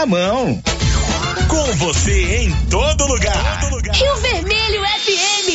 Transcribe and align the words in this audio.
na 0.00 0.06
mão. 0.06 0.62
Com 1.48 1.76
você 1.76 2.44
em 2.44 2.50
todo 2.70 3.06
lugar. 3.06 3.60
Rio 3.92 4.16
Vermelho 4.16 4.82
FM. 4.82 5.48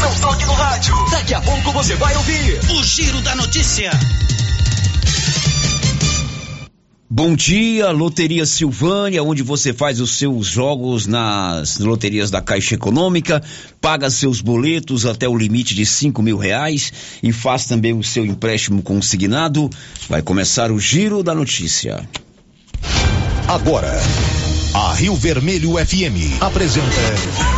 Não 0.00 0.14
toque 0.20 0.46
no 0.46 0.52
rádio. 0.54 0.94
Daqui 1.10 1.34
a 1.34 1.40
pouco 1.42 1.72
você 1.72 1.96
vai 1.96 2.16
ouvir 2.16 2.60
o 2.70 2.82
Giro 2.82 3.20
da 3.20 3.34
Notícia. 3.34 3.90
Bom 7.18 7.34
dia, 7.34 7.90
Loteria 7.90 8.46
Silvânia, 8.46 9.24
onde 9.24 9.42
você 9.42 9.72
faz 9.72 10.00
os 10.00 10.16
seus 10.16 10.46
jogos 10.46 11.04
nas 11.08 11.78
loterias 11.78 12.30
da 12.30 12.40
Caixa 12.40 12.76
Econômica, 12.76 13.42
paga 13.80 14.08
seus 14.08 14.40
boletos 14.40 15.04
até 15.04 15.28
o 15.28 15.36
limite 15.36 15.74
de 15.74 15.84
cinco 15.84 16.22
mil 16.22 16.38
reais 16.38 16.92
e 17.20 17.32
faz 17.32 17.66
também 17.66 17.92
o 17.92 18.04
seu 18.04 18.24
empréstimo 18.24 18.82
consignado. 18.82 19.68
Vai 20.08 20.22
começar 20.22 20.70
o 20.70 20.78
Giro 20.78 21.24
da 21.24 21.34
Notícia. 21.34 22.08
Agora, 23.48 24.00
a 24.72 24.94
Rio 24.94 25.16
Vermelho 25.16 25.72
FM 25.72 26.40
apresenta 26.40 27.57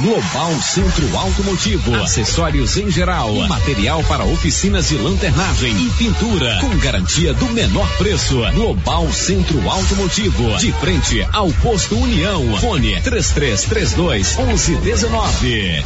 Global 0.00 0.54
Centro 0.62 1.14
Automotivo, 1.14 1.94
acessórios 1.96 2.78
em 2.78 2.90
geral, 2.90 3.34
material 3.46 4.02
para 4.04 4.24
oficinas 4.24 4.88
de 4.88 4.96
lanternagem 4.96 5.76
e 5.76 5.90
pintura, 5.90 6.58
com 6.58 6.74
garantia 6.78 7.34
do 7.34 7.46
menor 7.50 7.86
preço. 7.98 8.40
Global 8.54 9.12
Centro 9.12 9.68
Automotivo, 9.68 10.56
de 10.56 10.72
frente 10.72 11.22
ao 11.32 11.52
posto 11.52 11.98
União. 11.98 12.56
Fone 12.58 12.98
3332 13.02 14.36
1119. 14.38 15.84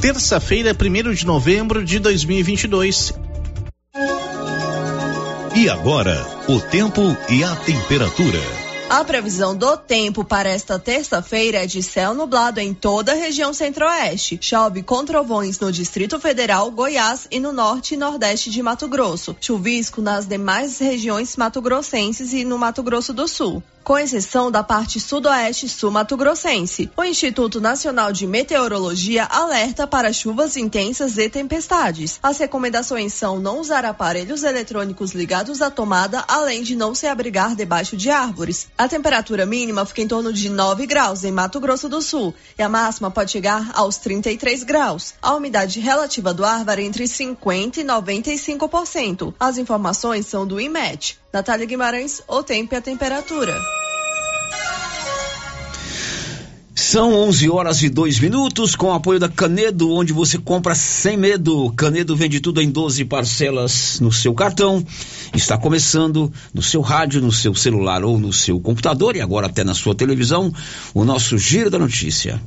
Terça-feira, 0.00 0.74
1 0.74 1.12
de 1.12 1.26
novembro 1.26 1.84
de 1.84 1.98
2022. 1.98 3.12
E 5.54 5.68
agora, 5.68 6.26
o 6.48 6.58
tempo 6.60 7.14
e 7.28 7.44
a 7.44 7.54
temperatura. 7.56 8.57
A 8.90 9.04
previsão 9.04 9.54
do 9.54 9.76
tempo 9.76 10.24
para 10.24 10.48
esta 10.48 10.78
terça-feira 10.78 11.58
é 11.58 11.66
de 11.66 11.82
céu 11.82 12.14
nublado 12.14 12.58
em 12.58 12.72
toda 12.72 13.12
a 13.12 13.14
região 13.14 13.52
centro-oeste. 13.52 14.38
Chove 14.40 14.82
com 14.82 15.04
trovões 15.04 15.60
no 15.60 15.70
Distrito 15.70 16.18
Federal, 16.18 16.70
Goiás 16.70 17.28
e 17.30 17.38
no 17.38 17.52
norte 17.52 17.92
e 17.92 17.96
nordeste 17.98 18.48
de 18.48 18.62
Mato 18.62 18.88
Grosso. 18.88 19.36
Chuvisco 19.42 20.00
nas 20.00 20.26
demais 20.26 20.78
regiões 20.78 21.36
mato-grossenses 21.36 22.32
e 22.32 22.46
no 22.46 22.56
Mato 22.56 22.82
Grosso 22.82 23.12
do 23.12 23.28
Sul 23.28 23.62
com 23.88 23.98
exceção 23.98 24.50
da 24.50 24.62
parte 24.62 25.00
sudoeste 25.00 25.66
sul-mato-grossense. 25.66 26.90
O 26.94 27.02
Instituto 27.02 27.58
Nacional 27.58 28.12
de 28.12 28.26
Meteorologia 28.26 29.24
alerta 29.24 29.86
para 29.86 30.12
chuvas 30.12 30.58
intensas 30.58 31.16
e 31.16 31.26
tempestades. 31.30 32.18
As 32.22 32.36
recomendações 32.36 33.14
são 33.14 33.40
não 33.40 33.58
usar 33.58 33.86
aparelhos 33.86 34.42
eletrônicos 34.42 35.12
ligados 35.12 35.62
à 35.62 35.70
tomada, 35.70 36.22
além 36.28 36.62
de 36.62 36.76
não 36.76 36.94
se 36.94 37.06
abrigar 37.06 37.56
debaixo 37.56 37.96
de 37.96 38.10
árvores. 38.10 38.68
A 38.78 38.86
temperatura 38.86 39.44
mínima 39.44 39.84
fica 39.84 40.02
em 40.02 40.06
torno 40.06 40.32
de 40.32 40.48
9 40.48 40.86
graus 40.86 41.24
em 41.24 41.32
Mato 41.32 41.58
Grosso 41.58 41.88
do 41.88 42.00
Sul 42.00 42.32
e 42.56 42.62
a 42.62 42.68
máxima 42.68 43.10
pode 43.10 43.32
chegar 43.32 43.72
aos 43.74 43.96
33 43.96 44.62
graus. 44.62 45.14
A 45.20 45.34
umidade 45.34 45.80
relativa 45.80 46.32
do 46.32 46.44
ar 46.44 46.64
varia 46.64 46.86
entre 46.86 47.02
50% 47.02 47.78
e 47.78 47.84
95%. 47.84 49.34
As 49.40 49.58
informações 49.58 50.26
são 50.26 50.46
do 50.46 50.60
IMET. 50.60 51.18
Natália 51.32 51.66
Guimarães, 51.66 52.22
o 52.28 52.40
tempo 52.44 52.72
e 52.72 52.76
a 52.76 52.80
temperatura. 52.80 53.60
São 56.80 57.12
11 57.12 57.50
horas 57.50 57.82
e 57.82 57.88
2 57.88 58.20
minutos 58.20 58.76
com 58.76 58.86
o 58.86 58.92
apoio 58.92 59.18
da 59.18 59.28
Canedo, 59.28 59.90
onde 59.90 60.12
você 60.12 60.38
compra 60.38 60.76
sem 60.76 61.16
medo. 61.16 61.72
Canedo 61.72 62.14
vende 62.14 62.38
tudo 62.38 62.62
em 62.62 62.70
12 62.70 63.04
parcelas 63.06 63.98
no 63.98 64.12
seu 64.12 64.32
cartão. 64.32 64.86
Está 65.34 65.58
começando 65.58 66.32
no 66.54 66.62
seu 66.62 66.80
rádio, 66.80 67.20
no 67.20 67.32
seu 67.32 67.52
celular 67.52 68.04
ou 68.04 68.16
no 68.16 68.32
seu 68.32 68.60
computador 68.60 69.16
e 69.16 69.20
agora 69.20 69.48
até 69.48 69.64
na 69.64 69.74
sua 69.74 69.92
televisão 69.92 70.54
o 70.94 71.04
nosso 71.04 71.36
Giro 71.36 71.68
da 71.68 71.80
Notícia. 71.80 72.40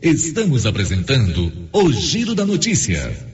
Estamos 0.00 0.64
apresentando 0.64 1.52
o 1.70 1.92
Giro 1.92 2.34
da 2.34 2.46
Notícia. 2.46 3.33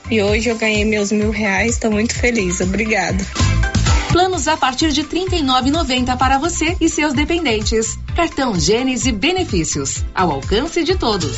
e 0.11 0.21
hoje 0.21 0.49
eu 0.49 0.57
ganhei 0.57 0.83
meus 0.83 1.11
mil 1.11 1.31
reais, 1.31 1.71
estou 1.71 1.89
muito 1.89 2.13
feliz. 2.13 2.59
Obrigada. 2.59 3.25
Planos 4.11 4.45
a 4.49 4.57
partir 4.57 4.91
de 4.91 5.01
R$ 5.01 5.07
39,90 5.07 6.17
para 6.17 6.37
você 6.37 6.75
e 6.81 6.89
seus 6.89 7.13
dependentes. 7.13 7.97
Cartão 8.13 8.59
Gênesis 8.59 9.13
Benefícios. 9.13 10.03
Ao 10.13 10.29
alcance 10.29 10.83
de 10.83 10.95
todos. 10.97 11.37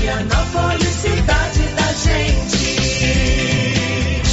Vianópolis, 0.00 0.95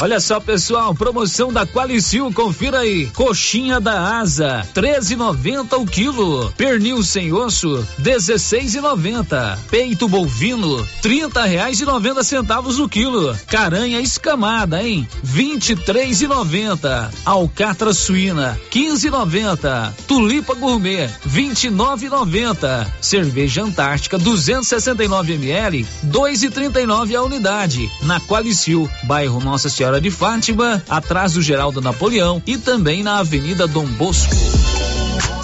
Olha 0.00 0.20
só, 0.20 0.38
pessoal, 0.38 0.94
promoção 0.94 1.52
da 1.52 1.66
Qualicil, 1.66 2.32
confira 2.32 2.78
aí. 2.78 3.06
Coxinha 3.06 3.80
da 3.80 4.20
asa, 4.20 4.64
13,90 4.72 5.76
o 5.76 5.84
quilo. 5.84 6.52
Pernil 6.56 7.02
sem 7.02 7.32
osso, 7.32 7.84
16,90. 8.00 9.58
Peito 9.68 10.08
bovino, 10.08 10.86
30 11.02 11.42
reais 11.42 11.80
e 11.80 11.84
90 11.84 12.22
centavos 12.22 12.78
o 12.78 12.88
quilo. 12.88 13.36
Caranha 13.48 14.00
escamada, 14.00 14.80
hein? 14.80 15.06
23,90. 15.26 17.10
Alcatra 17.24 17.92
suína, 17.92 18.56
15,90. 18.70 19.92
Tulipa 20.06 20.54
gourmet, 20.54 21.10
29,90. 21.28 22.86
Cerveja 23.00 23.64
Antártica, 23.64 24.16
269 24.16 25.32
ml, 25.32 25.84
2,39 26.06 27.16
a 27.16 27.22
unidade. 27.24 27.90
Na 28.02 28.20
Qualicil, 28.20 28.88
bairro 29.02 29.40
Nossa 29.40 29.68
Senhora 29.68 29.87
Senhora 29.88 30.02
de 30.02 30.10
Fátima, 30.10 30.82
atrás 30.86 31.32
do 31.32 31.40
Geraldo 31.40 31.80
Napoleão 31.80 32.42
e 32.46 32.58
também 32.58 33.02
na 33.02 33.20
Avenida 33.20 33.66
Dom 33.66 33.86
Bosco. 33.86 34.34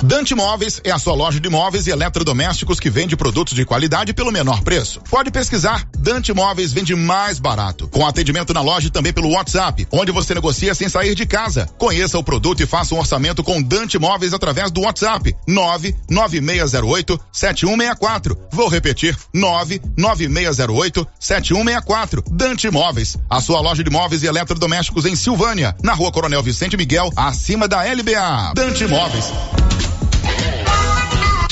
Dante 0.03 0.35
Móveis 0.35 0.83
é 0.85 0.91
a 0.91 0.99
sua 0.99 1.15
loja 1.15 1.41
de 1.41 1.49
móveis 1.49 1.87
e 1.87 1.91
eletrodomésticos 1.91 2.79
que 2.79 2.91
vende 2.91 3.17
produtos 3.17 3.55
de 3.55 3.65
qualidade 3.65 4.13
pelo 4.13 4.31
menor 4.31 4.63
preço. 4.63 5.01
Pode 5.09 5.31
pesquisar, 5.31 5.89
Dante 6.05 6.35
Móveis 6.35 6.71
vende 6.71 6.95
mais 6.95 7.39
barato. 7.39 7.89
Com 7.89 8.07
atendimento 8.07 8.53
na 8.53 8.61
loja 8.61 8.89
e 8.89 8.91
também 8.91 9.11
pelo 9.11 9.31
WhatsApp, 9.31 9.89
onde 9.91 10.13
você 10.13 10.35
negocia 10.35 10.75
sem 10.75 10.87
sair 10.87 11.15
de 11.15 11.25
casa. 11.25 11.67
Conheça 11.79 12.19
o 12.19 12.23
produto 12.23 12.63
e 12.63 12.67
faça 12.67 12.95
um 12.95 12.99
orçamento 12.99 13.43
com 13.43 13.63
Dante 13.63 13.99
Móveis 13.99 14.35
através 14.35 14.71
do 14.71 14.83
WhatsApp 14.83 15.35
99608 15.49 17.19
7164. 17.33 18.39
Vou 18.53 18.69
repetir, 18.69 19.17
99608 19.33 21.09
7164. 21.19 22.23
Dante 22.31 22.71
Móveis, 22.71 23.17
a 23.31 23.41
sua 23.41 23.63
loja 23.63 23.83
de 23.83 23.89
móveis 23.89 24.23
e 24.23 24.27
eletrodomésticos 24.27 25.07
em 25.07 25.17
Silvânia, 25.17 25.75
na 25.83 25.95
rua 25.95 26.13
Coronel 26.13 26.43
Vicente 26.43 26.77
Miguel, 26.77 27.11
acima 27.17 27.67
da 27.67 27.83
LBA. 27.83 28.53
Dante 28.55 28.87
Móveis. 28.87 29.25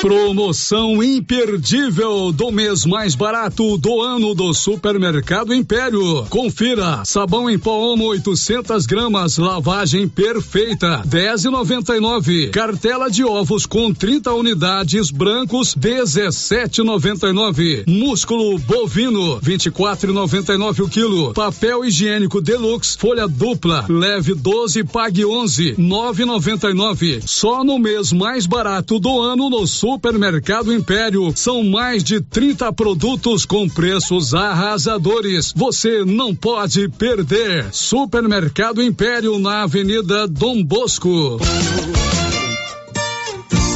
Promoção 0.00 1.02
imperdível 1.02 2.32
do 2.32 2.50
mês 2.50 2.86
mais 2.86 3.14
barato 3.14 3.76
do 3.76 4.00
ano 4.00 4.34
do 4.34 4.54
Supermercado 4.54 5.52
Império. 5.52 6.24
Confira: 6.30 7.02
sabão 7.04 7.50
em 7.50 7.58
pó 7.58 7.92
Omo 7.92 8.06
800 8.06 8.86
gramas, 8.86 9.36
lavagem 9.36 10.08
perfeita, 10.08 11.02
10,99. 11.06 12.48
Cartela 12.48 13.10
de 13.10 13.22
ovos 13.22 13.66
com 13.66 13.92
30 13.92 14.32
unidades 14.32 15.10
brancos, 15.10 15.76
17,99. 15.76 17.84
Músculo 17.86 18.58
bovino, 18.58 19.38
24,99 19.42 20.82
o 20.82 20.88
quilo. 20.88 21.34
Papel 21.34 21.84
higiênico 21.84 22.40
deluxe, 22.40 22.96
folha 22.96 23.28
dupla, 23.28 23.84
leve 23.86 24.34
12, 24.34 24.82
pague 24.84 25.26
11, 25.26 25.74
9,99. 25.74 27.20
Só 27.26 27.62
no 27.62 27.78
mês 27.78 28.14
mais 28.14 28.46
barato 28.46 28.98
do 28.98 29.20
ano 29.20 29.50
no 29.50 29.66
Supermercado 29.66 29.89
Supermercado 29.90 30.72
Império. 30.72 31.32
São 31.34 31.64
mais 31.64 32.04
de 32.04 32.20
30 32.20 32.72
produtos 32.72 33.44
com 33.44 33.68
preços 33.68 34.32
arrasadores. 34.32 35.52
Você 35.56 36.04
não 36.04 36.32
pode 36.32 36.88
perder. 36.90 37.66
Supermercado 37.72 38.80
Império 38.80 39.36
na 39.40 39.64
Avenida 39.64 40.28
Dom 40.28 40.62
Bosco. 40.62 41.38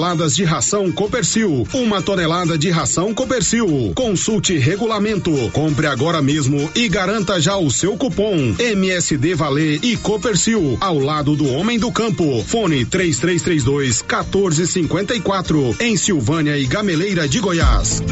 toneladas 0.00 0.34
de 0.34 0.44
ração 0.44 0.90
Copercil. 0.90 1.68
Uma 1.74 2.00
tonelada 2.00 2.56
de 2.56 2.70
ração 2.70 3.12
Copercil. 3.12 3.92
Consulte 3.94 4.56
regulamento. 4.56 5.30
Compre 5.52 5.86
agora 5.86 6.22
mesmo 6.22 6.70
e 6.74 6.88
garanta 6.88 7.38
já 7.38 7.58
o 7.58 7.70
seu 7.70 7.98
cupom 7.98 8.54
MSD 8.58 9.34
Valer 9.34 9.78
e 9.82 9.98
Copercil 9.98 10.78
ao 10.80 10.98
lado 10.98 11.36
do 11.36 11.46
homem 11.52 11.78
do 11.78 11.92
campo. 11.92 12.42
Fone 12.46 12.86
3332 12.86 14.00
1454 14.00 15.76
em 15.80 15.98
Silvânia 15.98 16.56
e 16.56 16.64
Gameleira 16.64 17.28
de 17.28 17.38
Goiás. 17.38 18.02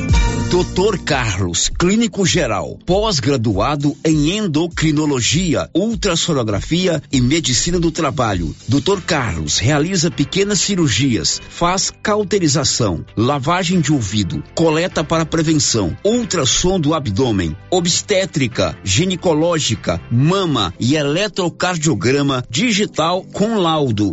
Doutor 0.51 0.99
Carlos, 1.01 1.69
clínico 1.69 2.25
geral, 2.25 2.79
pós-graduado 2.87 3.95
em 4.03 4.39
endocrinologia, 4.39 5.69
ultrassonografia 5.75 7.03
e 7.13 7.21
medicina 7.21 7.79
do 7.79 7.91
trabalho. 7.91 8.57
Doutor 8.67 9.03
Carlos 9.03 9.59
realiza 9.59 10.11
pequenas 10.11 10.59
cirurgias, 10.61 11.39
faz 11.51 11.78
cauterização, 12.03 13.05
lavagem 13.17 13.81
de 13.81 13.93
ouvido, 13.93 14.43
coleta 14.55 15.05
para 15.05 15.25
prevenção, 15.25 15.97
ultrassom 16.05 16.81
do 16.81 16.93
abdômen, 16.93 17.57
obstétrica, 17.71 18.77
ginecológica, 18.83 20.01
mama 20.11 20.75
e 20.81 20.97
eletrocardiograma 20.97 22.45
digital 22.51 23.23
com 23.23 23.57
laudo. 23.57 24.13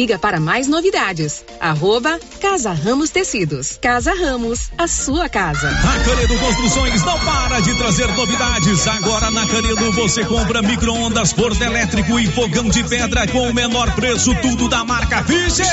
Siga 0.01 0.17
para 0.17 0.39
mais 0.39 0.67
novidades. 0.67 1.45
Arroba 1.59 2.19
Casa 2.41 2.73
Ramos 2.73 3.11
Tecidos. 3.11 3.77
Casa 3.79 4.15
Ramos, 4.15 4.71
a 4.75 4.87
sua 4.87 5.29
casa. 5.29 5.69
A 5.69 6.03
Canedo 6.03 6.39
Construções 6.39 7.03
não 7.03 7.19
para 7.19 7.59
de 7.59 7.75
trazer 7.75 8.07
novidades. 8.07 8.87
Agora 8.87 9.29
na 9.29 9.45
Canedo 9.45 9.91
você 9.91 10.25
compra 10.25 10.63
micro-ondas, 10.63 11.31
forno 11.33 11.63
elétrico 11.63 12.19
e 12.19 12.25
fogão 12.25 12.67
de 12.67 12.83
pedra 12.83 13.27
com 13.27 13.47
o 13.47 13.53
menor 13.53 13.93
preço, 13.93 14.33
tudo 14.41 14.67
da 14.67 14.83
marca 14.83 15.23
Fischer. 15.23 15.67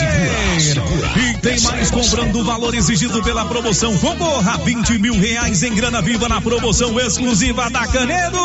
E 1.16 1.38
tem 1.38 1.58
mais 1.62 1.90
comprando 1.90 2.36
o 2.40 2.44
valor 2.44 2.74
exigido 2.74 3.22
pela 3.22 3.46
promoção. 3.46 3.96
Concorra 3.96 4.52
a 4.52 4.56
20 4.58 4.98
mil 4.98 5.14
reais 5.18 5.62
em 5.62 5.74
grana 5.74 6.02
viva 6.02 6.28
na 6.28 6.38
promoção 6.38 7.00
exclusiva 7.00 7.70
da 7.70 7.86
Canedo. 7.86 8.38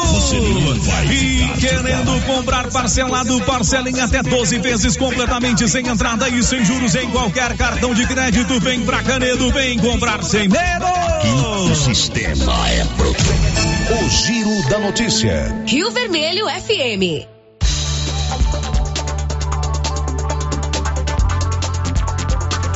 E 1.12 1.60
querendo 1.60 2.26
comprar 2.26 2.70
parcelado, 2.70 3.42
parcela 3.42 3.90
em 3.90 4.00
até 4.00 4.24
12 4.24 4.60
vezes 4.60 4.96
completamente 4.96 5.73
sem 5.74 5.88
entrada 5.88 6.30
e 6.30 6.44
sem 6.44 6.64
juros 6.64 6.94
em 6.94 7.10
qualquer 7.10 7.58
cartão 7.58 7.96
de 7.96 8.06
crédito. 8.06 8.60
Vem 8.60 8.86
pra 8.86 9.02
Canedo, 9.02 9.52
vem 9.52 9.80
comprar 9.80 10.24
sem 10.24 10.48
medo. 10.48 10.86
O 11.72 11.74
sistema 11.74 12.70
é 12.70 12.86
pronto. 12.96 13.24
O 13.90 14.08
Giro 14.08 14.70
da 14.70 14.78
Notícia. 14.78 15.64
Rio 15.66 15.90
Vermelho 15.90 16.46
FM. 16.46 17.26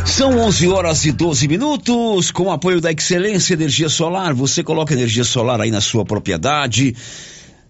São 0.08 0.40
11 0.40 0.68
horas 0.68 1.06
e 1.06 1.12
12 1.12 1.48
minutos. 1.48 2.32
Com 2.32 2.46
o 2.46 2.52
apoio 2.52 2.82
da 2.82 2.92
Excelência 2.92 3.54
Energia 3.54 3.90
Solar, 3.90 4.34
você 4.34 4.64
coloca 4.64 4.96
energia 4.96 5.24
solar 5.24 5.62
aí 5.62 5.70
na 5.70 5.82
sua 5.82 6.04
propriedade 6.04 6.96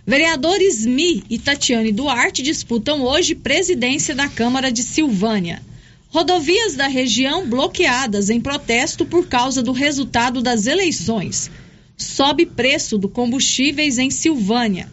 Vereadores 0.05 0.83
Mi 0.83 1.23
e 1.29 1.37
Tatiane 1.37 1.91
Duarte 1.91 2.41
disputam 2.41 3.03
hoje 3.03 3.35
presidência 3.35 4.15
da 4.15 4.27
Câmara 4.27 4.71
de 4.71 4.81
Silvânia. 4.81 5.61
Rodovias 6.09 6.73
da 6.73 6.87
região 6.87 7.47
bloqueadas 7.47 8.31
em 8.31 8.41
protesto 8.41 9.05
por 9.05 9.27
causa 9.27 9.61
do 9.61 9.71
resultado 9.71 10.41
das 10.41 10.65
eleições. 10.65 11.51
Sobe 11.95 12.47
preço 12.47 12.97
do 12.97 13.07
combustíveis 13.07 13.99
em 13.99 14.09
Silvânia. 14.09 14.89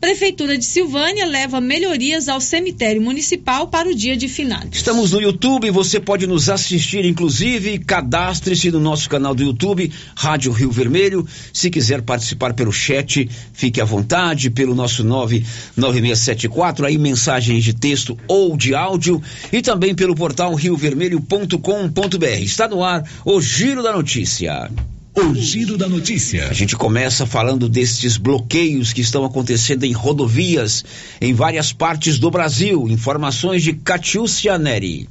Prefeitura 0.00 0.56
de 0.56 0.64
Silvânia 0.64 1.26
leva 1.26 1.60
melhorias 1.60 2.26
ao 2.26 2.40
cemitério 2.40 3.02
municipal 3.02 3.68
para 3.68 3.86
o 3.86 3.94
dia 3.94 4.16
de 4.16 4.28
finados. 4.28 4.78
Estamos 4.78 5.12
no 5.12 5.20
YouTube, 5.20 5.70
você 5.70 6.00
pode 6.00 6.26
nos 6.26 6.48
assistir, 6.48 7.04
inclusive, 7.04 7.78
cadastre-se 7.80 8.70
no 8.70 8.80
nosso 8.80 9.10
canal 9.10 9.34
do 9.34 9.42
YouTube, 9.42 9.92
Rádio 10.16 10.52
Rio 10.52 10.70
Vermelho. 10.70 11.28
Se 11.52 11.68
quiser 11.68 12.00
participar 12.00 12.54
pelo 12.54 12.72
chat, 12.72 13.28
fique 13.52 13.78
à 13.78 13.84
vontade, 13.84 14.48
pelo 14.48 14.74
nosso 14.74 15.04
99674, 15.04 16.86
aí 16.86 16.96
mensagens 16.96 17.62
de 17.62 17.74
texto 17.74 18.16
ou 18.26 18.56
de 18.56 18.74
áudio, 18.74 19.22
e 19.52 19.60
também 19.60 19.94
pelo 19.94 20.14
portal 20.14 20.54
riovermelho.com.br. 20.54 22.40
Está 22.40 22.66
no 22.66 22.82
ar 22.82 23.04
o 23.22 23.38
Giro 23.38 23.82
da 23.82 23.92
Notícia. 23.92 24.70
O 25.14 25.34
Giro 25.34 25.76
da 25.76 25.88
Notícia. 25.88 26.48
A 26.48 26.52
gente 26.52 26.76
começa 26.76 27.26
falando 27.26 27.68
destes 27.68 28.16
bloqueios 28.16 28.92
que 28.92 29.00
estão 29.00 29.24
acontecendo 29.24 29.84
em 29.84 29.92
rodovias 29.92 30.84
em 31.20 31.34
várias 31.34 31.72
partes 31.72 32.18
do 32.18 32.30
Brasil. 32.30 32.86
Informações 32.88 33.62
de 33.62 33.72
Catiúcia 33.72 34.56
Neri. 34.56 35.08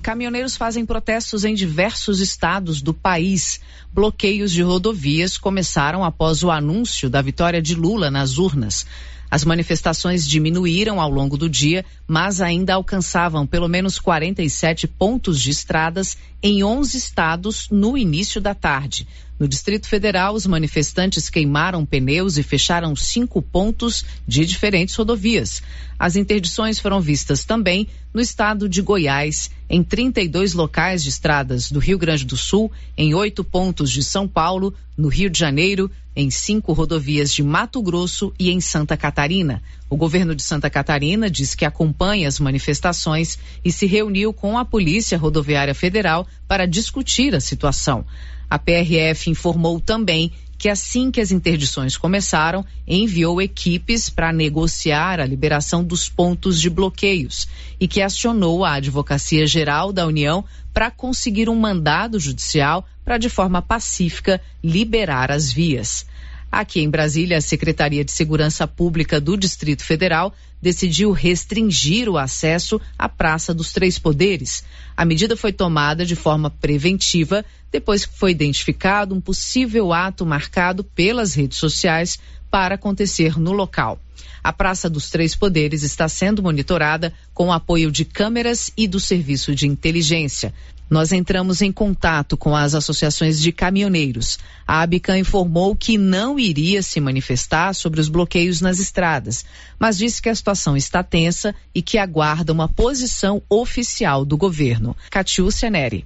Caminhoneiros 0.00 0.56
fazem 0.56 0.86
protestos 0.86 1.44
em 1.44 1.54
diversos 1.54 2.20
estados 2.20 2.80
do 2.80 2.94
país. 2.94 3.60
Bloqueios 3.92 4.52
de 4.52 4.62
rodovias 4.62 5.36
começaram 5.36 6.04
após 6.04 6.44
o 6.44 6.50
anúncio 6.50 7.10
da 7.10 7.20
vitória 7.20 7.60
de 7.60 7.74
Lula 7.74 8.10
nas 8.10 8.38
urnas. 8.38 8.86
As 9.32 9.46
manifestações 9.46 10.28
diminuíram 10.28 11.00
ao 11.00 11.08
longo 11.08 11.38
do 11.38 11.48
dia, 11.48 11.86
mas 12.06 12.42
ainda 12.42 12.74
alcançavam 12.74 13.46
pelo 13.46 13.66
menos 13.66 13.98
47 13.98 14.86
pontos 14.86 15.40
de 15.40 15.50
estradas 15.50 16.18
em 16.42 16.62
11 16.62 16.98
estados 16.98 17.68
no 17.70 17.96
início 17.96 18.42
da 18.42 18.54
tarde. 18.54 19.08
No 19.42 19.48
Distrito 19.48 19.88
Federal, 19.88 20.34
os 20.34 20.46
manifestantes 20.46 21.28
queimaram 21.28 21.84
pneus 21.84 22.38
e 22.38 22.44
fecharam 22.44 22.94
cinco 22.94 23.42
pontos 23.42 24.04
de 24.24 24.46
diferentes 24.46 24.94
rodovias. 24.94 25.60
As 25.98 26.14
interdições 26.14 26.78
foram 26.78 27.00
vistas 27.00 27.42
também 27.44 27.88
no 28.14 28.20
estado 28.20 28.68
de 28.68 28.80
Goiás, 28.80 29.50
em 29.68 29.82
32 29.82 30.52
locais 30.52 31.02
de 31.02 31.08
estradas 31.08 31.72
do 31.72 31.80
Rio 31.80 31.98
Grande 31.98 32.24
do 32.24 32.36
Sul, 32.36 32.70
em 32.96 33.14
oito 33.14 33.42
pontos 33.42 33.90
de 33.90 34.04
São 34.04 34.28
Paulo, 34.28 34.72
no 34.96 35.08
Rio 35.08 35.28
de 35.28 35.40
Janeiro, 35.40 35.90
em 36.14 36.30
cinco 36.30 36.72
rodovias 36.72 37.34
de 37.34 37.42
Mato 37.42 37.82
Grosso 37.82 38.32
e 38.38 38.48
em 38.48 38.60
Santa 38.60 38.96
Catarina. 38.96 39.60
O 39.90 39.96
governo 39.96 40.36
de 40.36 40.42
Santa 40.44 40.70
Catarina 40.70 41.28
diz 41.28 41.56
que 41.56 41.64
acompanha 41.64 42.28
as 42.28 42.38
manifestações 42.38 43.38
e 43.64 43.72
se 43.72 43.86
reuniu 43.86 44.32
com 44.32 44.56
a 44.56 44.64
Polícia 44.64 45.18
Rodoviária 45.18 45.74
Federal 45.74 46.28
para 46.46 46.64
discutir 46.64 47.34
a 47.34 47.40
situação. 47.40 48.04
A 48.52 48.58
PRF 48.58 49.30
informou 49.30 49.80
também 49.80 50.30
que 50.58 50.68
assim 50.68 51.10
que 51.10 51.22
as 51.22 51.30
interdições 51.30 51.96
começaram, 51.96 52.62
enviou 52.86 53.40
equipes 53.40 54.10
para 54.10 54.30
negociar 54.30 55.20
a 55.20 55.24
liberação 55.24 55.82
dos 55.82 56.06
pontos 56.06 56.60
de 56.60 56.68
bloqueios 56.68 57.48
e 57.80 57.88
que 57.88 58.02
acionou 58.02 58.62
a 58.62 58.74
Advocacia 58.74 59.46
Geral 59.46 59.90
da 59.90 60.06
União 60.06 60.44
para 60.70 60.90
conseguir 60.90 61.48
um 61.48 61.58
mandado 61.58 62.20
judicial 62.20 62.86
para, 63.02 63.16
de 63.16 63.30
forma 63.30 63.62
pacífica, 63.62 64.38
liberar 64.62 65.30
as 65.30 65.50
vias. 65.50 66.04
Aqui 66.52 66.82
em 66.82 66.90
Brasília, 66.90 67.38
a 67.38 67.40
Secretaria 67.40 68.04
de 68.04 68.12
Segurança 68.12 68.68
Pública 68.68 69.18
do 69.18 69.34
Distrito 69.38 69.82
Federal 69.82 70.34
decidiu 70.60 71.10
restringir 71.10 72.06
o 72.10 72.18
acesso 72.18 72.78
à 72.98 73.08
Praça 73.08 73.54
dos 73.54 73.72
Três 73.72 73.98
Poderes. 73.98 74.62
A 74.94 75.06
medida 75.06 75.34
foi 75.34 75.54
tomada 75.54 76.04
de 76.04 76.14
forma 76.14 76.50
preventiva 76.50 77.42
depois 77.72 78.04
que 78.04 78.16
foi 78.16 78.30
identificado 78.30 79.14
um 79.14 79.20
possível 79.20 79.92
ato 79.92 80.26
marcado 80.26 80.84
pelas 80.84 81.34
redes 81.34 81.56
sociais 81.58 82.18
para 82.50 82.74
acontecer 82.74 83.38
no 83.40 83.52
local. 83.52 83.98
A 84.44 84.52
Praça 84.52 84.90
dos 84.90 85.08
Três 85.08 85.34
Poderes 85.34 85.82
está 85.82 86.08
sendo 86.08 86.42
monitorada 86.42 87.14
com 87.32 87.46
o 87.46 87.52
apoio 87.52 87.90
de 87.90 88.04
câmeras 88.04 88.70
e 88.76 88.86
do 88.86 89.00
Serviço 89.00 89.54
de 89.54 89.66
Inteligência. 89.66 90.52
Nós 90.90 91.10
entramos 91.12 91.62
em 91.62 91.72
contato 91.72 92.36
com 92.36 92.54
as 92.54 92.74
associações 92.74 93.40
de 93.40 93.50
caminhoneiros. 93.50 94.38
A 94.66 94.82
Abican 94.82 95.16
informou 95.16 95.74
que 95.74 95.96
não 95.96 96.38
iria 96.38 96.82
se 96.82 97.00
manifestar 97.00 97.72
sobre 97.72 97.98
os 97.98 98.10
bloqueios 98.10 98.60
nas 98.60 98.78
estradas, 98.78 99.44
mas 99.78 99.96
disse 99.96 100.20
que 100.20 100.28
a 100.28 100.34
situação 100.34 100.76
está 100.76 101.02
tensa 101.02 101.54
e 101.74 101.80
que 101.80 101.96
aguarda 101.96 102.52
uma 102.52 102.68
posição 102.68 103.40
oficial 103.48 104.22
do 104.24 104.36
governo. 104.36 104.94
Catiúcia 105.08 105.70
Neri. 105.70 106.04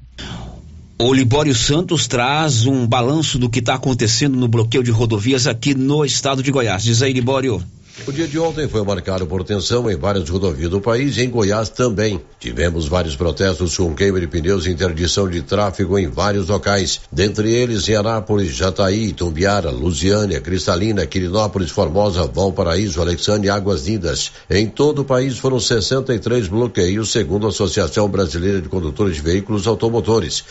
O 0.99 1.13
Libório 1.13 1.55
Santos 1.55 2.07
traz 2.07 2.65
um 2.65 2.87
balanço 2.87 3.39
do 3.39 3.51
que 3.51 3.59
está 3.59 3.75
acontecendo 3.75 4.35
no 4.35 4.49
bloqueio 4.49 4.83
de 4.83 4.91
rodovias 4.91 5.47
aqui 5.47 5.75
no 5.75 6.07
estado 6.07 6.43
de 6.43 6.51
Goiás. 6.51 6.85
Diz 6.85 7.03
aí, 7.03 7.13
Libório. 7.13 7.63
O 8.05 8.13
dia 8.13 8.29
de 8.29 8.39
ontem 8.39 8.69
foi 8.69 8.85
marcado 8.85 9.27
por 9.27 9.43
tensão 9.43 9.91
em 9.91 9.97
várias 9.97 10.29
rodovias 10.29 10.71
do 10.71 10.81
país 10.81 11.17
e 11.17 11.25
em 11.25 11.31
Goiás 11.31 11.71
também. 11.71 12.21
Tivemos 12.39 12.87
vários 12.87 13.17
protestos 13.17 13.77
com 13.77 13.95
queima 13.95 14.21
de 14.21 14.27
pneus 14.27 14.67
e 14.67 14.71
interdição 14.71 15.29
de 15.29 15.41
tráfego 15.41 15.99
em 15.99 16.07
vários 16.07 16.49
locais, 16.49 17.01
dentre 17.11 17.51
eles 17.51 17.89
em 17.89 17.95
Anápolis, 17.95 18.55
Jataí, 18.55 19.13
Tumbiara, 19.13 19.71
Lusiânia, 19.71 20.41
Cristalina, 20.41 21.07
Quirinópolis, 21.07 21.71
Formosa, 21.71 22.27
Valparaíso, 22.27 23.01
Alexandre 23.01 23.49
e 23.49 23.51
Águas 23.51 23.87
Lindas. 23.87 24.31
Em 24.49 24.69
todo 24.69 25.01
o 25.01 25.05
país 25.05 25.39
foram 25.39 25.59
63 25.59 26.49
bloqueios, 26.49 27.11
segundo 27.11 27.47
a 27.47 27.49
Associação 27.49 28.09
Brasileira 28.09 28.61
de 28.61 28.69
Condutores 28.69 29.17
de 29.17 29.23
Veículos 29.23 29.67
Automotores. 29.67 30.45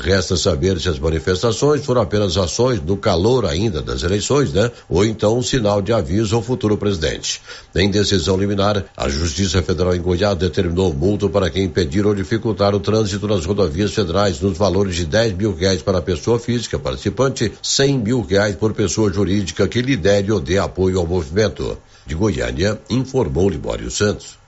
Resta 0.00 0.36
saber 0.36 0.80
se 0.80 0.88
as 0.88 0.98
manifestações 0.98 1.84
foram 1.84 2.00
apenas 2.00 2.38
ações 2.38 2.80
no 2.80 2.96
calor 2.96 3.44
ainda 3.44 3.82
das 3.82 4.02
eleições, 4.02 4.52
né? 4.52 4.70
Ou 4.88 5.04
então 5.04 5.36
um 5.36 5.42
sinal 5.42 5.82
de 5.82 5.92
aviso 5.92 6.36
ao 6.36 6.42
futuro 6.42 6.78
presidente. 6.84 7.40
Em 7.74 7.90
decisão 7.90 8.36
liminar, 8.36 8.84
a 8.94 9.08
Justiça 9.08 9.62
Federal 9.62 9.96
em 9.96 10.02
Goiás 10.02 10.36
determinou 10.36 10.92
multa 10.92 11.30
para 11.30 11.48
quem 11.48 11.64
impedir 11.64 12.04
ou 12.06 12.14
dificultar 12.14 12.74
o 12.74 12.80
trânsito 12.80 13.26
nas 13.26 13.46
rodovias 13.46 13.94
federais 13.94 14.38
nos 14.38 14.58
valores 14.58 14.94
de 14.94 15.06
10 15.06 15.32
mil 15.32 15.54
reais 15.54 15.80
para 15.80 15.98
a 15.98 16.02
pessoa 16.02 16.38
física 16.38 16.78
participante, 16.78 17.50
100 17.62 17.98
mil 17.98 18.20
reais 18.20 18.54
por 18.54 18.74
pessoa 18.74 19.10
jurídica 19.10 19.66
que 19.66 19.80
lidere 19.80 20.30
ou 20.30 20.40
dê 20.40 20.58
apoio 20.58 20.98
ao 20.98 21.06
movimento. 21.06 21.78
De 22.06 22.14
Goiânia, 22.14 22.78
informou 22.90 23.48
Libório 23.48 23.90
Santos. 23.90 24.43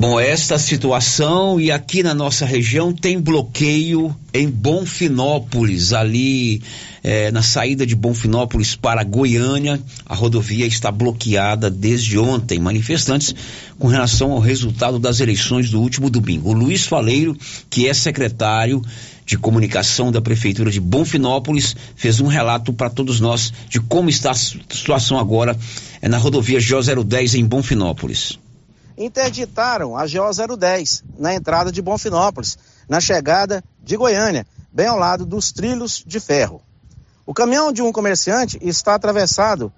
Bom, 0.00 0.18
esta 0.18 0.58
situação 0.58 1.60
e 1.60 1.70
aqui 1.70 2.02
na 2.02 2.14
nossa 2.14 2.46
região 2.46 2.90
tem 2.90 3.20
bloqueio 3.20 4.16
em 4.32 4.48
Bonfinópolis, 4.48 5.92
ali 5.92 6.62
eh, 7.04 7.30
na 7.30 7.42
saída 7.42 7.84
de 7.84 7.94
Bonfinópolis 7.94 8.74
para 8.74 9.04
Goiânia. 9.04 9.78
A 10.06 10.14
rodovia 10.14 10.66
está 10.66 10.90
bloqueada 10.90 11.68
desde 11.68 12.18
ontem. 12.18 12.58
Manifestantes 12.58 13.34
com 13.78 13.88
relação 13.88 14.32
ao 14.32 14.38
resultado 14.38 14.98
das 14.98 15.20
eleições 15.20 15.68
do 15.68 15.78
último 15.78 16.08
domingo. 16.08 16.48
O 16.48 16.54
Luiz 16.54 16.86
Faleiro, 16.86 17.36
que 17.68 17.86
é 17.86 17.92
secretário 17.92 18.80
de 19.26 19.36
comunicação 19.36 20.10
da 20.10 20.22
prefeitura 20.22 20.70
de 20.70 20.80
Bonfinópolis, 20.80 21.76
fez 21.94 22.22
um 22.22 22.26
relato 22.26 22.72
para 22.72 22.88
todos 22.88 23.20
nós 23.20 23.52
de 23.68 23.78
como 23.78 24.08
está 24.08 24.30
a 24.30 24.34
situação 24.34 25.18
agora 25.18 25.54
eh, 26.00 26.08
na 26.08 26.16
rodovia 26.16 26.58
J010 26.58 27.38
em 27.38 27.44
Bonfinópolis 27.44 28.38
interditaram 29.00 29.96
a 29.96 30.02
GO 30.02 30.56
010 30.56 31.04
na 31.18 31.34
entrada 31.34 31.72
de 31.72 31.80
Bonfinópolis, 31.80 32.58
na 32.86 33.00
chegada 33.00 33.64
de 33.82 33.96
Goiânia, 33.96 34.46
bem 34.70 34.86
ao 34.86 34.98
lado 34.98 35.24
dos 35.24 35.50
trilhos 35.50 36.04
de 36.06 36.20
ferro. 36.20 36.60
O 37.24 37.32
caminhão 37.32 37.72
de 37.72 37.80
um 37.80 37.90
comerciante 37.90 38.58
está 38.60 38.94
atravessado 38.94 39.72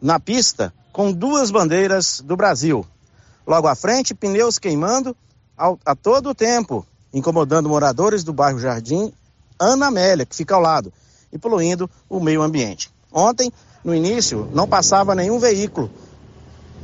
na 0.00 0.20
pista 0.20 0.72
com 0.92 1.10
duas 1.10 1.50
bandeiras 1.50 2.20
do 2.20 2.36
Brasil. 2.36 2.84
Logo 3.46 3.66
à 3.68 3.74
frente, 3.74 4.14
pneus 4.14 4.58
queimando 4.58 5.16
ao, 5.56 5.78
a 5.86 5.94
todo 5.94 6.34
tempo, 6.34 6.86
incomodando 7.14 7.70
moradores 7.70 8.22
do 8.22 8.34
bairro 8.34 8.58
Jardim 8.58 9.12
Ana 9.58 9.86
Amélia, 9.86 10.26
que 10.26 10.36
fica 10.36 10.54
ao 10.54 10.60
lado, 10.60 10.92
e 11.32 11.38
poluindo 11.38 11.88
o 12.06 12.20
meio 12.20 12.42
ambiente. 12.42 12.90
Ontem, 13.10 13.50
no 13.82 13.94
início, 13.94 14.50
não 14.52 14.68
passava 14.68 15.14
nenhum 15.14 15.38
veículo, 15.38 15.90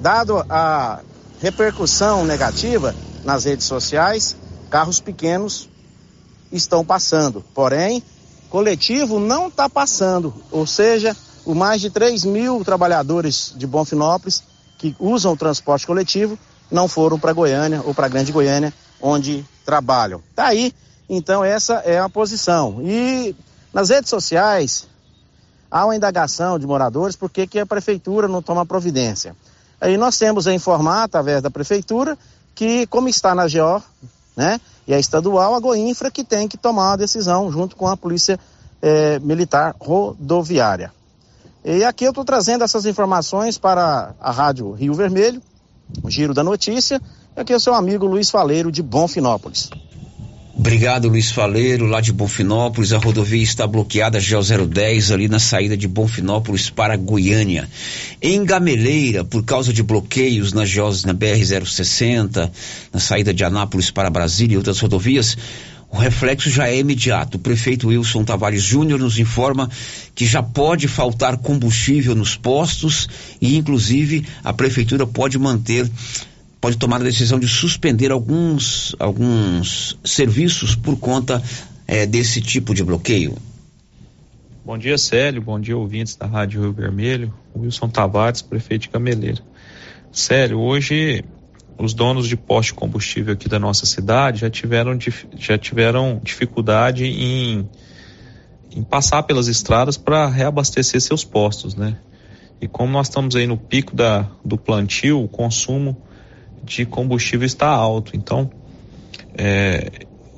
dado 0.01 0.45
a 0.49 1.01
repercussão 1.41 2.25
negativa 2.25 2.95
nas 3.25 3.45
redes 3.45 3.67
sociais, 3.67 4.37
carros 4.71 5.01
pequenos 5.01 5.69
estão 6.51 6.85
passando. 6.85 7.45
Porém, 7.55 8.03
coletivo 8.51 9.19
não 9.19 9.49
está 9.49 9.69
passando. 9.69 10.35
Ou 10.51 10.67
seja, 10.67 11.17
os 11.45 11.57
mais 11.57 11.81
de 11.81 11.91
3 11.91 12.25
mil 12.25 12.65
trabalhadores 12.65 13.55
de 13.57 13.67
Bonfinópolis 13.67 14.43
que 14.79 14.95
usam 14.99 15.33
o 15.33 15.37
transporte 15.37 15.87
coletivo 15.87 16.39
não 16.71 16.87
foram 16.87 17.19
para 17.19 17.33
Goiânia 17.33 17.83
ou 17.85 17.95
para 17.95 18.09
Grande 18.09 18.31
Goiânia, 18.31 18.73
onde 19.01 19.45
trabalham. 19.65 20.23
Tá 20.35 20.47
aí, 20.47 20.73
então 21.09 21.45
essa 21.45 21.75
é 21.85 21.99
a 21.99 22.09
posição. 22.09 22.81
E 22.83 23.35
nas 23.73 23.89
redes 23.89 24.11
sociais 24.11 24.87
há 25.71 25.85
uma 25.85 25.97
indagação 25.97 26.59
de 26.59 26.67
moradores 26.67 27.17
por 27.17 27.31
que, 27.31 27.47
que 27.47 27.59
a 27.59 27.67
prefeitura 27.67 28.29
não 28.29 28.43
toma 28.43 28.67
providência. 28.67 29.35
Aí 29.81 29.97
nós 29.97 30.19
temos 30.19 30.47
a 30.47 30.55
informar, 30.55 31.05
através 31.05 31.43
da 31.43 31.51
prefeitura, 31.51 32.19
que 32.55 32.87
como 32.89 33.09
está 33.09 33.35
na 33.35 33.47
GO, 33.47 33.83
né, 34.37 34.61
e 34.87 34.93
é 34.93 34.99
estadual, 34.99 35.55
a 35.55 35.61
Goinfra 35.61 36.11
que 36.11 36.25
tem 36.25 36.49
que 36.49 36.57
tomar 36.57 36.91
uma 36.91 36.97
decisão 36.97 37.51
junto 37.53 37.77
com 37.77 37.87
a 37.87 37.97
Polícia 37.97 38.39
eh, 38.81 39.19
Militar 39.21 39.75
Rodoviária. 39.79 40.93
E 41.65 41.85
aqui 41.85 42.05
eu 42.05 42.11
estou 42.11 42.25
trazendo 42.25 42.65
essas 42.65 42.87
informações 42.87 43.59
para 43.59 44.15
a 44.21 44.31
Rádio 44.31 44.73
Rio 44.73 44.95
Vermelho, 44.95 45.43
o 46.03 46.11
Giro 46.11 46.33
da 46.33 46.43
Notícia, 46.43 47.01
aqui 47.37 47.53
é 47.53 47.57
o 47.57 47.61
seu 47.61 47.75
amigo 47.75 48.07
Luiz 48.07 48.31
Faleiro, 48.31 48.73
de 48.73 48.83
Bonfinópolis. 48.83 49.71
Obrigado, 50.59 51.09
Luiz 51.09 51.31
Faleiro, 51.31 51.87
lá 51.87 52.01
de 52.01 52.13
Bonfinópolis. 52.13 52.93
A 52.93 52.99
rodovia 52.99 53.45
está 53.45 53.65
bloqueada, 53.65 54.19
GO010, 54.19 55.15
ali 55.15 55.29
na 55.29 55.39
saída 55.39 55.77
de 55.77 55.87
Bonfinópolis 55.87 56.69
para 56.69 56.97
Goiânia. 56.97 57.69
Em 58.21 58.45
Gameleira, 58.45 59.25
por 59.25 59.45
causa 59.45 59.73
de 59.73 59.85
bloqueios 59.85 60.53
GOs 60.53 61.05
na 61.05 61.15
BR-060, 61.15 62.51
na 62.93 62.99
saída 62.99 63.33
de 63.33 63.45
Anápolis 63.45 63.93
para 63.93 64.11
Brasília 64.11 64.55
e 64.55 64.57
outras 64.57 64.81
rodovias, 64.81 65.39
o 65.93 65.97
reflexo 65.97 66.51
já 66.51 66.69
é 66.69 66.77
imediato. 66.77 67.37
O 67.37 67.41
prefeito 67.41 67.87
Wilson 67.87 68.25
Tavares 68.25 68.65
Júnior 68.65 68.99
nos 68.99 69.17
informa 69.17 69.71
que 70.13 70.27
já 70.27 70.43
pode 70.43 70.89
faltar 70.89 71.37
combustível 71.37 72.17
nos 72.17 72.35
postos 72.35 73.09
e, 73.41 73.57
inclusive, 73.57 74.27
a 74.43 74.53
prefeitura 74.53 75.07
pode 75.07 75.39
manter, 75.39 75.89
pode 76.61 76.77
tomar 76.77 77.01
a 77.01 77.05
decisão 77.05 77.39
de 77.39 77.49
suspender 77.49 78.11
alguns, 78.11 78.95
alguns 78.99 79.99
serviços 80.05 80.75
por 80.75 80.99
conta 80.99 81.43
eh, 81.87 82.07
desse 82.07 82.41
tipo 82.41 82.75
de 82.75 82.83
bloqueio. 82.83 83.37
Bom 84.65 84.77
dia, 84.77 84.99
Célio. 84.99 85.41
Bom 85.41 85.59
dia, 85.59 85.77
ouvintes 85.77 86.17
da 86.17 86.27
Rádio 86.27 86.61
Rio 86.61 86.73
Vermelho. 86.73 87.33
Wilson 87.57 87.89
Tavares, 87.89 88.43
prefeito 88.43 88.83
de 88.83 88.89
Gameleira. 88.91 89.43
Célio, 90.13 90.59
hoje 90.59 91.25
os 91.79 91.95
donos 91.95 92.29
de 92.29 92.37
posto 92.37 92.71
de 92.71 92.75
combustível 92.75 93.33
aqui 93.33 93.49
da 93.49 93.59
nossa 93.59 93.87
cidade 93.87 94.41
já 94.41 94.51
tiveram, 94.51 94.99
já 95.37 95.57
tiveram 95.57 96.21
dificuldade 96.23 97.05
em, 97.05 97.69
em 98.75 98.83
passar 98.83 99.23
pelas 99.23 99.47
estradas 99.47 99.97
para 99.97 100.27
reabastecer 100.27 101.01
seus 101.01 101.25
postos, 101.25 101.77
né? 101.77 101.99
E 102.61 102.67
como 102.67 102.93
nós 102.93 103.07
estamos 103.07 103.37
aí 103.37 103.47
no 103.47 103.57
pico 103.57 103.95
da, 103.95 104.29
do 104.45 104.59
plantio, 104.59 105.23
o 105.23 105.29
consumo 105.29 105.97
de 106.65 106.85
combustível 106.87 107.47
está 107.47 107.69
alto. 107.69 108.17
Então, 108.17 108.51
é, 109.37 109.91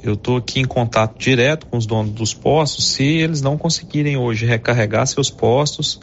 eu 0.02 0.14
estou 0.14 0.36
aqui 0.36 0.60
em 0.60 0.64
contato 0.64 1.18
direto 1.18 1.66
com 1.66 1.76
os 1.76 1.86
donos 1.86 2.12
dos 2.12 2.34
postos. 2.34 2.88
Se 2.88 3.04
eles 3.04 3.42
não 3.42 3.58
conseguirem 3.58 4.16
hoje 4.16 4.46
recarregar 4.46 5.06
seus 5.06 5.30
postos, 5.30 6.00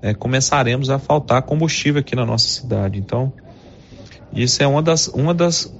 é, 0.00 0.14
começaremos 0.14 0.90
a 0.90 0.98
faltar 0.98 1.42
combustível 1.42 2.00
aqui 2.00 2.14
na 2.16 2.24
nossa 2.24 2.48
cidade. 2.48 2.98
Então, 2.98 3.32
isso 4.32 4.62
é 4.62 4.66
uma 4.66 4.82
das, 4.82 5.08
uma 5.08 5.32
das, 5.32 5.72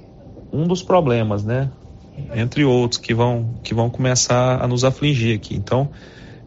um 0.51 0.67
dos 0.67 0.81
problemas, 0.81 1.43
né? 1.43 1.69
Entre 2.33 2.63
outros 2.63 2.99
que 2.99 3.13
vão, 3.13 3.55
que 3.61 3.73
vão 3.73 3.89
começar 3.89 4.63
a 4.63 4.67
nos 4.67 4.83
afligir 4.83 5.35
aqui. 5.35 5.55
Então, 5.55 5.89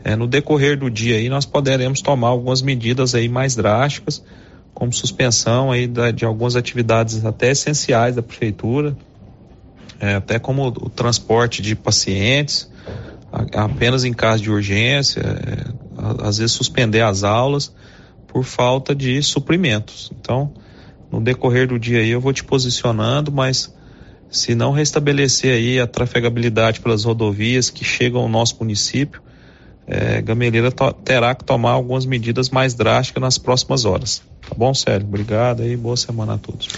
é, 0.02 0.16
no 0.16 0.26
decorrer 0.26 0.78
do 0.78 0.90
dia 0.90 1.16
aí, 1.16 1.28
nós 1.28 1.44
poderemos 1.44 2.00
tomar 2.00 2.28
algumas 2.28 2.62
medidas 2.62 3.14
aí 3.14 3.28
mais 3.28 3.54
drásticas, 3.54 4.24
como 4.78 4.92
suspensão 4.92 5.72
aí 5.72 5.88
da, 5.88 6.12
de 6.12 6.24
algumas 6.24 6.54
atividades 6.54 7.24
até 7.24 7.50
essenciais 7.50 8.14
da 8.14 8.22
prefeitura, 8.22 8.96
é, 9.98 10.14
até 10.14 10.38
como 10.38 10.68
o, 10.68 10.88
transporte 10.88 11.60
de 11.60 11.74
pacientes, 11.74 12.70
a, 13.32 13.64
apenas 13.64 14.04
em 14.04 14.12
caso 14.12 14.40
de 14.40 14.52
urgência, 14.52 15.20
é, 15.20 16.24
às 16.24 16.38
vezes 16.38 16.52
suspender 16.52 17.00
as 17.00 17.24
aulas 17.24 17.74
por 18.28 18.44
falta 18.44 18.94
de 18.94 19.20
suprimentos. 19.20 20.12
Então, 20.20 20.52
no 21.10 21.20
decorrer 21.20 21.66
do 21.66 21.76
dia 21.76 21.98
aí 21.98 22.10
eu 22.10 22.20
vou 22.20 22.32
te 22.32 22.44
posicionando, 22.44 23.32
mas 23.32 23.74
se 24.30 24.54
não 24.54 24.70
restabelecer 24.70 25.54
aí 25.54 25.80
a 25.80 25.88
trafegabilidade 25.88 26.78
pelas 26.78 27.02
rodovias 27.02 27.68
que 27.68 27.84
chegam 27.84 28.20
ao 28.20 28.28
nosso 28.28 28.54
município, 28.60 29.20
é, 29.88 30.20
Gameleira 30.20 30.70
terá 31.02 31.34
que 31.34 31.42
tomar 31.42 31.70
algumas 31.70 32.04
medidas 32.04 32.50
mais 32.50 32.74
drásticas 32.74 33.22
nas 33.22 33.38
próximas 33.38 33.86
horas. 33.86 34.22
Tá 34.46 34.54
bom, 34.54 34.74
Sérgio? 34.74 35.08
Obrigado 35.08 35.62
aí, 35.62 35.76
boa 35.76 35.96
semana 35.96 36.34
a 36.34 36.38
todos. 36.38 36.68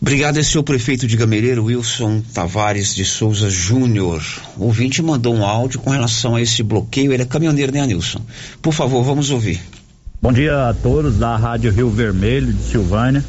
Obrigado, 0.00 0.38
esse 0.38 0.56
é 0.56 0.60
o 0.60 0.62
prefeito 0.62 1.06
de 1.06 1.16
Gameleira, 1.16 1.60
Wilson 1.60 2.22
Tavares 2.32 2.94
de 2.94 3.04
Souza 3.04 3.50
Júnior. 3.50 4.22
O 4.56 4.66
ouvinte 4.66 5.02
mandou 5.02 5.34
um 5.34 5.44
áudio 5.44 5.80
com 5.80 5.90
relação 5.90 6.36
a 6.36 6.40
esse 6.40 6.62
bloqueio, 6.62 7.12
ele 7.12 7.24
é 7.24 7.26
caminhoneiro, 7.26 7.72
né, 7.72 7.86
Nilson? 7.86 8.20
Por 8.62 8.72
favor, 8.72 9.02
vamos 9.02 9.30
ouvir. 9.30 9.60
Bom 10.22 10.32
dia 10.32 10.68
a 10.68 10.74
todos 10.74 11.18
da 11.18 11.36
Rádio 11.36 11.72
Rio 11.72 11.90
Vermelho 11.90 12.52
de 12.52 12.62
Silvânia. 12.62 13.24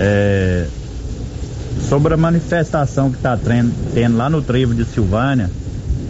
É, 0.00 0.66
sobre 1.88 2.14
a 2.14 2.16
manifestação 2.16 3.10
que 3.10 3.16
está 3.16 3.36
tendo 3.36 4.16
lá 4.16 4.28
no 4.28 4.42
trevo 4.42 4.74
de 4.74 4.84
Silvânia, 4.84 5.50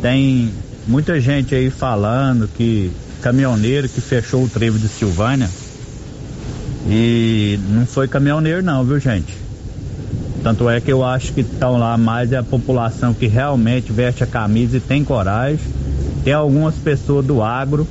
tem 0.01 0.51
muita 0.87 1.21
gente 1.21 1.55
aí 1.55 1.71
falando 1.71 2.49
que 2.49 2.91
caminhoneiro 3.21 3.89
que 3.89 4.01
fechou 4.01 4.45
o 4.45 4.49
trevo 4.49 4.79
de 4.79 4.89
Silvânia 4.89 5.49
e 6.89 7.59
não 7.69 7.85
foi 7.87 8.07
caminhoneiro 8.07 8.63
não, 8.63 8.85
viu 8.85 9.01
gente? 9.01 9.47
Tanto 10.43 10.71
é 10.71 10.81
que 10.81 10.93
eu 10.93 11.03
acho 11.03 11.33
que 11.33 11.41
estão 11.41 11.77
lá 11.77 11.99
mais 11.99 12.31
é 12.31 12.37
a 12.37 12.43
população 12.43 13.13
que 13.13 13.27
realmente 13.27 13.91
veste 13.91 14.23
a 14.23 14.27
camisa 14.27 14.77
e 14.77 14.81
tem 14.81 15.03
coragem. 15.03 15.59
Tem 16.23 16.33
algumas 16.33 16.77
pessoas 16.77 17.27
do 17.27 17.43
agro 17.43 17.87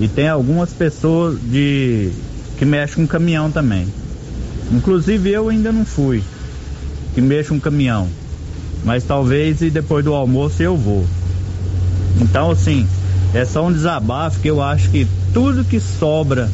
e 0.00 0.08
tem 0.08 0.28
algumas 0.28 0.72
pessoas 0.72 1.38
de 1.40 2.10
que 2.58 2.64
mexem 2.64 3.04
com 3.04 3.12
caminhão 3.12 3.50
também. 3.50 3.86
Inclusive 4.72 5.30
eu 5.30 5.48
ainda 5.48 5.70
não 5.70 5.84
fui, 5.84 6.22
que 7.14 7.20
mexo 7.20 7.50
com 7.50 7.60
caminhão. 7.60 8.08
Mas 8.84 9.04
talvez 9.04 9.60
e 9.60 9.70
depois 9.70 10.04
do 10.04 10.12
almoço 10.12 10.60
eu 10.60 10.76
vou. 10.76 11.06
Então 12.18 12.50
assim, 12.50 12.86
é 13.34 13.44
só 13.44 13.66
um 13.66 13.72
desabafo 13.72 14.40
que 14.40 14.48
eu 14.48 14.62
acho 14.62 14.90
que 14.90 15.06
tudo 15.32 15.64
que 15.64 15.78
sobra 15.78 16.50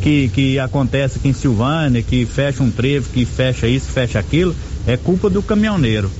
que, 0.00 0.28
que 0.28 0.58
acontece 0.58 1.18
aqui 1.18 1.28
em 1.28 1.32
Silvânia, 1.32 2.02
que 2.02 2.24
fecha 2.24 2.62
um 2.62 2.70
trevo, 2.70 3.10
que 3.10 3.24
fecha 3.24 3.66
isso, 3.66 3.86
fecha 3.86 4.18
aquilo, 4.18 4.54
é 4.86 4.96
culpa 4.96 5.28
do 5.28 5.42
caminhoneiro. 5.42 6.10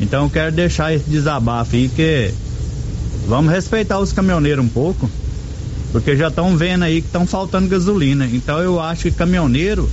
Então 0.00 0.24
eu 0.24 0.30
quero 0.30 0.52
deixar 0.52 0.92
esse 0.94 1.08
desabafo 1.08 1.74
aí 1.74 1.88
que 1.88 2.30
vamos 3.26 3.50
respeitar 3.50 3.98
os 3.98 4.12
caminhoneiros 4.12 4.64
um 4.64 4.68
pouco. 4.68 5.10
Porque 5.92 6.16
já 6.16 6.28
estão 6.28 6.56
vendo 6.56 6.82
aí 6.82 7.00
que 7.00 7.06
estão 7.06 7.26
faltando 7.26 7.68
gasolina. 7.68 8.26
Então 8.26 8.60
eu 8.60 8.78
acho 8.80 9.04
que 9.04 9.12
caminhoneiro 9.12 9.88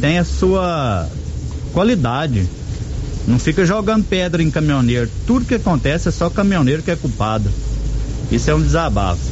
tem 0.00 0.18
a 0.18 0.24
sua 0.24 1.08
qualidade. 1.72 2.46
Não 3.26 3.38
fica 3.38 3.64
jogando 3.64 4.04
pedra 4.04 4.42
em 4.42 4.50
caminhoneiro. 4.50 5.10
Tudo 5.26 5.46
que 5.46 5.54
acontece 5.54 6.08
é 6.08 6.12
só 6.12 6.28
caminhoneiro 6.28 6.82
que 6.82 6.90
é 6.90 6.96
culpado. 6.96 7.50
Isso 8.30 8.50
é 8.50 8.54
um 8.54 8.62
desabafo. 8.62 9.22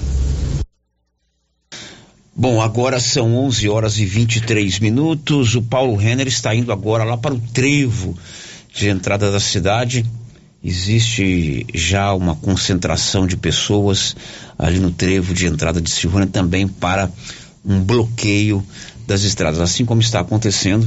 Bom, 2.34 2.60
agora 2.60 3.00
são 3.00 3.36
11 3.36 3.68
horas 3.68 3.98
e 3.98 4.06
23 4.06 4.78
minutos. 4.78 5.54
O 5.54 5.62
Paulo 5.62 5.96
Renner 5.96 6.28
está 6.28 6.54
indo 6.54 6.72
agora 6.72 7.04
lá 7.04 7.16
para 7.16 7.34
o 7.34 7.40
trevo 7.52 8.16
de 8.72 8.88
entrada 8.88 9.30
da 9.30 9.40
cidade 9.40 10.06
Existe 10.62 11.66
já 11.72 12.12
uma 12.12 12.36
concentração 12.36 13.26
de 13.26 13.34
pessoas 13.34 14.14
ali 14.58 14.78
no 14.78 14.90
trevo 14.90 15.32
de 15.32 15.46
entrada 15.46 15.80
de 15.80 15.88
Silvânia 15.88 16.28
também 16.28 16.68
para 16.68 17.10
um 17.64 17.80
bloqueio 17.82 18.62
das 19.06 19.22
estradas, 19.22 19.58
assim 19.58 19.86
como 19.86 20.02
está 20.02 20.20
acontecendo 20.20 20.86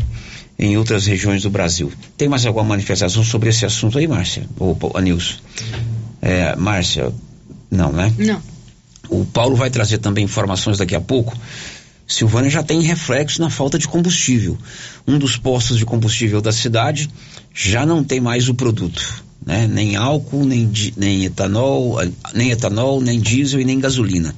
em 0.58 0.78
outras 0.78 1.06
regiões 1.06 1.44
do 1.44 1.50
Brasil. 1.50 1.92
Tem 2.18 2.30
mais 2.30 2.46
alguma 2.46 2.66
manifestação 2.66 3.24
sobre 3.24 3.50
esse 3.50 3.66
assunto 3.66 3.98
aí, 3.98 4.08
Márcia? 4.08 4.48
Ou 4.60 4.78
Anilson? 4.96 5.36
É, 6.22 6.56
Márcia, 6.56 7.12
não, 7.70 7.92
né? 7.92 8.14
Não. 8.18 8.42
O 9.10 9.26
Paulo 9.26 9.56
vai 9.56 9.70
trazer 9.70 9.98
também 9.98 10.24
informações 10.24 10.78
daqui 10.78 10.96
a 10.96 11.02
pouco. 11.02 11.38
Silvânia 12.08 12.50
já 12.50 12.64
tem 12.64 12.82
reflexo 12.82 13.42
na 13.42 13.50
falta 13.50 13.78
de 13.78 13.88
combustível. 13.88 14.58
Um 15.08 15.18
dos 15.18 15.38
postos 15.38 15.78
de 15.78 15.86
combustível 15.86 16.42
da 16.42 16.52
cidade 16.52 17.10
já 17.54 17.86
não 17.86 18.04
tem 18.04 18.20
mais 18.20 18.50
o 18.50 18.54
produto 18.54 19.24
né? 19.46 19.68
Nem 19.68 19.96
álcool, 19.96 20.46
nem, 20.46 20.70
nem 20.96 21.26
etanol, 21.26 21.98
nem 22.34 22.52
etanol, 22.52 23.02
nem 23.02 23.20
diesel 23.20 23.60
e 23.60 23.66
nem 23.66 23.80
gasolina. 23.80 24.34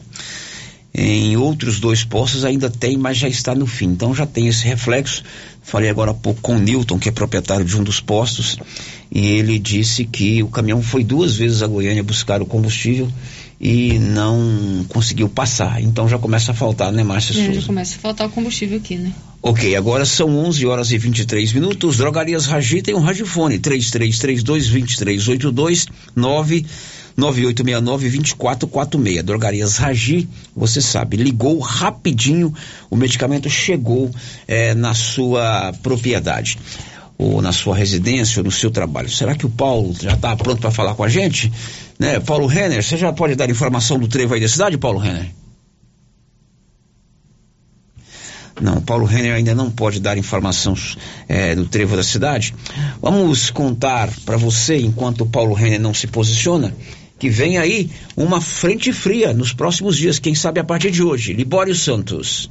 Em 0.93 1.35
outros 1.35 1.79
dois 1.79 2.03
postos 2.03 2.45
ainda 2.45 2.69
tem, 2.69 2.97
mas 2.97 3.17
já 3.17 3.27
está 3.27 3.53
no 3.53 3.67
fim. 3.67 3.87
Então 3.87 4.15
já 4.15 4.25
tem 4.25 4.47
esse 4.47 4.65
reflexo. 4.65 5.23
Falei 5.65 5.89
agora 5.89 6.11
há 6.11 6.13
pouco 6.13 6.39
com 6.41 6.57
o 6.57 6.59
Newton, 6.59 6.99
que 6.99 7.09
é 7.09 7.11
proprietário 7.11 7.65
de 7.65 7.75
um 7.75 7.83
dos 7.83 7.99
postos, 7.99 8.55
e 9.11 9.25
ele 9.25 9.57
disse 9.57 10.05
que 10.05 10.43
o 10.43 10.47
caminhão 10.47 10.79
foi 10.79 11.03
duas 11.03 11.35
vezes 11.35 11.63
a 11.63 11.67
Goiânia 11.67 12.03
buscar 12.03 12.39
o 12.39 12.45
combustível 12.45 13.11
e 13.59 13.97
não 13.97 14.85
conseguiu 14.87 15.27
passar. 15.27 15.81
Então 15.81 16.07
já 16.07 16.19
começa 16.19 16.51
a 16.51 16.53
faltar, 16.53 16.91
né, 16.91 17.03
Márcia 17.03 17.49
é, 17.49 17.53
Já 17.53 17.65
começa 17.65 17.95
a 17.95 17.99
faltar 17.99 18.27
o 18.27 18.29
combustível 18.29 18.77
aqui, 18.77 18.95
né? 18.95 19.11
Ok, 19.41 19.75
agora 19.75 20.05
são 20.05 20.37
11 20.37 20.67
horas 20.67 20.91
e 20.91 20.99
23 20.99 21.53
minutos. 21.53 21.97
Drogarias 21.97 22.45
Ragi 22.45 22.83
tem 22.83 22.93
um 22.93 22.99
radiofone: 22.99 23.57
3332-2382 23.57 25.87
99869-2446. 27.17 29.23
Drogarias 29.23 29.77
Ragi, 29.77 30.27
você 30.55 30.81
sabe, 30.81 31.17
ligou 31.17 31.59
rapidinho, 31.59 32.53
o 32.89 32.95
medicamento 32.95 33.49
chegou 33.49 34.09
é, 34.47 34.73
na 34.73 34.93
sua 34.93 35.73
propriedade 35.81 36.57
ou 37.17 37.41
na 37.41 37.53
sua 37.53 37.75
residência 37.75 38.39
ou 38.39 38.45
no 38.45 38.51
seu 38.51 38.69
trabalho. 38.69 39.09
Será 39.09 39.35
que 39.35 39.45
o 39.45 39.49
Paulo 39.49 39.95
já 39.99 40.13
está 40.13 40.35
pronto 40.35 40.59
para 40.59 40.71
falar 40.71 40.95
com 40.95 41.03
a 41.03 41.09
gente? 41.09 41.51
Né? 41.97 42.19
Paulo 42.19 42.45
Renner, 42.45 42.83
você 42.83 42.97
já 42.97 43.13
pode 43.13 43.35
dar 43.35 43.49
informação 43.49 43.97
do 43.97 44.07
trevo 44.07 44.33
aí 44.33 44.41
da 44.41 44.49
cidade, 44.49 44.77
Paulo 44.77 44.99
Renner? 44.99 45.31
Não, 48.61 48.81
Paulo 48.81 49.05
Renner 49.05 49.33
ainda 49.33 49.53
não 49.53 49.69
pode 49.69 49.99
dar 49.99 50.17
informação 50.17 50.75
é, 51.27 51.55
do 51.55 51.65
trevo 51.65 51.97
da 51.97 52.03
cidade. 52.03 52.53
Vamos 53.01 53.49
contar 53.49 54.09
para 54.25 54.37
você, 54.37 54.77
enquanto 54.77 55.21
o 55.21 55.25
Paulo 55.25 55.53
Renner 55.53 55.79
não 55.79 55.93
se 55.93 56.07
posiciona, 56.07 56.73
que 57.17 57.29
vem 57.29 57.57
aí 57.57 57.89
uma 58.15 58.41
frente 58.41 58.91
fria 58.91 59.33
nos 59.33 59.53
próximos 59.53 59.97
dias, 59.97 60.19
quem 60.19 60.35
sabe 60.35 60.59
a 60.59 60.63
partir 60.63 60.91
de 60.91 61.03
hoje. 61.03 61.33
Libório 61.33 61.75
Santos. 61.75 62.49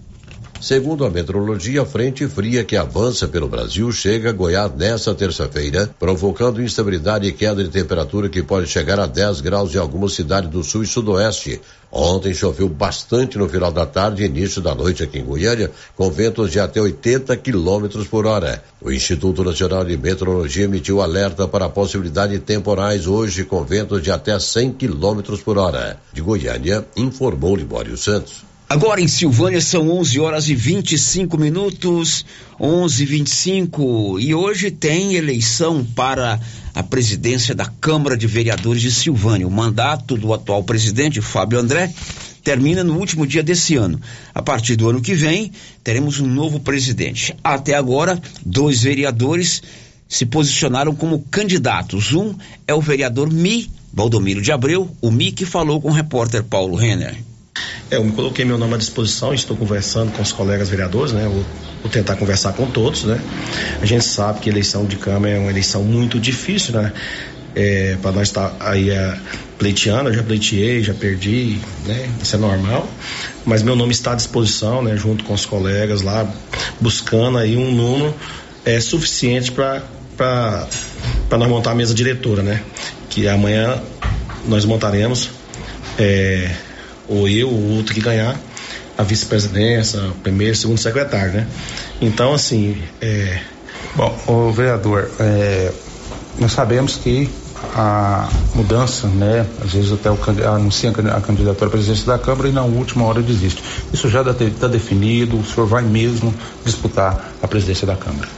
Segundo 0.65 1.05
a 1.05 1.11
meteorologia, 1.11 1.83
a 1.83 1.85
frente 1.85 2.27
fria 2.27 2.65
que 2.65 2.75
avança 2.75 3.29
pelo 3.29 3.47
Brasil 3.47 3.93
chega 3.93 4.31
a 4.31 4.33
Goiás 4.33 4.75
nesta 4.75 5.15
terça-feira, 5.15 5.95
provocando 5.99 6.63
instabilidade 6.63 7.29
e 7.29 7.33
queda 7.35 7.63
de 7.63 7.69
temperatura 7.69 8.31
que 8.31 8.43
pode 8.43 8.67
chegar 8.67 8.99
a 8.99 9.05
10 9.05 9.43
graus 9.43 9.75
em 9.75 9.79
algumas 9.79 10.15
cidades 10.15 10.49
do 10.49 10.65
sul 10.65 10.83
e 10.83 10.87
sudoeste. 10.87 11.61
Ontem 11.93 12.33
choveu 12.33 12.67
bastante 12.67 13.37
no 13.37 13.47
final 13.47 13.71
da 13.71 13.85
tarde 13.85 14.23
e 14.23 14.27
início 14.27 14.63
da 14.63 14.75
noite 14.75 15.03
aqui 15.03 15.19
em 15.19 15.25
Goiânia, 15.27 15.71
com 15.95 16.11
ventos 16.11 16.51
de 16.51 16.59
até 16.59 16.81
80 16.81 17.37
quilômetros 17.37 18.09
por 18.09 18.25
hora. 18.25 18.65
O 18.81 18.91
Instituto 18.91 19.45
Nacional 19.45 19.85
de 19.85 19.99
Meteorologia 19.99 20.65
emitiu 20.65 21.03
alerta 21.03 21.47
para 21.47 21.67
a 21.67 21.69
possibilidade 21.69 22.33
de 22.33 22.39
temporais 22.39 23.07
hoje 23.07 23.45
com 23.45 23.63
ventos 23.65 24.03
de 24.03 24.11
até 24.11 24.39
100 24.39 24.73
quilômetros 24.73 25.43
por 25.43 25.59
hora. 25.59 26.01
De 26.11 26.23
Goiânia, 26.23 26.87
informou 26.97 27.55
Libório 27.55 27.99
Santos. 27.99 28.54
Agora 28.75 29.01
em 29.01 29.07
Silvânia 29.07 29.61
são 29.61 29.89
11 29.89 30.19
horas 30.19 30.49
e 30.49 30.55
25 30.57 31.39
minutos, 31.39 32.27
11:25 32.59 34.19
e 34.19 34.35
hoje 34.35 34.69
tem 34.69 35.15
eleição 35.15 35.85
para 35.95 36.41
a 36.75 36.83
presidência 36.83 37.55
da 37.55 37.67
Câmara 37.67 38.17
de 38.17 38.27
Vereadores 38.27 38.83
de 38.83 38.91
Silvânia. 38.91 39.47
O 39.47 39.51
mandato 39.51 40.17
do 40.17 40.35
atual 40.35 40.65
presidente 40.65 41.21
Fábio 41.21 41.61
André 41.61 41.95
termina 42.43 42.83
no 42.83 42.99
último 42.99 43.25
dia 43.25 43.45
desse 43.45 43.77
ano. 43.77 44.01
A 44.35 44.43
partir 44.43 44.75
do 44.75 44.91
ano 44.91 45.01
que 45.01 45.15
vem, 45.15 45.53
teremos 45.85 46.19
um 46.19 46.27
novo 46.27 46.59
presidente. 46.59 47.33
Até 47.45 47.75
agora, 47.75 48.21
dois 48.45 48.83
vereadores 48.83 49.63
se 50.09 50.27
posicionaram 50.27 50.97
como 50.97 51.25
candidatos. 51.31 52.13
Um 52.13 52.35
é 52.67 52.75
o 52.75 52.81
vereador 52.81 53.33
Mi, 53.33 53.71
Valdomiro 53.93 54.43
de 54.43 54.51
Abreu, 54.51 54.91
o 55.01 55.13
Mi 55.13 55.31
que 55.31 55.47
falou 55.47 55.81
com 55.81 55.91
o 55.91 55.95
repórter 55.95 56.43
Paulo 56.43 56.75
Renner. 56.75 57.17
É, 57.91 57.97
eu 57.97 58.05
me 58.05 58.13
coloquei 58.13 58.45
meu 58.45 58.57
nome 58.57 58.75
à 58.75 58.77
disposição, 58.77 59.35
estou 59.35 59.57
conversando 59.57 60.13
com 60.13 60.23
os 60.23 60.33
colegas 60.33 60.69
vereadores, 60.69 61.13
né? 61.13 61.25
Vou, 61.25 61.45
vou, 61.83 61.91
tentar 61.91 62.17
conversar 62.17 62.53
com 62.55 62.67
todos, 62.67 63.05
né? 63.05 63.21
A 63.81 63.87
gente 63.87 64.05
sabe 64.05 64.41
que 64.41 64.49
eleição 64.49 64.85
de 64.87 64.97
Câmara 64.97 65.35
é 65.35 65.39
uma 65.39 65.51
eleição 65.51 65.83
muito 65.83 66.19
difícil, 66.19 66.75
né? 66.75 66.93
É, 67.55 67.97
para 68.03 68.11
nós 68.11 68.29
estar 68.29 68.49
tá 68.51 68.71
aí 68.71 68.91
é, 68.91 69.17
pleiteando, 69.59 70.11
eu 70.11 70.15
já 70.15 70.23
pleiteei, 70.23 70.83
já 70.83 70.95
perdi, 70.95 71.59
né? 71.87 72.09
Isso 72.23 72.35
é 72.35 72.39
normal. 72.39 72.89
Mas 73.45 73.63
meu 73.63 73.77
nome 73.77 73.93
está 73.93 74.13
à 74.13 74.15
disposição, 74.15 74.83
né? 74.83 74.97
Junto 74.97 75.23
com 75.25 75.35
os 75.35 75.45
colegas 75.45 76.03
lá, 76.03 76.29
buscando 76.81 77.39
aí 77.39 77.57
um 77.57 77.73
número 77.73 78.15
é, 78.65 78.81
suficiente 78.81 79.53
para 79.53 79.83
para 80.17 81.39
nós 81.39 81.49
montar 81.49 81.73
a 81.73 81.75
mesa 81.75 81.93
diretora, 81.93 82.43
né? 82.43 82.63
Que 83.11 83.29
amanhã 83.29 83.83
nós 84.47 84.65
montaremos. 84.65 85.31
É, 85.99 86.51
ou 87.09 87.29
eu 87.29 87.49
ou 87.49 87.77
outro 87.77 87.95
que 87.95 88.01
ganhar 88.01 88.39
a 88.97 89.03
vice-presidência, 89.03 90.01
primeiro, 90.23 90.55
segundo 90.57 90.79
secretário, 90.79 91.33
né? 91.33 91.47
Então, 92.01 92.33
assim, 92.33 92.77
é... 93.01 93.41
Bom, 93.97 94.17
o 94.27 94.51
vereador, 94.51 95.11
é, 95.21 95.71
nós 96.39 96.53
sabemos 96.53 96.97
que 96.97 97.29
a 97.75 98.29
mudança, 98.55 99.07
né? 99.07 99.47
Às 99.65 99.73
vezes 99.73 99.93
até 99.93 100.11
o 100.11 100.19
anuncia 100.49 100.91
a 100.91 101.21
candidatura 101.21 101.67
à 101.67 101.71
presidência 101.71 102.07
da 102.07 102.19
Câmara 102.19 102.49
e 102.49 102.53
na 102.53 102.63
última 102.63 103.05
hora 103.05 103.23
desiste. 103.23 103.63
Isso 103.93 104.09
já 104.09 104.23
está 104.23 104.67
definido, 104.67 105.39
o 105.39 105.45
senhor 105.45 105.67
vai 105.67 105.83
mesmo 105.83 106.35
disputar 106.65 107.33
a 107.43 107.49
presidência 107.49 107.87
da 107.87 107.97
Câmara. 107.97 108.29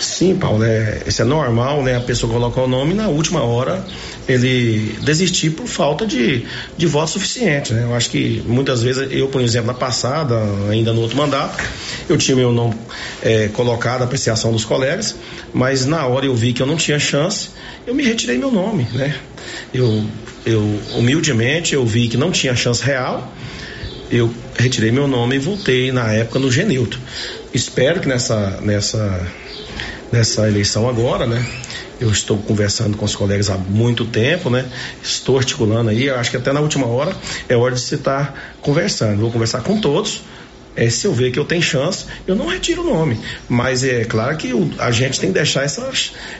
Sim, 0.00 0.36
Paulo, 0.36 0.64
é, 0.64 1.02
isso 1.06 1.22
é 1.22 1.24
normal, 1.24 1.82
né? 1.82 1.96
A 1.96 2.00
pessoa 2.00 2.32
colocar 2.32 2.62
o 2.62 2.68
nome 2.68 2.92
e 2.92 2.94
na 2.94 3.08
última 3.08 3.42
hora 3.42 3.84
ele 4.28 4.96
desistir 5.02 5.50
por 5.50 5.66
falta 5.66 6.06
de, 6.06 6.46
de 6.76 6.86
voto 6.86 7.10
suficiente, 7.10 7.72
né? 7.72 7.84
Eu 7.84 7.94
acho 7.94 8.10
que 8.10 8.42
muitas 8.46 8.82
vezes, 8.82 9.08
eu, 9.10 9.28
por 9.28 9.40
exemplo, 9.40 9.66
na 9.66 9.74
passada, 9.74 10.34
ainda 10.70 10.92
no 10.92 11.02
outro 11.02 11.16
mandato, 11.16 11.62
eu 12.08 12.16
tinha 12.16 12.36
meu 12.36 12.50
nome 12.50 12.74
é, 13.22 13.48
colocado, 13.48 14.02
a 14.02 14.04
apreciação 14.04 14.52
dos 14.52 14.64
colegas, 14.64 15.14
mas 15.52 15.84
na 15.84 16.06
hora 16.06 16.26
eu 16.26 16.34
vi 16.34 16.52
que 16.52 16.62
eu 16.62 16.66
não 16.66 16.76
tinha 16.76 16.98
chance, 16.98 17.50
eu 17.86 17.94
me 17.94 18.02
retirei 18.02 18.38
meu 18.38 18.50
nome, 18.50 18.86
né? 18.92 19.14
Eu, 19.72 20.04
eu 20.46 20.62
humildemente, 20.94 21.74
eu 21.74 21.84
vi 21.84 22.08
que 22.08 22.16
não 22.16 22.30
tinha 22.30 22.56
chance 22.56 22.82
real, 22.82 23.32
eu 24.10 24.32
retirei 24.56 24.90
meu 24.90 25.06
nome 25.06 25.36
e 25.36 25.38
voltei 25.38 25.92
na 25.92 26.12
época 26.12 26.38
no 26.38 26.50
Genilto. 26.50 26.98
Espero 27.52 28.00
que 28.00 28.08
nessa, 28.08 28.58
nessa 28.62 29.20
nessa 30.14 30.46
eleição 30.46 30.88
agora, 30.88 31.26
né? 31.26 31.44
Eu 32.00 32.10
estou 32.10 32.38
conversando 32.38 32.96
com 32.96 33.04
os 33.04 33.14
colegas 33.14 33.50
há 33.50 33.56
muito 33.56 34.04
tempo, 34.04 34.50
né? 34.50 34.66
Estou 35.02 35.38
articulando 35.38 35.90
aí, 35.90 36.10
acho 36.10 36.30
que 36.30 36.36
até 36.36 36.52
na 36.52 36.60
última 36.60 36.86
hora 36.86 37.14
é 37.48 37.56
hora 37.56 37.74
de 37.74 37.80
se 37.80 37.94
estar 37.94 38.56
conversando. 38.60 39.20
Vou 39.20 39.30
conversar 39.30 39.62
com 39.62 39.80
todos. 39.80 40.22
É, 40.76 40.90
se 40.90 41.06
eu 41.06 41.12
ver 41.12 41.30
que 41.30 41.38
eu 41.38 41.44
tenho 41.44 41.62
chance, 41.62 42.04
eu 42.26 42.34
não 42.34 42.48
retiro 42.48 42.82
o 42.82 42.84
nome. 42.84 43.20
Mas 43.48 43.84
é 43.84 44.04
claro 44.04 44.36
que 44.36 44.52
o, 44.52 44.70
a 44.78 44.90
gente 44.90 45.20
tem 45.20 45.30
que 45.30 45.34
deixar 45.34 45.62
essa, 45.62 45.88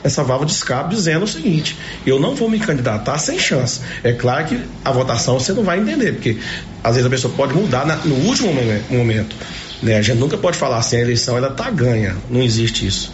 essa 0.03 0.25
válvula 0.25 0.47
de 0.47 0.53
escape 0.53 0.95
dizendo 0.95 1.25
o 1.25 1.29
seguinte: 1.29 1.79
eu 2.05 2.19
não 2.19 2.35
vou 2.35 2.51
me 2.51 2.59
candidatar 2.59 3.17
sem 3.19 3.39
chance. 3.39 3.81
É 4.03 4.13
claro 4.13 4.45
que 4.47 4.61
a 4.85 4.91
votação 4.91 5.39
você 5.39 5.53
não 5.53 5.63
vai 5.63 5.79
entender, 5.79 6.15
porque 6.15 6.39
às 6.83 6.97
vezes 6.97 7.07
a 7.07 7.11
pessoa 7.11 7.33
pode 7.37 7.55
mudar 7.55 7.87
na, 7.87 7.97
no 7.97 8.15
último 8.27 8.53
momento. 8.91 9.37
Né? 9.81 9.99
A 9.99 10.03
gente 10.03 10.19
nunca 10.19 10.37
pode 10.37 10.57
falar 10.57 10.79
assim, 10.79 10.97
a 10.97 11.01
eleição 11.01 11.37
ela 11.37 11.51
tá 11.51 11.71
ganha. 11.71 12.17
Não 12.29 12.43
existe 12.43 12.87
isso. 12.87 13.13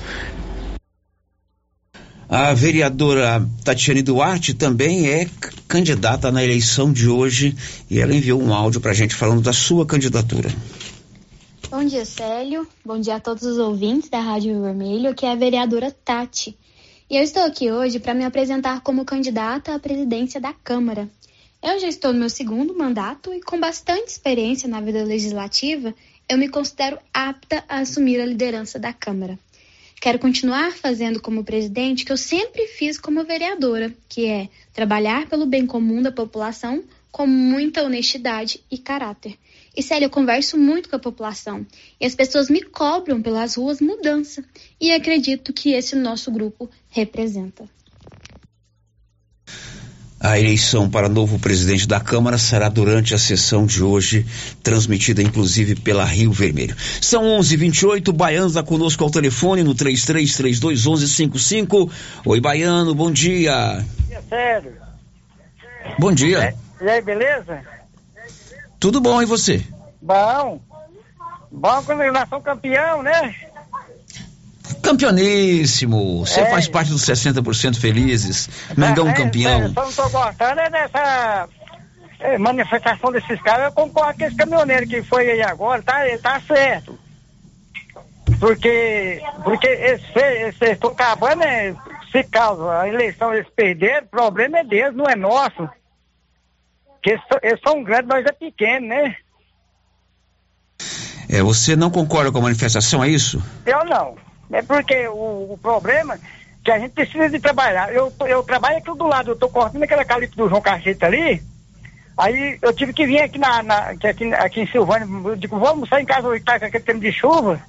A 2.32 2.54
vereadora 2.54 3.44
Tatiane 3.64 4.02
Duarte 4.02 4.54
também 4.54 5.08
é 5.08 5.28
candidata 5.66 6.30
na 6.30 6.44
eleição 6.44 6.92
de 6.92 7.08
hoje 7.08 7.56
e 7.90 7.98
ela 7.98 8.14
enviou 8.14 8.40
um 8.40 8.54
áudio 8.54 8.80
para 8.80 8.92
a 8.92 8.94
gente 8.94 9.16
falando 9.16 9.42
da 9.42 9.52
sua 9.52 9.84
candidatura. 9.84 10.48
Bom 11.68 11.84
dia, 11.84 12.04
Célio. 12.04 12.68
Bom 12.84 13.00
dia 13.00 13.16
a 13.16 13.20
todos 13.20 13.42
os 13.42 13.58
ouvintes 13.58 14.08
da 14.08 14.20
Rádio 14.20 14.62
Vermelho, 14.62 15.12
que 15.12 15.26
é 15.26 15.32
a 15.32 15.34
vereadora 15.34 15.90
Tati. 15.90 16.56
E 17.10 17.16
eu 17.16 17.22
estou 17.24 17.42
aqui 17.42 17.68
hoje 17.72 17.98
para 17.98 18.14
me 18.14 18.24
apresentar 18.24 18.80
como 18.82 19.04
candidata 19.04 19.74
à 19.74 19.80
presidência 19.80 20.40
da 20.40 20.52
Câmara. 20.52 21.08
Eu 21.60 21.80
já 21.80 21.88
estou 21.88 22.12
no 22.12 22.20
meu 22.20 22.30
segundo 22.30 22.78
mandato 22.78 23.34
e 23.34 23.40
com 23.40 23.58
bastante 23.58 24.06
experiência 24.06 24.68
na 24.68 24.80
vida 24.80 25.02
legislativa, 25.02 25.92
eu 26.28 26.38
me 26.38 26.48
considero 26.48 26.96
apta 27.12 27.64
a 27.68 27.80
assumir 27.80 28.20
a 28.20 28.24
liderança 28.24 28.78
da 28.78 28.92
Câmara. 28.92 29.36
Quero 30.00 30.18
continuar 30.18 30.72
fazendo 30.72 31.20
como 31.20 31.44
presidente 31.44 32.06
que 32.06 32.12
eu 32.12 32.16
sempre 32.16 32.66
fiz 32.66 32.98
como 32.98 33.22
vereadora, 33.22 33.94
que 34.08 34.24
é 34.24 34.48
trabalhar 34.72 35.28
pelo 35.28 35.44
bem 35.44 35.66
comum 35.66 36.00
da 36.00 36.10
população 36.10 36.82
com 37.12 37.26
muita 37.26 37.82
honestidade 37.82 38.64
e 38.70 38.78
caráter. 38.78 39.36
E 39.76 39.82
Célia, 39.82 40.06
eu 40.06 40.10
converso 40.10 40.56
muito 40.56 40.88
com 40.88 40.96
a 40.96 40.98
população 40.98 41.66
e 42.00 42.06
as 42.06 42.14
pessoas 42.14 42.48
me 42.48 42.62
cobram 42.62 43.20
pelas 43.20 43.56
ruas 43.56 43.78
mudança 43.78 44.42
e 44.80 44.90
acredito 44.90 45.52
que 45.52 45.72
esse 45.72 45.94
nosso 45.94 46.30
grupo 46.30 46.70
representa. 46.88 47.68
A 50.22 50.38
eleição 50.38 50.90
para 50.90 51.08
novo 51.08 51.38
presidente 51.38 51.88
da 51.88 51.98
Câmara 51.98 52.36
será 52.36 52.68
durante 52.68 53.14
a 53.14 53.18
sessão 53.18 53.64
de 53.64 53.82
hoje, 53.82 54.26
transmitida 54.62 55.22
inclusive 55.22 55.76
pela 55.76 56.04
Rio 56.04 56.30
Vermelho. 56.30 56.76
São 57.00 57.24
11:28. 57.24 58.12
Baiano 58.12 58.48
está 58.48 58.62
conosco 58.62 59.02
ao 59.02 59.10
telefone 59.10 59.62
no 59.62 59.74
33321155. 59.74 61.90
Oi, 62.26 62.38
Baiano, 62.38 62.94
bom 62.94 63.10
dia. 63.10 63.78
Bom 63.78 63.84
dia, 64.08 64.22
sério. 64.28 64.72
Bom 65.98 66.12
dia. 66.12 66.38
É, 66.38 66.54
e 66.84 66.90
aí, 66.90 67.00
beleza? 67.00 67.62
Tudo 68.78 69.00
bom, 69.00 69.22
e 69.22 69.24
você? 69.24 69.64
Bom. 70.02 70.60
Bom 71.50 71.82
quando 71.82 72.12
nós 72.12 72.28
somos 72.28 72.44
campeão, 72.44 73.02
né? 73.02 73.34
Campeoníssimo. 74.90 76.26
Você 76.26 76.40
é. 76.40 76.50
faz 76.50 76.66
parte 76.66 76.90
dos 76.90 77.02
60% 77.04 77.78
felizes. 77.78 78.48
Mengão 78.76 79.08
é, 79.08 79.12
campeão. 79.12 79.62
É, 79.62 79.68
só 79.68 79.84
não 79.84 79.92
tô 79.92 80.08
gostando 80.08 80.60
é 80.60 80.68
dessa 80.68 81.48
é, 82.18 82.36
manifestação 82.36 83.12
desses 83.12 83.40
caras. 83.40 83.66
Eu 83.66 83.72
concordo 83.72 84.18
com 84.18 84.24
esse 84.24 84.34
caminhoneiro 84.34 84.88
que 84.88 85.00
foi 85.02 85.30
aí 85.30 85.42
agora, 85.42 85.80
tá, 85.80 86.08
ele 86.08 86.18
tá 86.18 86.40
certo. 86.40 86.98
Porque, 88.40 89.22
porque 89.44 89.68
eles 89.68 90.02
estão 90.60 90.90
acabando, 90.90 91.44
é, 91.44 91.74
se 92.10 92.24
causa 92.24 92.80
a 92.80 92.88
eleição 92.88 93.32
eles 93.32 93.48
perderam, 93.54 94.06
o 94.06 94.10
problema 94.10 94.58
é 94.58 94.64
deles, 94.64 94.96
não 94.96 95.04
é 95.04 95.14
nosso. 95.14 95.68
Porque 96.94 97.10
eles, 97.10 97.22
eles 97.42 97.60
são 97.64 97.84
grandes, 97.84 98.08
nós 98.08 98.26
é 98.26 98.32
pequeno, 98.32 98.88
né? 98.88 99.16
É, 101.28 101.42
você 101.42 101.76
não 101.76 101.90
concorda 101.90 102.32
com 102.32 102.38
a 102.38 102.42
manifestação, 102.42 103.04
é 103.04 103.08
isso? 103.08 103.40
Eu 103.64 103.84
não. 103.84 104.29
É 104.52 104.62
porque 104.62 105.08
o, 105.08 105.52
o 105.52 105.58
problema 105.60 106.14
é 106.14 106.18
que 106.64 106.70
a 106.70 106.78
gente 106.78 106.92
precisa 106.92 107.28
de 107.28 107.38
trabalhar. 107.38 107.92
Eu, 107.92 108.12
eu 108.26 108.42
trabalho 108.42 108.78
aqui 108.78 108.86
do 108.96 109.06
lado, 109.06 109.30
eu 109.30 109.36
tô 109.36 109.48
cortando 109.48 109.82
aquela 109.82 110.04
calipo 110.04 110.36
do 110.36 110.48
João 110.48 110.60
Cacheta 110.60 111.06
ali. 111.06 111.42
Aí 112.18 112.58
eu 112.60 112.72
tive 112.74 112.92
que 112.92 113.06
vir 113.06 113.22
aqui 113.22 113.38
na, 113.38 113.62
na 113.62 113.78
aqui, 113.90 114.34
aqui 114.34 114.60
em 114.60 114.66
Silvânia, 114.66 115.08
eu 115.24 115.36
digo, 115.36 115.58
vamos 115.58 115.88
sair 115.88 116.02
em 116.02 116.06
casa 116.06 116.28
hoje, 116.28 116.44
tá 116.44 116.58
com 116.58 116.66
aquele 116.66 116.84
tempo 116.84 117.00
de 117.00 117.12
chuva. 117.12 117.60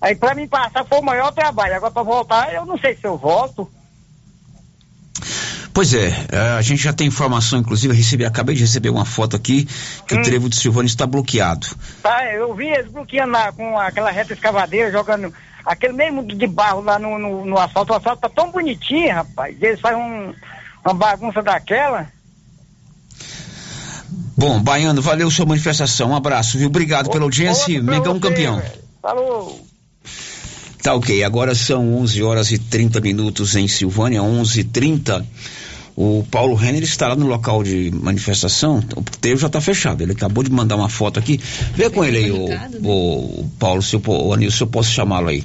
Aí 0.00 0.14
para 0.16 0.34
mim 0.34 0.48
passar 0.48 0.84
foi 0.84 0.98
o 0.98 1.04
maior 1.04 1.30
trabalho. 1.32 1.74
Agora 1.74 1.92
para 1.92 2.02
voltar, 2.02 2.52
eu 2.52 2.64
não 2.64 2.78
sei 2.78 2.96
se 2.96 3.06
eu 3.06 3.16
volto. 3.16 3.70
Pois 5.72 5.94
é, 5.94 6.12
a 6.58 6.60
gente 6.62 6.82
já 6.82 6.92
tem 6.92 7.06
informação, 7.06 7.60
inclusive, 7.60 7.94
recebi, 7.94 8.24
acabei 8.24 8.56
de 8.56 8.62
receber 8.62 8.90
uma 8.90 9.04
foto 9.04 9.36
aqui 9.36 9.68
que 10.06 10.14
hum. 10.16 10.18
o 10.18 10.22
trevo 10.22 10.48
de 10.48 10.56
Silvânia 10.56 10.88
está 10.88 11.06
bloqueado. 11.06 11.66
Tá, 12.02 12.24
eu 12.34 12.52
vi 12.54 12.66
eles 12.68 12.90
bloqueando 12.90 13.32
lá 13.32 13.52
com 13.52 13.78
aquela 13.78 14.10
reta 14.10 14.32
escavadeira, 14.32 14.90
jogando 14.90 15.32
aquele 15.64 15.92
mesmo 15.92 16.22
de 16.22 16.46
barro 16.46 16.82
lá 16.82 16.98
no, 16.98 17.18
no, 17.18 17.44
no 17.44 17.58
asfalto. 17.58 17.92
O 17.92 17.96
asfalto 17.96 18.22
tá 18.22 18.28
tão 18.28 18.50
bonitinho, 18.50 19.14
rapaz. 19.14 19.56
Eles 19.60 19.80
fazem 19.80 19.98
um, 19.98 20.34
uma 20.84 20.94
bagunça 20.94 21.42
daquela. 21.42 22.06
Bom, 24.36 24.60
Baiano, 24.62 25.02
valeu 25.02 25.30
sua 25.30 25.46
manifestação. 25.46 26.10
Um 26.10 26.16
abraço, 26.16 26.56
viu? 26.56 26.68
Obrigado 26.68 27.10
pela 27.10 27.24
audiência. 27.24 27.82
Mengão 27.82 28.14
você, 28.14 28.20
campeão. 28.20 28.62
Falou. 29.02 29.66
Tá 30.82 30.94
ok, 30.94 31.22
agora 31.22 31.54
são 31.54 31.94
11 31.98 32.22
horas 32.22 32.50
e 32.50 32.58
30 32.58 33.00
minutos 33.00 33.54
em 33.54 33.68
Silvânia, 33.68 34.22
11 34.22 34.60
h 34.60 34.70
30 34.72 35.26
o 35.96 36.24
Paulo 36.30 36.54
Renner 36.54 36.82
está 36.82 37.08
lá 37.08 37.16
no 37.16 37.26
local 37.26 37.62
de 37.62 37.90
manifestação, 37.92 38.82
o 38.96 39.02
puteiro 39.02 39.38
já 39.38 39.48
está 39.48 39.60
fechado. 39.60 40.02
Ele 40.02 40.12
acabou 40.12 40.42
de 40.42 40.50
mandar 40.50 40.76
uma 40.76 40.88
foto 40.88 41.18
aqui. 41.18 41.40
Vê 41.74 41.90
com 41.90 42.04
ele 42.04 42.18
aí, 42.18 42.30
o, 42.30 42.48
né? 42.48 42.70
o, 42.82 43.46
Paulo, 43.58 43.82
se 43.82 43.96
eu, 43.96 44.02
o 44.06 44.32
Anil, 44.32 44.50
se 44.50 44.62
eu 44.62 44.66
posso 44.66 44.90
chamá-lo 44.90 45.28
aí. 45.28 45.44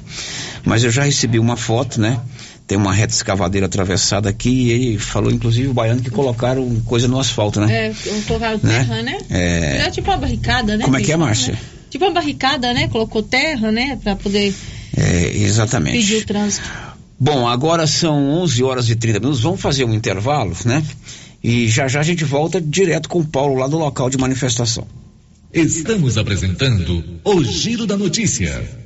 Mas 0.64 0.84
eu 0.84 0.90
já 0.90 1.02
recebi 1.02 1.38
uma 1.38 1.56
foto, 1.56 2.00
né? 2.00 2.20
Tem 2.66 2.76
uma 2.76 2.92
reta 2.92 3.12
escavadeira 3.12 3.66
atravessada 3.66 4.28
aqui 4.28 4.48
e 4.48 4.70
ele 4.72 4.98
falou, 4.98 5.30
inclusive, 5.30 5.68
o 5.68 5.74
baiano 5.74 6.00
que 6.00 6.10
colocaram 6.10 6.80
coisa 6.84 7.06
no 7.06 7.20
asfalto, 7.20 7.60
né? 7.60 7.88
É, 7.88 7.94
colocaram 8.26 8.58
terra, 8.58 9.02
né? 9.02 9.02
né? 9.02 9.18
É... 9.30 9.86
é 9.86 9.90
tipo 9.90 10.10
uma 10.10 10.16
barricada, 10.16 10.76
né? 10.76 10.84
Como 10.84 10.96
é 10.96 11.02
que 11.02 11.12
é, 11.12 11.16
Márcia? 11.16 11.52
Né? 11.52 11.58
Tipo 11.90 12.06
uma 12.06 12.14
barricada, 12.14 12.72
né? 12.72 12.88
Colocou 12.88 13.22
terra, 13.22 13.70
né? 13.70 13.98
Para 14.02 14.16
poder. 14.16 14.52
É, 14.96 15.36
exatamente. 15.36 15.98
Pedir 15.98 16.22
o 16.22 16.26
trânsito. 16.26 16.85
Bom, 17.18 17.48
agora 17.48 17.86
são 17.86 18.28
11 18.42 18.62
horas 18.62 18.90
e 18.90 18.96
30 18.96 19.20
minutos. 19.20 19.40
Vamos 19.40 19.60
fazer 19.60 19.84
um 19.84 19.94
intervalo, 19.94 20.54
né? 20.64 20.84
E 21.42 21.68
já 21.68 21.88
já 21.88 22.00
a 22.00 22.02
gente 22.02 22.24
volta 22.24 22.60
direto 22.60 23.08
com 23.08 23.20
o 23.20 23.24
Paulo 23.24 23.56
lá 23.56 23.66
do 23.66 23.78
local 23.78 24.10
de 24.10 24.18
manifestação. 24.18 24.86
Estamos 25.52 26.18
apresentando 26.18 27.02
o 27.24 27.42
Giro 27.42 27.86
da 27.86 27.96
Notícia. 27.96 28.85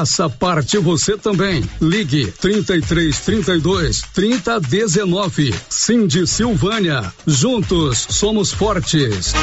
Faça 0.00 0.30
parte 0.30 0.78
você 0.78 1.14
também. 1.14 1.62
Ligue 1.78 2.32
33 2.40 3.18
32 3.18 4.00
30 4.14 4.58
19. 4.58 5.54
Cindy 5.68 6.26
Silvânia. 6.26 7.12
Juntos 7.26 8.06
somos 8.08 8.50
fortes. 8.50 9.34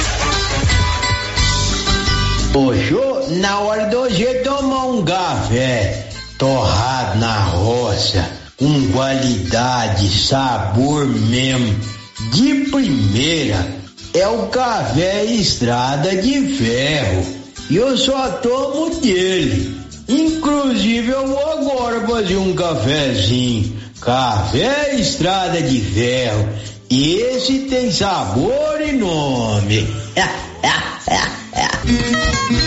Hoje, 2.56 2.96
na 3.40 3.60
hora 3.60 3.86
do 3.86 4.00
hoje 4.00 4.26
tomar 4.44 4.86
um 4.86 5.06
café 5.06 6.10
torrado 6.40 7.20
na 7.20 7.40
roça, 7.50 8.28
com 8.58 8.92
qualidade, 8.94 10.10
sabor 10.10 11.06
mesmo, 11.06 11.80
de 12.34 12.68
primeira, 12.72 13.64
é 14.12 14.28
o 14.28 14.48
café 14.48 15.24
Estrada 15.24 16.16
de 16.16 16.58
Ferro. 16.58 17.38
E 17.70 17.76
eu 17.76 17.96
só 17.96 18.30
tomo 18.40 18.90
dele 19.02 19.77
Inclusive 20.08 21.10
eu 21.10 21.28
vou 21.28 21.52
agora 21.52 22.08
fazer 22.08 22.38
um 22.38 22.54
cafezinho. 22.54 23.76
Café 24.00 24.96
Estrada 24.96 25.62
de 25.62 25.82
Ferro. 25.82 26.48
Esse 26.90 27.68
tem 27.70 27.92
sabor 27.92 28.82
e 28.82 28.94
nome. 28.94 29.86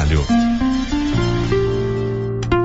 trabalho. 0.00 0.69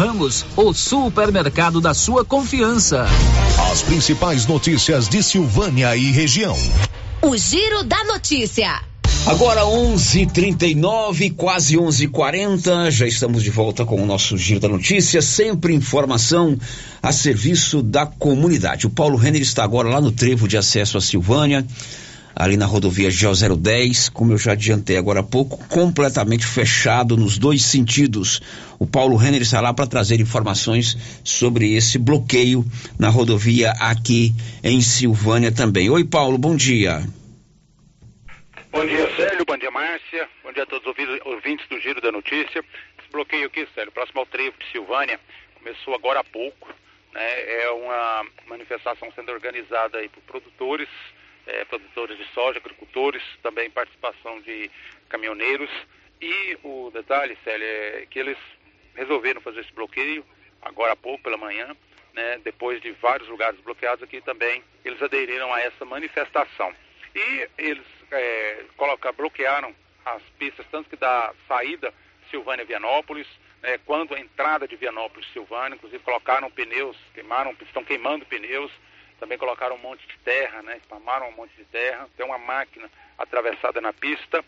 Ramos, 0.00 0.46
o 0.56 0.72
supermercado 0.72 1.78
da 1.78 1.92
sua 1.92 2.24
confiança. 2.24 3.04
As 3.70 3.82
principais 3.82 4.46
notícias 4.46 5.06
de 5.06 5.22
Silvânia 5.22 5.94
e 5.94 6.10
região. 6.10 6.56
O 7.20 7.36
Giro 7.36 7.84
da 7.84 8.02
Notícia. 8.04 8.80
Agora 9.26 9.66
11:39, 9.66 11.28
quase 11.36 11.76
11:40, 11.76 12.90
já 12.90 13.06
estamos 13.06 13.42
de 13.42 13.50
volta 13.50 13.84
com 13.84 14.02
o 14.02 14.06
nosso 14.06 14.38
giro 14.38 14.58
da 14.58 14.68
notícia, 14.70 15.20
sempre 15.20 15.74
informação 15.74 16.56
a 17.02 17.12
serviço 17.12 17.82
da 17.82 18.06
comunidade. 18.06 18.86
O 18.86 18.90
Paulo 18.90 19.18
Renner 19.18 19.42
está 19.42 19.64
agora 19.64 19.90
lá 19.90 20.00
no 20.00 20.10
trevo 20.10 20.48
de 20.48 20.56
acesso 20.56 20.96
a 20.96 21.02
Silvânia, 21.02 21.66
ali 22.34 22.56
na 22.56 22.66
rodovia 22.66 23.10
GO 23.10 23.56
010, 23.56 24.08
como 24.08 24.32
eu 24.32 24.38
já 24.38 24.52
adiantei 24.52 24.96
agora 24.96 25.20
há 25.20 25.22
pouco, 25.22 25.58
completamente 25.68 26.46
fechado 26.46 27.16
nos 27.16 27.38
dois 27.38 27.64
sentidos. 27.64 28.40
O 28.78 28.86
Paulo 28.86 29.16
Renner 29.16 29.42
está 29.42 29.60
lá 29.60 29.74
para 29.74 29.86
trazer 29.86 30.20
informações 30.20 30.96
sobre 31.24 31.74
esse 31.74 31.98
bloqueio 31.98 32.64
na 32.98 33.08
rodovia 33.08 33.72
aqui 33.72 34.32
em 34.62 34.80
Silvânia 34.80 35.52
também. 35.52 35.90
Oi, 35.90 36.04
Paulo, 36.04 36.38
bom 36.38 36.56
dia. 36.56 37.02
Bom 38.72 38.86
dia, 38.86 39.16
Célio. 39.16 39.44
Bom 39.44 39.56
dia, 39.56 39.70
Márcia. 39.70 40.28
Bom 40.44 40.52
dia 40.52 40.62
a 40.62 40.66
todos 40.66 40.86
os 40.86 41.26
ouvintes 41.26 41.68
do 41.68 41.80
Giro 41.80 42.00
da 42.00 42.12
Notícia. 42.12 42.64
Esse 42.98 43.10
bloqueio 43.10 43.46
aqui, 43.46 43.66
Célio, 43.74 43.90
próximo 43.90 44.20
ao 44.20 44.26
trevo 44.26 44.56
de 44.60 44.70
Silvânia, 44.70 45.18
começou 45.58 45.94
agora 45.94 46.20
há 46.20 46.24
pouco. 46.24 46.68
Né? 47.12 47.62
É 47.62 47.70
uma 47.70 48.26
manifestação 48.46 49.08
sendo 49.14 49.32
organizada 49.32 49.98
aí 49.98 50.08
por 50.08 50.22
produtores, 50.22 50.88
é, 51.50 51.64
produtores 51.64 52.16
de 52.16 52.24
soja, 52.32 52.58
agricultores, 52.58 53.22
também 53.42 53.70
participação 53.70 54.40
de 54.40 54.70
caminhoneiros. 55.08 55.70
E 56.20 56.58
o 56.62 56.90
detalhe, 56.92 57.36
Célio, 57.42 57.66
é 57.66 58.06
que 58.08 58.18
eles 58.18 58.38
resolveram 58.94 59.40
fazer 59.40 59.60
esse 59.60 59.72
bloqueio 59.72 60.24
agora 60.62 60.92
há 60.92 60.96
pouco, 60.96 61.22
pela 61.22 61.36
manhã, 61.36 61.74
né? 62.12 62.38
depois 62.44 62.80
de 62.82 62.92
vários 62.92 63.28
lugares 63.28 63.58
bloqueados 63.60 64.02
aqui 64.02 64.20
também, 64.20 64.62
eles 64.84 65.02
aderiram 65.02 65.52
a 65.52 65.60
essa 65.60 65.84
manifestação. 65.84 66.74
E 67.14 67.48
eles 67.58 67.86
é, 68.10 68.64
colocar, 68.76 69.12
bloquearam 69.12 69.74
as 70.04 70.22
pistas, 70.38 70.66
tanto 70.70 70.90
que 70.90 70.96
da 70.96 71.32
saída 71.48 71.92
Silvânia 72.30 72.64
Vianópolis, 72.64 73.26
né, 73.62 73.78
quando 73.84 74.14
a 74.14 74.20
entrada 74.20 74.66
de 74.66 74.76
Vianópolis 74.76 75.28
Silvânia, 75.32 75.76
inclusive 75.76 76.02
colocaram 76.02 76.50
pneus, 76.50 76.96
queimaram, 77.14 77.54
estão 77.62 77.84
queimando 77.84 78.24
pneus, 78.26 78.70
também 79.20 79.36
colocaram 79.36 79.76
um 79.76 79.80
monte 79.80 80.04
de 80.08 80.18
terra, 80.24 80.62
né, 80.62 80.78
espalmaram 80.78 81.28
um 81.28 81.36
monte 81.36 81.54
de 81.54 81.64
terra, 81.66 82.08
tem 82.16 82.24
uma 82.24 82.38
máquina 82.38 82.90
atravessada 83.18 83.80
na 83.80 83.92
pista. 83.92 84.42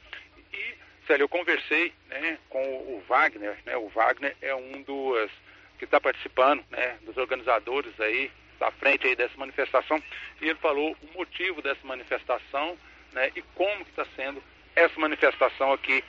E, 0.53 0.75
Célio, 1.07 1.25
eu 1.25 1.29
conversei 1.29 1.93
né, 2.09 2.39
com 2.49 2.59
o 2.59 3.03
Wagner, 3.07 3.59
né, 3.67 3.77
o 3.77 3.89
Wagner 3.91 4.35
é 4.41 4.55
um 4.55 4.83
dos 4.83 5.31
que 5.79 5.85
está 5.85 6.01
participando, 6.01 6.65
né, 6.71 6.97
dos 7.03 7.17
organizadores 7.17 7.93
aí, 8.01 8.31
à 8.61 8.71
frente 8.71 9.07
aí 9.07 9.17
dessa 9.17 9.37
manifestação, 9.37 10.01
e 10.41 10.49
ele 10.49 10.59
falou 10.59 10.97
o 11.03 11.19
motivo 11.19 11.61
dessa 11.61 11.85
manifestação 11.85 12.79
né, 13.13 13.31
e 13.37 13.43
como 13.55 13.83
está 13.83 14.07
sendo 14.17 14.43
essa 14.75 14.99
manifestação 14.99 15.73
aqui 15.73 16.03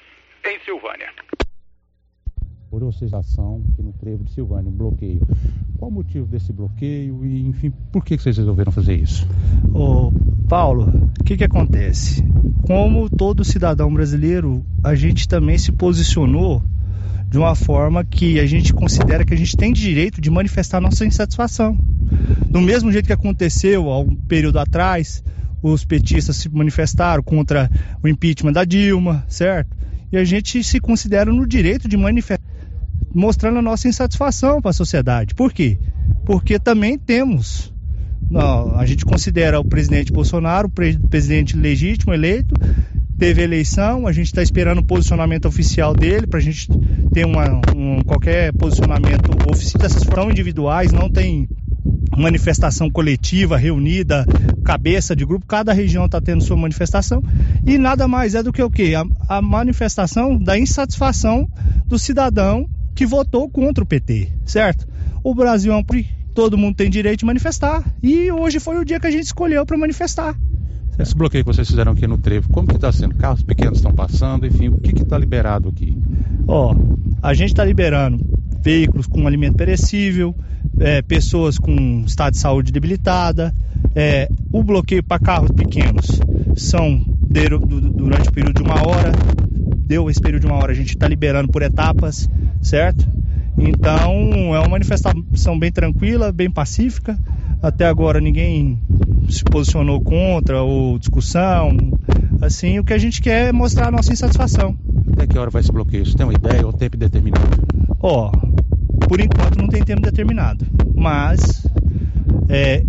em 0.45 0.59
Silvânia. 0.59 1.11
Por 2.69 2.83
oscilação 2.83 3.63
aqui 3.71 3.81
no 3.81 3.93
trevo 3.93 4.23
de 4.23 4.31
Silvânia, 4.31 4.71
motivo 6.13 6.27
desse 6.27 6.53
bloqueio 6.53 7.25
e, 7.25 7.41
enfim, 7.41 7.73
por 7.91 8.05
que 8.05 8.17
vocês 8.17 8.37
resolveram 8.37 8.71
fazer 8.71 8.95
isso? 8.95 9.27
Ô, 9.73 10.11
Paulo, 10.47 11.09
o 11.19 11.23
que 11.23 11.35
que 11.35 11.43
acontece? 11.43 12.23
Como 12.61 13.09
todo 13.09 13.43
cidadão 13.43 13.91
brasileiro, 13.91 14.63
a 14.83 14.93
gente 14.93 15.27
também 15.27 15.57
se 15.57 15.71
posicionou 15.71 16.61
de 17.27 17.39
uma 17.39 17.55
forma 17.55 18.03
que 18.03 18.39
a 18.39 18.45
gente 18.45 18.73
considera 18.73 19.25
que 19.25 19.33
a 19.33 19.37
gente 19.37 19.57
tem 19.57 19.73
direito 19.73 20.21
de 20.21 20.29
manifestar 20.29 20.79
nossa 20.79 21.03
insatisfação. 21.03 21.75
Do 22.47 22.61
mesmo 22.61 22.91
jeito 22.91 23.07
que 23.07 23.13
aconteceu 23.13 23.89
há 23.89 23.99
um 23.99 24.15
período 24.15 24.59
atrás, 24.59 25.23
os 25.63 25.83
petistas 25.83 26.35
se 26.35 26.47
manifestaram 26.47 27.23
contra 27.23 27.71
o 28.03 28.07
impeachment 28.07 28.53
da 28.53 28.63
Dilma, 28.63 29.25
certo? 29.27 29.75
E 30.11 30.17
a 30.17 30.23
gente 30.23 30.63
se 30.63 30.79
considera 30.79 31.33
no 31.33 31.47
direito 31.47 31.87
de 31.87 31.97
manifestar, 31.97 32.45
mostrando 33.15 33.57
a 33.57 33.63
nossa 33.63 33.87
insatisfação 33.87 34.61
para 34.61 34.69
a 34.69 34.73
sociedade. 34.73 35.33
Por 35.33 35.51
quê? 35.51 35.79
Porque 36.25 36.57
também 36.57 36.97
temos. 36.97 37.73
Não, 38.29 38.77
a 38.77 38.85
gente 38.85 39.05
considera 39.05 39.59
o 39.59 39.65
presidente 39.65 40.11
Bolsonaro 40.11 40.67
o 40.67 40.71
pre 40.71 40.97
presidente 40.97 41.55
legítimo, 41.55 42.13
eleito, 42.13 42.55
teve 43.17 43.43
eleição, 43.43 44.07
a 44.07 44.11
gente 44.11 44.27
está 44.27 44.41
esperando 44.41 44.79
o 44.79 44.83
posicionamento 44.83 45.45
oficial 45.45 45.93
dele 45.93 46.25
para 46.25 46.39
a 46.39 46.41
gente 46.41 46.67
ter 47.13 47.25
uma, 47.25 47.61
um, 47.75 48.01
qualquer 48.03 48.51
posicionamento 48.53 49.29
oficial. 49.49 49.85
Essas 49.85 50.03
foram 50.03 50.31
individuais, 50.31 50.91
não 50.91 51.09
tem 51.09 51.47
manifestação 52.17 52.89
coletiva, 52.89 53.57
reunida, 53.57 54.25
cabeça 54.63 55.15
de 55.15 55.25
grupo, 55.25 55.45
cada 55.45 55.73
região 55.73 56.05
está 56.05 56.21
tendo 56.21 56.43
sua 56.43 56.55
manifestação 56.55 57.23
e 57.65 57.77
nada 57.77 58.07
mais 58.07 58.35
é 58.35 58.43
do 58.43 58.53
que 58.53 58.61
o 58.61 58.69
que? 58.69 58.95
A, 58.95 59.03
a, 59.27 59.41
manifestação 59.41 60.37
da 60.37 60.57
insatisfação 60.57 61.47
do 61.85 61.97
cidadão 61.99 62.69
que 62.95 63.05
votou 63.05 63.49
contra 63.49 63.83
o 63.83 63.87
PT, 63.87 64.29
certo? 64.45 64.87
O 65.23 65.33
Brasil 65.33 65.73
é 65.73 65.75
um 65.75 65.83
todo 66.33 66.57
mundo 66.57 66.75
tem 66.75 66.89
direito 66.89 67.19
de 67.19 67.25
manifestar 67.25 67.83
e 68.01 68.31
hoje 68.31 68.59
foi 68.59 68.77
o 68.77 68.85
dia 68.85 68.99
que 68.99 69.07
a 69.07 69.11
gente 69.11 69.25
escolheu 69.25 69.65
para 69.65 69.77
manifestar. 69.77 70.35
Esse 70.97 71.15
bloqueio 71.15 71.43
que 71.43 71.51
vocês 71.51 71.67
fizeram 71.67 71.91
aqui 71.91 72.05
no 72.05 72.17
trevo, 72.17 72.49
como 72.49 72.67
que 72.67 72.75
está 72.75 72.91
sendo? 72.91 73.15
Carros 73.15 73.41
pequenos 73.41 73.79
estão 73.79 73.93
passando, 73.93 74.45
enfim, 74.45 74.67
o 74.67 74.79
que 74.79 74.91
está 75.01 75.17
liberado 75.17 75.69
aqui? 75.69 75.97
Ó, 76.47 76.75
a 77.21 77.33
gente 77.33 77.49
está 77.49 77.65
liberando 77.65 78.23
veículos 78.61 79.07
com 79.07 79.25
alimento 79.27 79.55
perecível, 79.55 80.35
é, 80.79 81.01
pessoas 81.01 81.57
com 81.57 82.03
estado 82.05 82.33
de 82.33 82.39
saúde 82.39 82.71
debilitada. 82.71 83.53
É, 83.95 84.29
o 84.51 84.63
bloqueio 84.63 85.03
para 85.03 85.19
carros 85.19 85.51
pequenos 85.51 86.19
são 86.55 87.03
durante 87.95 88.29
o 88.29 88.31
período 88.31 88.53
de 88.53 88.63
uma 88.63 88.87
hora. 88.87 89.11
Deu 89.93 90.09
esse 90.09 90.19
período 90.19 90.41
de 90.41 90.47
uma 90.47 90.55
hora, 90.55 90.71
a 90.71 90.75
gente 90.75 90.95
está 90.95 91.07
liberando 91.07 91.51
por 91.51 91.61
etapas, 91.61 92.27
certo? 92.63 93.07
Então 93.55 94.55
é 94.55 94.59
uma 94.59 94.69
manifestação 94.69 95.59
bem 95.59 95.71
tranquila, 95.71 96.31
bem 96.31 96.49
pacífica. 96.49 97.15
Até 97.61 97.85
agora 97.85 98.19
ninguém 98.19 98.81
se 99.29 99.43
posicionou 99.43 100.01
contra 100.01 100.63
ou 100.63 100.97
discussão. 100.97 101.77
Assim, 102.41 102.79
o 102.79 102.83
que 102.83 102.91
a 102.91 102.97
gente 102.97 103.21
quer 103.21 103.49
é 103.49 103.51
mostrar 103.51 103.89
a 103.89 103.91
nossa 103.91 104.11
insatisfação. 104.11 104.75
Até 105.11 105.27
que 105.27 105.37
hora 105.37 105.51
vai 105.51 105.61
esse 105.61 105.71
bloqueio? 105.71 106.03
Você 106.03 106.17
tem 106.17 106.25
uma 106.25 106.33
ideia 106.33 106.65
ou 106.65 106.73
tempo 106.73 106.97
determinado? 106.97 107.55
Ó, 107.99 108.31
por 109.07 109.21
enquanto 109.21 109.59
não 109.59 109.67
tem 109.67 109.83
tempo 109.83 110.01
determinado, 110.01 110.65
mas 110.95 111.67
é, 112.49 112.83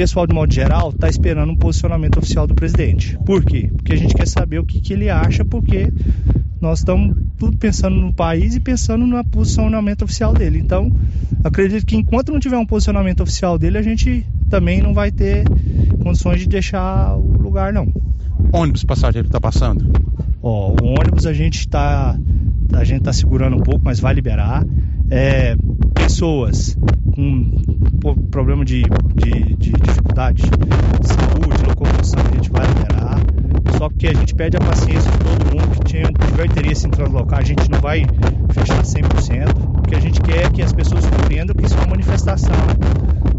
pessoal 0.00 0.26
de 0.26 0.34
modo 0.34 0.50
geral 0.50 0.88
está 0.88 1.10
esperando 1.10 1.52
um 1.52 1.56
posicionamento 1.56 2.18
oficial 2.18 2.46
do 2.46 2.54
presidente. 2.54 3.18
Por 3.18 3.44
quê? 3.44 3.70
Porque 3.70 3.92
a 3.92 3.96
gente 3.96 4.14
quer 4.14 4.26
saber 4.26 4.58
o 4.58 4.64
que, 4.64 4.80
que 4.80 4.94
ele 4.94 5.10
acha, 5.10 5.44
porque 5.44 5.92
nós 6.58 6.78
estamos 6.78 7.14
tudo 7.36 7.58
pensando 7.58 7.96
no 7.96 8.10
país 8.10 8.56
e 8.56 8.60
pensando 8.60 9.06
no 9.06 9.22
posicionamento 9.26 10.00
oficial 10.00 10.32
dele. 10.32 10.58
Então, 10.58 10.90
acredito 11.44 11.84
que 11.84 11.96
enquanto 11.96 12.32
não 12.32 12.40
tiver 12.40 12.56
um 12.56 12.64
posicionamento 12.64 13.22
oficial 13.22 13.58
dele, 13.58 13.76
a 13.76 13.82
gente 13.82 14.26
também 14.48 14.80
não 14.80 14.94
vai 14.94 15.12
ter 15.12 15.44
condições 16.02 16.40
de 16.40 16.48
deixar 16.48 17.14
o 17.18 17.36
lugar, 17.36 17.70
não. 17.70 17.92
Ônibus 18.54 18.84
passageiro 18.84 19.28
está 19.28 19.38
passando? 19.38 19.92
Ó, 20.42 20.70
o 20.82 20.98
ônibus 20.98 21.26
a 21.26 21.34
gente 21.34 21.58
está 21.58 22.18
a 22.72 22.84
gente 22.84 23.00
está 23.00 23.12
segurando 23.12 23.56
um 23.56 23.60
pouco, 23.60 23.82
mas 23.84 24.00
vai 24.00 24.14
liberar. 24.14 24.64
É, 25.10 25.56
pessoas 25.92 26.74
com 27.14 27.89
problema 28.30 28.64
de, 28.64 28.82
de, 29.14 29.56
de 29.56 29.72
dificuldade 29.72 30.42
de 30.42 31.08
saúde, 31.08 31.64
locomoção, 31.66 32.20
a 32.20 32.34
gente 32.34 32.50
vai 32.50 32.66
liberar. 32.66 33.18
Só 33.78 33.88
que 33.88 34.08
a 34.08 34.14
gente 34.14 34.34
pede 34.34 34.56
a 34.56 34.60
paciência 34.60 35.10
de 35.10 35.18
todo 35.18 35.54
mundo 35.54 35.70
que 35.76 35.84
tinha, 35.84 36.04
tiver 36.04 36.46
interesse 36.46 36.86
em 36.86 36.90
translocar, 36.90 37.40
a 37.40 37.44
gente 37.44 37.70
não 37.70 37.80
vai 37.80 38.04
fechar 38.52 38.82
100%. 38.82 39.78
O 39.78 39.82
que 39.82 39.94
a 39.94 40.00
gente 40.00 40.20
quer 40.20 40.46
é 40.46 40.50
que 40.50 40.62
as 40.62 40.72
pessoas 40.72 41.04
compreendam 41.06 41.54
que 41.54 41.64
isso 41.64 41.74
é 41.74 41.78
uma 41.78 41.88
manifestação 41.88 42.54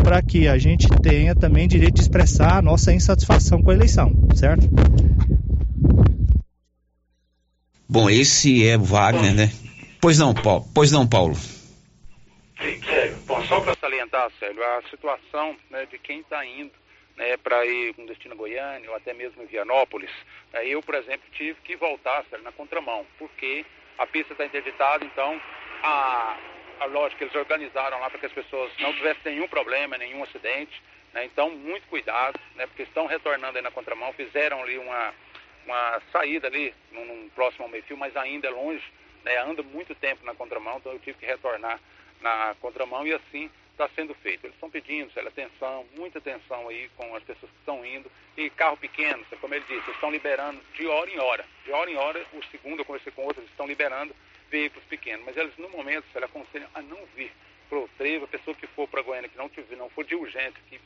para 0.04 0.22
que 0.22 0.48
a 0.48 0.58
gente 0.58 0.88
tenha 1.02 1.36
também 1.36 1.68
direito 1.68 1.96
de 1.96 2.02
expressar 2.02 2.58
a 2.58 2.62
nossa 2.62 2.92
insatisfação 2.92 3.62
com 3.62 3.72
a 3.72 3.74
eleição, 3.74 4.12
certo? 4.36 4.68
Bom, 7.88 8.10
esse 8.10 8.66
é 8.66 8.78
Wagner, 8.78 9.34
né? 9.34 9.52
Pois 10.00 10.18
não, 10.18 10.34
Paulo. 10.34 10.66
Pois 10.74 10.92
não, 10.92 11.06
Paulo. 11.06 11.36
Sim, 11.36 12.80
Sérgio. 12.84 13.18
Bom, 13.28 13.44
só 13.44 13.60
para 13.60 13.76
Sérgio, 14.40 14.64
a 14.64 14.82
situação 14.84 15.58
né, 15.70 15.86
de 15.86 15.98
quem 15.98 16.20
está 16.20 16.46
indo 16.46 16.72
né, 17.16 17.38
para 17.38 17.66
ir 17.66 17.94
com 17.94 18.06
destino 18.06 18.34
a 18.34 18.38
Goiânia 18.38 18.90
ou 18.90 18.96
até 18.96 19.14
mesmo 19.14 19.46
Vianópolis, 19.46 20.12
né, 20.54 20.66
eu, 20.66 20.82
por 20.82 20.96
exemplo, 20.96 21.28
tive 21.32 21.60
que 21.62 21.76
voltar, 21.76 22.24
Sérgio, 22.30 22.44
na 22.44 22.52
contramão, 22.52 23.06
porque 23.18 23.66
a 23.98 24.06
pista 24.06 24.34
está 24.34 24.46
interditada, 24.46 25.06
então 25.06 25.40
a, 25.84 26.38
a 26.80 26.86
lógica 26.86 27.24
eles 27.24 27.36
organizaram 27.36 28.00
lá 28.00 28.10
para 28.10 28.20
que 28.20 28.26
as 28.26 28.34
pessoas 28.34 28.72
não 28.80 28.94
tivessem 28.94 29.34
nenhum 29.34 29.48
problema, 29.48 29.98
nenhum 29.98 30.24
acidente, 30.24 30.82
né, 31.14 31.26
então 31.26 31.50
muito 31.52 31.88
cuidado, 31.88 32.40
né, 32.56 32.66
porque 32.68 32.84
estão 32.84 33.06
retornando 33.06 33.58
aí 33.58 33.64
na 33.64 33.72
contramão, 33.72 34.14
fizeram 34.14 34.62
ali 34.64 34.78
uma 34.78 35.14
uma 35.66 36.02
saída 36.12 36.48
ali, 36.48 36.74
num, 36.92 37.06
num 37.06 37.30
próximo 37.30 37.68
meio-fio, 37.68 37.98
mas 37.98 38.16
ainda 38.16 38.48
é 38.48 38.52
longe, 38.52 38.84
né, 39.24 39.38
anda 39.38 39.62
muito 39.62 39.94
tempo 39.96 40.26
na 40.26 40.34
contramão, 40.34 40.78
então 40.78 40.92
eu 40.92 41.00
tive 41.00 41.20
que 41.20 41.26
retornar 41.26 41.80
na 42.22 42.56
contramão 42.60 43.06
e 43.06 43.14
assim 43.14 43.50
está 43.84 43.90
sendo 43.96 44.14
feito. 44.16 44.46
Eles 44.46 44.56
estão 44.56 44.70
pedindo, 44.70 45.12
Célio, 45.12 45.30
atenção, 45.30 45.86
muita 45.96 46.20
atenção 46.20 46.68
aí 46.68 46.90
com 46.96 47.16
as 47.16 47.24
pessoas 47.24 47.52
que 47.52 47.58
estão 47.60 47.86
indo. 47.86 48.12
E 48.38 48.50
carro 48.52 48.78
pequeno, 48.78 49.26
como 49.40 49.54
ele 49.54 49.66
disse, 49.68 49.84
eles 49.84 49.96
estão 49.96 50.12
liberando 50.12 50.62
de 50.74 50.88
hora 50.88 51.10
em 51.10 51.20
hora. 51.20 51.46
De 51.66 51.72
hora 51.72 51.90
em 51.90 51.96
hora, 51.96 52.26
o 52.34 52.44
segundo 52.46 52.80
eu 52.80 52.86
conversei 52.86 53.12
com 53.12 53.24
outros, 53.24 53.40
eles 53.40 53.52
estão 53.52 53.68
liberando 53.68 54.16
veículos 54.50 54.86
pequenos. 54.88 55.26
Mas 55.26 55.36
eles, 55.36 55.56
no 55.58 55.70
momento, 55.70 56.06
Célio, 56.14 56.28
aconselham 56.28 56.70
a 56.74 56.82
não 56.82 57.04
vir 57.16 57.32
para 57.70 57.80
o 57.80 57.90
trevo, 57.98 58.26
a 58.26 58.28
pessoa 58.28 58.56
que 58.56 58.68
for 58.68 58.88
para 58.88 59.02
Goiânia, 59.02 59.30
que 59.30 59.38
não 59.38 59.50
tiver, 59.50 59.76
não 59.78 59.90
for 59.90 60.04
de 60.04 60.16
urgência, 60.16 60.62
que 60.70 60.80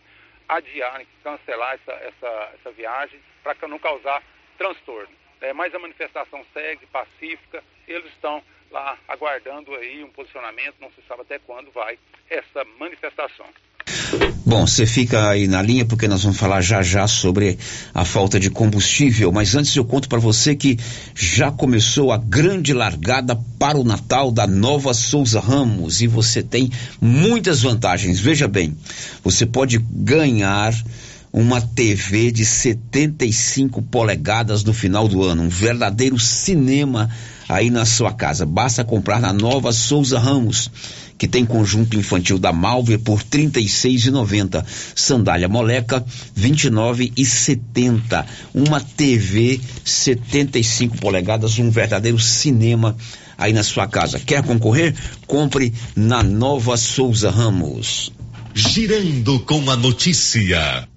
adiarem, 0.48 1.06
que 1.06 1.24
cancelar 1.24 1.74
essa, 1.74 1.92
essa, 1.94 2.52
essa 2.54 2.72
viagem 2.72 3.20
para 3.44 3.68
não 3.68 3.80
causar 3.80 4.24
transtorno. 4.58 5.14
É, 5.42 5.52
mas 5.52 5.74
a 5.76 5.80
manifestação 5.80 6.46
segue 6.54 6.86
pacífica, 6.88 7.64
eles 7.88 8.06
estão 8.14 8.42
lá 8.76 8.98
aguardando 9.08 9.74
aí 9.76 10.04
um 10.04 10.10
posicionamento, 10.10 10.76
não 10.82 10.90
se 10.90 11.02
sabe 11.08 11.22
até 11.22 11.40
quando 11.40 11.72
vai 11.72 11.98
essa 12.30 12.66
manifestação. 12.78 13.46
Bom, 14.46 14.68
você 14.68 14.86
fica 14.86 15.30
aí 15.30 15.48
na 15.48 15.62
linha 15.62 15.86
porque 15.86 16.08
nós 16.08 16.24
vamos 16.24 16.38
falar 16.38 16.60
já 16.60 16.82
já 16.82 17.08
sobre 17.08 17.58
a 17.94 18.04
falta 18.04 18.40
de 18.40 18.50
combustível, 18.50 19.32
mas 19.32 19.56
antes 19.56 19.76
eu 19.76 19.86
conto 19.86 20.10
para 20.10 20.20
você 20.20 20.56
que 20.56 20.78
já 21.14 21.52
começou 21.52 22.12
a 22.12 22.18
grande 22.18 22.74
largada 22.74 23.36
para 23.58 23.78
o 23.78 23.84
Natal 23.84 24.32
da 24.32 24.46
Nova 24.46 24.94
Souza 24.94 25.40
Ramos 25.40 26.02
e 26.02 26.08
você 26.08 26.44
tem 26.44 26.70
muitas 27.00 27.62
vantagens. 27.62 28.20
Veja 28.20 28.48
bem, 28.48 28.76
você 29.24 29.46
pode 29.46 29.78
ganhar 29.78 30.74
uma 31.38 31.60
TV 31.60 32.32
de 32.32 32.46
75 32.46 33.82
polegadas 33.82 34.64
no 34.64 34.74
final 34.74 35.06
do 35.06 35.22
ano, 35.22 35.44
um 35.44 35.50
verdadeiro 35.50 36.18
cinema 36.18 37.10
aí 37.50 37.70
na 37.70 37.84
sua 37.84 38.14
casa. 38.14 38.46
Basta 38.46 38.86
comprar 38.86 39.20
na 39.20 39.34
Nova 39.34 39.74
Souza 39.74 40.18
Ramos 40.18 40.72
que 41.18 41.28
tem 41.28 41.46
conjunto 41.46 41.98
infantil 41.98 42.40
da 42.40 42.54
Malver 42.54 43.00
por 43.00 43.20
R$ 43.20 43.26
36,90. 43.26 44.66
Sandália 44.96 45.50
Moleca, 45.50 45.98
R$ 46.38 46.50
29,70. 46.50 48.26
Uma 48.54 48.80
TV 48.80 49.60
75 49.84 50.98
polegadas, 51.00 51.60
um 51.60 51.70
verdadeiro 51.70 52.20
cinema 52.20 52.96
aí 53.38 53.52
na 53.52 53.64
sua 53.64 53.88
casa. 53.88 54.22
Quer 54.22 54.42
concorrer? 54.42 54.96
Compre 55.28 55.74
na 55.98 56.24
Nova 56.24 56.78
Souza 56.78 57.30
Ramos. 57.30 58.10
Girando 58.54 59.42
com 59.42 59.70
a 59.70 59.76
notícia. 59.76 60.88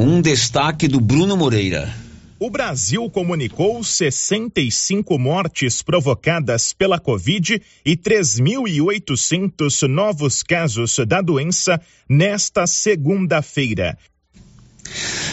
Um 0.00 0.22
destaque 0.22 0.86
do 0.86 1.00
Bruno 1.00 1.36
Moreira. 1.36 1.92
O 2.38 2.48
Brasil 2.48 3.10
comunicou 3.10 3.82
65 3.82 5.18
mortes 5.18 5.82
provocadas 5.82 6.72
pela 6.72 7.00
Covid 7.00 7.60
e 7.84 7.96
3.800 7.96 9.88
novos 9.88 10.44
casos 10.44 11.00
da 11.04 11.20
doença 11.20 11.80
nesta 12.08 12.64
segunda-feira. 12.64 13.98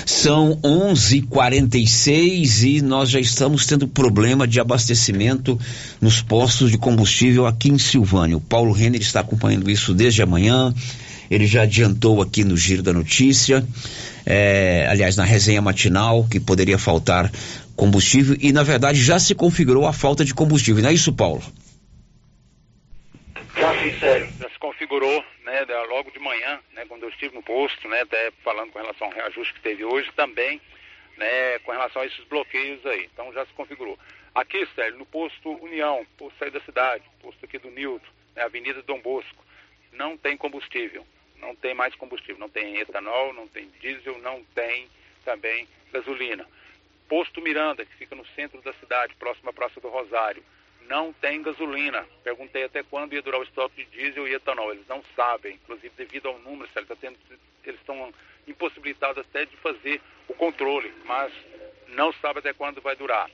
São 0.04 0.60
11:46 0.64 2.64
e 2.64 2.82
nós 2.82 3.12
já 3.12 3.20
estamos 3.20 3.68
tendo 3.68 3.88
problema 3.88 4.48
de 4.48 4.60
abastecimento 4.60 5.60
nos 6.02 6.24
postos 6.24 6.72
de 6.72 6.80
combustível 6.80 7.46
aqui 7.46 7.70
em 7.70 7.78
Silvânia. 7.78 8.36
O 8.36 8.42
Paulo 8.42 8.72
Renner 8.72 9.00
está 9.00 9.20
acompanhando 9.20 9.70
isso 9.70 9.94
desde 9.94 10.24
amanhã. 10.24 10.74
Ele 11.30 11.46
já 11.46 11.62
adiantou 11.64 12.20
aqui 12.20 12.44
no 12.44 12.58
giro 12.58 12.82
da 12.82 12.94
notícia 12.94 13.64
é, 14.26 14.88
aliás, 14.90 15.16
na 15.16 15.24
resenha 15.24 15.62
matinal, 15.62 16.28
que 16.30 16.40
poderia 16.40 16.78
faltar 16.78 17.32
combustível 17.76 18.36
e, 18.40 18.52
na 18.52 18.64
verdade, 18.64 19.04
já 19.04 19.20
se 19.20 19.36
configurou 19.36 19.86
a 19.86 19.94
falta 19.94 20.26
de 20.26 20.34
combustível, 20.34 20.82
não 20.82 20.90
é 20.90 20.94
isso, 20.94 21.14
Paulo? 21.14 21.44
Já. 23.56 23.74
Já 24.40 24.50
se 24.50 24.60
configurou, 24.60 25.24
né, 25.44 25.66
logo 25.90 26.12
de 26.12 26.20
manhã, 26.20 26.60
né, 26.74 26.86
quando 26.88 27.04
eu 27.04 27.10
estive 27.10 27.36
no 27.36 27.44
posto, 27.44 27.88
né, 27.88 28.02
até 28.02 28.32
falando 28.44 28.72
com 28.72 28.80
relação 28.80 29.08
ao 29.08 29.14
reajuste 29.14 29.54
que 29.54 29.62
teve 29.62 29.86
hoje 29.86 30.10
também, 30.16 30.60
né, 31.18 31.60
com 31.60 31.72
relação 31.72 32.02
a 32.02 32.06
esses 32.06 32.26
bloqueios 32.26 32.86
aí. 32.86 33.10
Então 33.14 33.32
já 33.34 33.46
se 33.46 33.54
configurou. 33.54 33.98
Aqui, 34.34 34.68
Sérgio, 34.76 35.00
no 35.00 35.06
posto 35.06 35.50
União, 35.64 36.06
posto 36.18 36.38
sair 36.40 36.52
da 36.52 36.60
cidade, 36.62 37.04
posto 37.22 37.46
aqui 37.46 37.58
do 37.58 37.70
Nilton, 37.70 38.06
né, 38.36 38.44
Avenida 38.44 38.82
Dom 38.82 39.00
Bosco, 39.00 39.44
não 39.94 40.18
tem 40.18 40.36
combustível 40.36 41.06
não 41.40 41.56
tem 41.56 41.74
mais 41.74 41.96
combustível, 41.96 42.40
não 42.40 42.50
tem 42.50 42.78
etanol, 42.78 43.34
não 43.34 43.48
tem 43.48 43.70
diesel, 43.80 44.18
não 44.20 44.44
tem 44.56 44.90
também 45.24 45.68
gasolina. 45.92 46.48
Posto 47.08 47.42
Miranda, 47.42 47.86
que 47.86 47.96
fica 47.96 48.16
no 48.16 48.26
centro 48.28 48.62
da 48.62 48.74
cidade, 48.74 49.16
próximo 49.16 49.50
à 49.50 49.54
Praça 49.54 49.80
do 49.80 49.90
Rosário, 49.90 50.44
não 50.88 51.14
tem 51.14 51.42
gasolina. 51.42 52.06
Perguntei 52.24 52.64
até 52.64 52.84
quando 52.84 53.14
ia 53.14 53.22
durar 53.22 53.40
o 53.40 53.44
estoque 53.44 53.86
de 53.86 53.92
diesel 53.92 54.28
e 54.28 54.34
etanol. 54.34 54.72
Eles 54.72 54.88
não 54.88 55.04
sabem, 55.16 55.56
inclusive 55.56 55.94
devido 55.96 56.28
ao 56.28 56.40
número, 56.40 56.70
tá 56.72 56.96
tendo, 57.00 57.18
eles 57.64 57.80
estão 57.80 58.14
impossibilitados 58.48 59.18
até 59.20 59.46
de 59.46 59.56
fazer 59.58 60.02
o 60.28 60.34
controle, 60.34 60.94
mas 61.06 61.32
não 61.90 62.12
sabe 62.14 62.40
até 62.40 62.54
quando 62.54 62.82
vai 62.82 62.96
durar. 62.96 63.30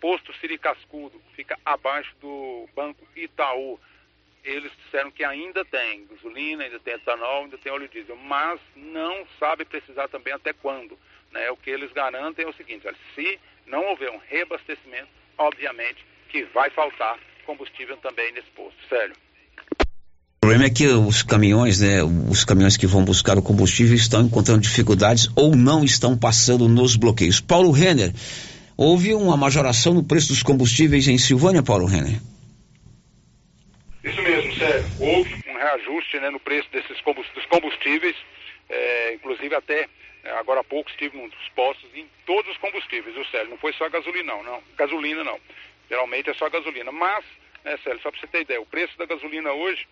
Posto 0.00 0.32
Siri 0.34 0.56
Cascudo 0.56 1.20
fica 1.34 1.58
abaixo 1.64 2.14
do 2.20 2.68
Banco 2.74 3.06
Itaú, 3.14 3.78
eles 4.46 4.70
disseram 4.84 5.10
que 5.10 5.24
ainda 5.24 5.64
tem 5.64 6.06
gasolina, 6.06 6.64
ainda 6.64 6.78
tem 6.78 6.94
etanol, 6.94 7.44
ainda 7.44 7.58
tem 7.58 7.72
óleo 7.72 7.88
diesel, 7.88 8.16
mas 8.16 8.60
não 8.76 9.26
sabe 9.38 9.64
precisar 9.64 10.08
também 10.08 10.32
até 10.32 10.52
quando. 10.52 10.96
Né? 11.32 11.50
O 11.50 11.56
que 11.56 11.68
eles 11.68 11.92
garantem 11.92 12.44
é 12.44 12.48
o 12.48 12.54
seguinte, 12.54 12.86
olha, 12.86 12.96
se 13.14 13.38
não 13.66 13.84
houver 13.86 14.10
um 14.10 14.20
reabastecimento, 14.28 15.08
obviamente 15.36 16.04
que 16.28 16.44
vai 16.54 16.70
faltar 16.70 17.18
combustível 17.44 17.96
também 17.98 18.32
nesse 18.32 18.48
posto. 18.50 18.76
Sério. 18.88 19.14
O 19.82 20.40
problema 20.40 20.66
é 20.66 20.70
que 20.70 20.86
os 20.86 21.22
caminhões, 21.22 21.80
né, 21.80 22.02
os 22.04 22.44
caminhões 22.44 22.76
que 22.76 22.86
vão 22.86 23.04
buscar 23.04 23.36
o 23.36 23.42
combustível 23.42 23.96
estão 23.96 24.22
encontrando 24.22 24.60
dificuldades 24.60 25.28
ou 25.34 25.56
não 25.56 25.82
estão 25.82 26.16
passando 26.16 26.68
nos 26.68 26.94
bloqueios. 26.94 27.40
Paulo 27.40 27.72
Renner, 27.72 28.12
houve 28.76 29.12
uma 29.12 29.36
majoração 29.36 29.92
no 29.92 30.04
preço 30.04 30.28
dos 30.28 30.44
combustíveis 30.44 31.08
em 31.08 31.18
Silvânia, 31.18 31.64
Paulo 31.64 31.86
Renner? 31.86 32.20
Isso 34.04 34.22
mesmo, 34.22 34.54
sério. 34.54 34.84
Houve 35.00 35.34
um 35.48 35.58
reajuste 35.76 36.18
né, 36.18 36.30
no 36.30 36.40
preço 36.40 36.68
desses 36.70 37.00
combustíveis, 37.48 38.16
é, 38.68 39.14
inclusive 39.14 39.54
até 39.54 39.88
é, 40.24 40.30
agora 40.32 40.60
há 40.60 40.64
pouco 40.64 40.90
estive 40.90 41.16
num 41.16 41.28
dos 41.28 41.48
postos 41.50 41.88
em 41.94 42.08
todos 42.24 42.50
os 42.50 42.58
combustíveis, 42.58 43.16
o 43.16 43.24
Célio. 43.26 43.50
Não 43.50 43.58
foi 43.58 43.72
só 43.74 43.88
gasolina, 43.88 44.34
não, 44.34 44.42
não. 44.42 44.62
Gasolina 44.76 45.22
não. 45.22 45.40
Geralmente 45.88 46.30
é 46.30 46.34
só 46.34 46.48
gasolina. 46.50 46.90
Mas, 46.90 47.24
né, 47.64 47.76
Célio, 47.78 48.00
só 48.00 48.10
para 48.10 48.20
você 48.20 48.26
ter 48.26 48.40
ideia, 48.40 48.60
o 48.60 48.66
preço 48.66 48.96
da 48.98 49.06
gasolina 49.06 49.52
hoje 49.52 49.86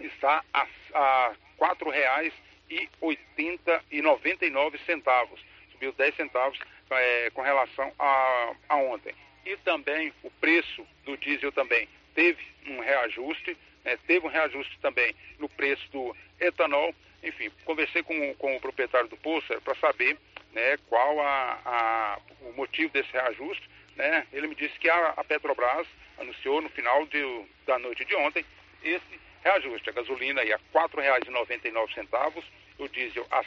está 0.00 0.44
a, 0.52 0.66
a 0.94 1.32
R$ 1.60 1.90
reais 1.90 2.32
e 2.70 2.88
oitenta 3.00 3.82
e 3.90 4.02
noventa 4.02 4.44
e 4.44 4.50
nove 4.50 4.78
centavos. 4.84 5.40
Subiu 5.72 5.92
10 5.92 6.14
centavos 6.16 6.58
é, 6.90 7.30
com 7.30 7.40
relação 7.40 7.92
a, 7.98 8.52
a 8.68 8.76
ontem. 8.76 9.14
E 9.46 9.56
também 9.58 10.12
o 10.22 10.30
preço 10.30 10.86
do 11.04 11.16
diesel 11.16 11.52
também 11.52 11.88
teve 12.14 12.42
um 12.66 12.80
reajuste, 12.80 13.56
né, 13.88 13.98
teve 14.06 14.26
um 14.26 14.30
reajuste 14.30 14.78
também 14.80 15.14
no 15.38 15.48
preço 15.48 15.90
do 15.90 16.14
etanol. 16.38 16.94
Enfim, 17.22 17.50
conversei 17.64 18.02
com, 18.02 18.34
com 18.34 18.54
o 18.56 18.60
proprietário 18.60 19.08
do 19.08 19.16
posto 19.16 19.58
para 19.62 19.74
saber 19.76 20.18
né, 20.52 20.76
qual 20.88 21.18
a, 21.20 21.58
a, 21.64 22.18
o 22.42 22.52
motivo 22.52 22.92
desse 22.92 23.10
reajuste. 23.12 23.68
Né? 23.96 24.26
Ele 24.32 24.46
me 24.46 24.54
disse 24.54 24.78
que 24.78 24.90
a, 24.90 25.14
a 25.16 25.24
Petrobras 25.24 25.86
anunciou 26.18 26.60
no 26.60 26.68
final 26.68 27.06
de, 27.06 27.44
da 27.66 27.78
noite 27.78 28.04
de 28.04 28.14
ontem 28.14 28.44
esse 28.82 29.20
reajuste. 29.42 29.88
A 29.88 29.94
gasolina 29.94 30.44
ia 30.44 30.56
a 30.56 30.58
R$ 30.58 30.64
4,99, 30.88 32.44
o 32.78 32.86
diesel 32.88 33.26
a 33.30 33.40
R$ 33.40 33.46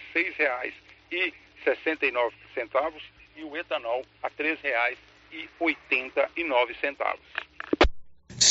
6,69 1.12 3.02
e 3.38 3.44
o 3.44 3.56
etanol 3.56 4.04
a 4.24 4.28
R$ 4.28 4.34
3,89. 5.32 7.20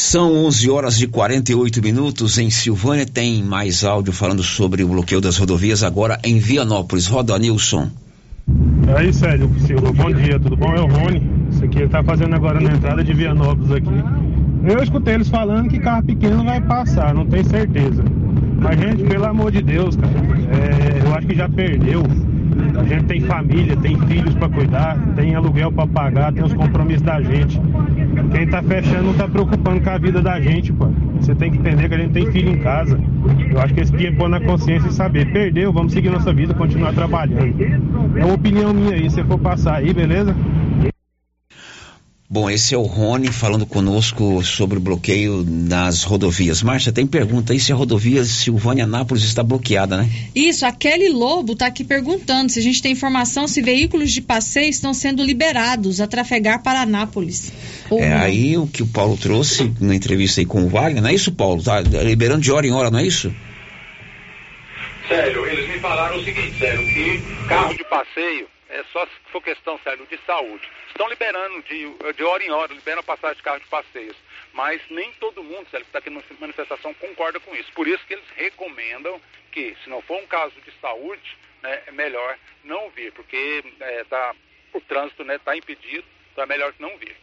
São 0.00 0.46
11 0.46 0.70
horas 0.70 1.00
e 1.02 1.06
48 1.06 1.82
minutos 1.82 2.38
em 2.38 2.48
Silvânia. 2.48 3.04
Tem 3.04 3.44
mais 3.44 3.84
áudio 3.84 4.14
falando 4.14 4.42
sobre 4.42 4.82
o 4.82 4.88
bloqueio 4.88 5.20
das 5.20 5.36
rodovias 5.36 5.82
agora 5.82 6.18
em 6.24 6.38
Vianópolis. 6.38 7.06
Roda, 7.06 7.38
Nilson. 7.38 7.90
Aí, 8.96 9.12
Sérgio 9.12 9.48
Silva, 9.60 9.92
bom 9.92 10.10
dia, 10.10 10.40
tudo 10.40 10.56
bom? 10.56 10.72
É 10.74 10.80
o 10.80 10.86
Rony. 10.86 11.22
Isso 11.50 11.64
aqui 11.64 11.80
ele 11.80 11.88
tá 11.90 12.02
fazendo 12.02 12.34
agora 12.34 12.58
na 12.58 12.72
entrada 12.72 13.04
de 13.04 13.12
Vianópolis 13.12 13.70
aqui. 13.70 14.04
Eu 14.64 14.82
escutei 14.82 15.14
eles 15.14 15.28
falando 15.28 15.68
que 15.68 15.78
carro 15.78 16.02
pequeno 16.02 16.42
vai 16.44 16.62
passar, 16.62 17.14
não 17.14 17.26
tenho 17.26 17.44
certeza. 17.44 18.02
Mas, 18.58 18.80
gente, 18.80 19.04
pelo 19.04 19.26
amor 19.26 19.52
de 19.52 19.62
Deus, 19.62 19.96
cara, 19.96 20.12
é, 20.12 21.06
eu 21.06 21.14
acho 21.14 21.26
que 21.26 21.36
já 21.36 21.48
perdeu. 21.48 22.02
A 22.78 22.84
gente 22.84 23.04
tem 23.04 23.20
família, 23.20 23.76
tem 23.76 23.98
filhos 24.06 24.34
para 24.34 24.48
cuidar, 24.48 24.98
tem 25.14 25.34
aluguel 25.34 25.70
para 25.70 25.86
pagar, 25.86 26.32
tem 26.32 26.42
os 26.42 26.54
compromissos 26.54 27.02
da 27.02 27.20
gente. 27.20 27.60
Quem 28.30 28.46
tá 28.46 28.62
fechando 28.62 29.04
não 29.04 29.14
tá 29.14 29.26
preocupando 29.28 29.80
com 29.80 29.90
a 29.90 29.98
vida 29.98 30.22
da 30.22 30.40
gente, 30.40 30.72
pô. 30.72 30.86
Você 31.20 31.34
tem 31.34 31.50
que 31.50 31.58
entender 31.58 31.88
que 31.88 31.94
a 31.94 31.98
gente 31.98 32.12
tem 32.12 32.30
filho 32.30 32.50
em 32.50 32.58
casa. 32.58 32.98
Eu 33.50 33.60
acho 33.60 33.74
que 33.74 33.80
esse 33.80 33.92
dia 33.96 34.08
é 34.08 34.12
pôr 34.12 34.28
na 34.28 34.40
consciência 34.40 34.88
e 34.88 34.92
saber. 34.92 35.30
Perdeu, 35.32 35.72
vamos 35.72 35.92
seguir 35.92 36.10
nossa 36.10 36.32
vida, 36.32 36.54
continuar 36.54 36.92
trabalhando. 36.92 37.54
É 38.16 38.24
uma 38.24 38.34
opinião 38.34 38.72
minha 38.72 38.94
aí, 38.94 39.10
se 39.10 39.22
for 39.24 39.38
passar 39.38 39.76
aí, 39.76 39.92
beleza? 39.92 40.34
Bom, 42.32 42.48
esse 42.48 42.76
é 42.76 42.78
o 42.78 42.82
Rony 42.82 43.32
falando 43.32 43.66
conosco 43.66 44.40
sobre 44.44 44.78
o 44.78 44.80
bloqueio 44.80 45.44
nas 45.44 46.04
rodovias. 46.04 46.62
Márcia, 46.62 46.92
tem 46.92 47.04
pergunta 47.04 47.52
aí 47.52 47.58
se 47.58 47.72
a 47.72 47.74
rodovia 47.74 48.22
Silvânia-Nápoles 48.22 49.24
está 49.24 49.42
bloqueada, 49.42 49.96
né? 49.96 50.08
Isso, 50.32 50.64
a 50.64 50.70
Kelly 50.70 51.08
Lobo 51.08 51.54
está 51.54 51.66
aqui 51.66 51.82
perguntando 51.82 52.52
se 52.52 52.60
a 52.60 52.62
gente 52.62 52.80
tem 52.80 52.92
informação 52.92 53.48
se 53.48 53.60
veículos 53.60 54.12
de 54.12 54.22
passeio 54.22 54.70
estão 54.70 54.94
sendo 54.94 55.24
liberados 55.24 56.00
a 56.00 56.06
trafegar 56.06 56.62
para 56.62 56.82
Anápolis. 56.82 57.52
Ou 57.90 57.98
É 57.98 58.10
não. 58.10 58.18
aí 58.18 58.56
o 58.56 58.68
que 58.68 58.84
o 58.84 58.86
Paulo 58.86 59.16
trouxe 59.16 59.72
na 59.80 59.96
entrevista 59.96 60.40
aí 60.40 60.46
com 60.46 60.62
o 60.62 60.68
Wagner, 60.68 61.02
não 61.02 61.10
é 61.10 61.14
isso, 61.14 61.32
Paulo? 61.32 61.60
Tá 61.60 61.80
liberando 61.80 62.42
de 62.42 62.52
hora 62.52 62.64
em 62.64 62.70
hora, 62.70 62.92
não 62.92 63.00
é 63.00 63.04
isso? 63.04 63.34
Célio, 65.08 65.46
eles 65.46 65.68
me 65.68 65.80
falaram 65.80 66.16
o 66.16 66.24
seguinte, 66.24 66.56
Célio, 66.60 66.86
que 66.86 67.48
carro 67.48 67.76
de 67.76 67.82
passeio 67.90 68.46
é 68.70 68.84
só 68.92 69.04
se 69.04 69.12
for 69.32 69.42
questão, 69.42 69.78
Célio, 69.82 70.06
de 70.06 70.18
saúde. 70.24 70.66
Estão 70.88 71.08
liberando 71.08 71.62
de, 71.62 72.12
de 72.14 72.22
hora 72.22 72.42
em 72.42 72.50
hora, 72.50 72.72
liberam 72.72 73.02
passagem 73.02 73.36
de 73.36 73.42
carro 73.42 73.60
de 73.60 73.66
passeios. 73.66 74.16
Mas 74.52 74.80
nem 74.90 75.12
todo 75.14 75.42
mundo, 75.42 75.68
Célio, 75.70 75.84
que 75.84 75.90
está 75.90 75.98
aqui 75.98 76.10
na 76.10 76.22
manifestação 76.40 76.94
concorda 76.94 77.40
com 77.40 77.54
isso. 77.54 77.70
Por 77.72 77.86
isso 77.86 78.04
que 78.06 78.14
eles 78.14 78.24
recomendam 78.36 79.20
que, 79.50 79.76
se 79.82 79.90
não 79.90 80.00
for 80.02 80.18
um 80.22 80.26
caso 80.26 80.54
de 80.64 80.72
saúde, 80.80 81.36
né, 81.62 81.82
é 81.86 81.92
melhor 81.92 82.38
não 82.64 82.90
vir, 82.90 83.12
porque 83.12 83.62
é, 83.80 84.04
tá, 84.04 84.34
o 84.72 84.80
trânsito 84.80 85.22
está 85.22 85.56
impedido, 85.56 86.04
então 86.32 86.44
é 86.44 86.46
melhor 86.46 86.72
não 86.78 86.96
vir. 86.96 87.16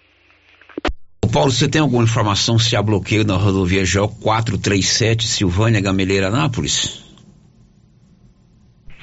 Paulo, 1.32 1.52
você 1.52 1.70
tem 1.70 1.82
alguma 1.82 2.04
informação 2.04 2.58
se 2.58 2.76
há 2.76 2.82
bloqueio 2.82 3.24
na 3.24 3.36
rodovia 3.36 3.84
GO 3.84 4.08
437 4.22 5.28
Silvânia 5.28 5.80
Gameleira 5.80 6.28
Anápolis? 6.28 7.07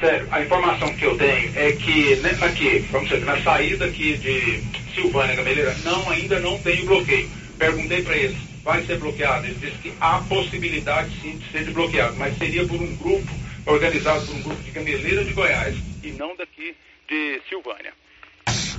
Sério, 0.01 0.27
a 0.31 0.43
informação 0.43 0.93
que 0.97 1.05
eu 1.05 1.17
tenho 1.17 1.53
é 1.57 1.73
que 1.73 2.17
né, 2.17 2.37
aqui, 2.43 2.81
vamos 2.91 3.09
dizer, 3.09 3.25
na 3.25 3.41
saída 3.43 3.85
aqui 3.85 4.17
de 4.19 4.63
Silvânia 4.93 5.37
Gameleira, 5.37 5.75
não, 5.85 6.11
ainda 6.11 6.41
não 6.41 6.59
tem 6.59 6.85
bloqueio. 6.85 7.31
Perguntei 7.57 8.03
para 8.03 8.17
eles, 8.17 8.37
vai 8.65 8.85
ser 8.85 8.99
bloqueado? 8.99 9.47
Eles 9.47 9.61
disseram 9.61 9.79
que 9.81 9.93
há 10.01 10.19
possibilidade 10.29 11.11
sim 11.23 11.39
de 11.39 11.51
ser 11.51 11.71
bloqueado, 11.71 12.17
mas 12.17 12.37
seria 12.37 12.67
por 12.67 12.81
um 12.81 12.97
grupo, 12.97 13.31
organizado 13.67 14.27
por 14.27 14.35
um 14.35 14.43
grupo 14.43 14.63
de 14.63 14.71
Gameleira 14.73 15.25
de 15.25 15.33
Goiás 15.33 15.77
e 16.03 16.11
não 16.11 16.35
daqui 16.37 16.75
de 17.09 17.41
Silvânia. 17.49 17.93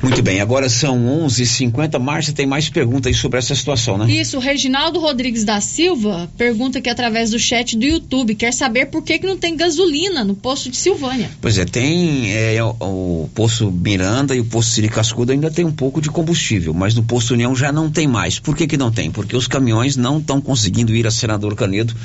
Muito 0.05 0.21
bem, 0.21 0.39
agora 0.39 0.69
são 0.69 0.99
11h50. 1.25 1.97
Márcia, 1.97 2.31
tem 2.31 2.45
mais 2.45 2.69
perguntas 2.69 3.07
aí 3.07 3.13
sobre 3.15 3.39
essa 3.39 3.55
situação, 3.55 3.97
né? 3.97 4.05
Isso, 4.07 4.37
o 4.37 4.39
Reginaldo 4.39 4.99
Rodrigues 4.99 5.43
da 5.43 5.59
Silva 5.59 6.29
pergunta 6.37 6.77
aqui 6.77 6.91
através 6.91 7.31
do 7.31 7.39
chat 7.39 7.75
do 7.75 7.83
YouTube, 7.83 8.35
quer 8.35 8.53
saber 8.53 8.85
por 8.85 9.01
que, 9.01 9.17
que 9.17 9.25
não 9.25 9.35
tem 9.35 9.57
gasolina 9.57 10.23
no 10.23 10.35
posto 10.35 10.69
de 10.69 10.77
Silvânia. 10.77 11.31
Pois 11.41 11.57
é, 11.57 11.65
tem 11.65 12.31
é, 12.31 12.63
o, 12.63 12.75
o 12.79 13.29
posto 13.33 13.71
Miranda 13.71 14.35
e 14.35 14.39
o 14.39 14.45
posto 14.45 14.73
Siri 14.73 14.89
Cascudo 14.89 15.31
ainda 15.31 15.49
tem 15.49 15.65
um 15.65 15.71
pouco 15.71 15.99
de 15.99 16.11
combustível, 16.11 16.71
mas 16.71 16.93
no 16.93 17.01
posto 17.01 17.33
União 17.33 17.55
já 17.55 17.71
não 17.71 17.89
tem 17.89 18.07
mais. 18.07 18.37
Por 18.37 18.55
que 18.55 18.67
que 18.67 18.77
não 18.77 18.91
tem? 18.91 19.09
Porque 19.09 19.35
os 19.35 19.47
caminhões 19.47 19.97
não 19.97 20.19
estão 20.19 20.39
conseguindo 20.39 20.95
ir 20.95 21.07
a 21.07 21.11
Senador 21.11 21.55
Canedo 21.55 21.95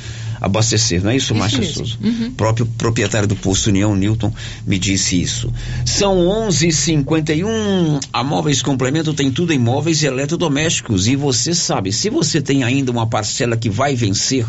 abastecer, 0.41 1.03
não 1.03 1.11
é 1.11 1.17
isso, 1.17 1.35
Márcia 1.35 1.59
mesmo. 1.59 1.87
Souza? 1.87 1.97
Uhum. 2.03 2.29
O 2.29 2.33
próprio 2.33 2.67
proprietário 2.67 3.29
do 3.29 3.37
posto 3.37 3.69
União, 3.69 3.95
Newton, 3.95 4.33
me 4.67 4.79
disse 4.79 5.21
isso. 5.21 5.53
São 5.85 6.17
11:51. 6.17 8.01
A 8.13 8.25
Móveis 8.25 8.63
Complemento 8.63 9.13
tem 9.13 9.31
tudo 9.31 9.53
em 9.53 9.59
móveis 9.59 10.03
e 10.03 10.07
eletrodomésticos 10.07 11.07
e 11.07 11.17
você 11.17 11.55
sabe, 11.55 11.93
se 11.93 12.09
você 12.09 12.41
tem 12.41 12.65
ainda 12.65 12.91
uma 12.91 13.07
parcela 13.07 13.57
que 13.57 13.69
vai 13.69 13.95
vencer 13.95 14.47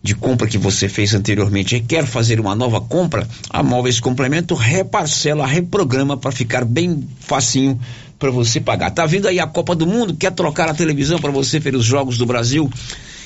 de 0.00 0.14
compra 0.14 0.46
que 0.46 0.56
você 0.56 0.88
fez 0.88 1.12
anteriormente 1.12 1.74
e 1.74 1.80
quer 1.80 2.06
fazer 2.06 2.38
uma 2.40 2.54
nova 2.54 2.80
compra, 2.80 3.28
a 3.50 3.62
Móveis 3.62 3.98
Complemento 4.00 4.54
reparcela, 4.54 5.46
reprograma 5.46 6.16
para 6.16 6.30
ficar 6.30 6.64
bem 6.64 7.06
facinho 7.20 7.78
para 8.18 8.30
você 8.30 8.60
pagar. 8.60 8.90
Tá 8.90 9.06
vindo 9.06 9.28
aí 9.28 9.38
a 9.38 9.46
Copa 9.46 9.74
do 9.74 9.86
Mundo, 9.86 10.14
quer 10.14 10.32
trocar 10.32 10.68
a 10.68 10.74
televisão 10.74 11.18
para 11.18 11.30
você 11.30 11.58
ver 11.58 11.74
os 11.74 11.84
jogos 11.84 12.16
do 12.16 12.26
Brasil 12.26 12.70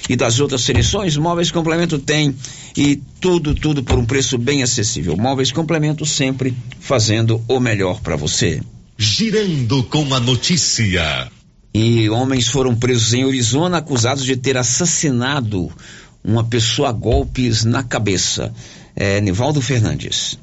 e 0.09 0.17
das 0.17 0.41
outras 0.41 0.63
seleções? 0.63 1.17
Móveis 1.17 1.51
Complemento 1.51 1.99
tem 1.99 2.35
e 2.77 3.01
tudo, 3.21 3.55
tudo 3.55 3.83
por 3.83 3.99
um 3.99 4.05
preço 4.05 4.39
bem 4.39 4.63
acessível. 4.63 5.17
Móveis 5.17 5.53
Complemento 5.53 6.05
sempre 6.05 6.57
fazendo 6.81 7.43
o 7.49 7.61
melhor 7.61 8.01
para 8.01 8.17
você. 8.17 8.61
Girando 8.97 9.83
com 9.85 10.15
a 10.15 10.21
notícia. 10.21 11.31
E 11.75 12.09
homens 12.11 12.49
foram 12.49 12.75
presos 12.75 13.15
em 13.15 13.25
Arizona 13.25 13.79
acusados 13.79 14.25
de 14.25 14.37
ter 14.37 14.57
assassinado 14.59 15.71
uma 16.23 16.45
pessoa 16.45 16.91
a 16.91 16.93
golpes 16.93 17.65
na 17.65 17.83
cabeça. 17.83 18.53
É, 18.95 19.21
Nivaldo 19.21 19.61
Fernandes. 19.63 20.39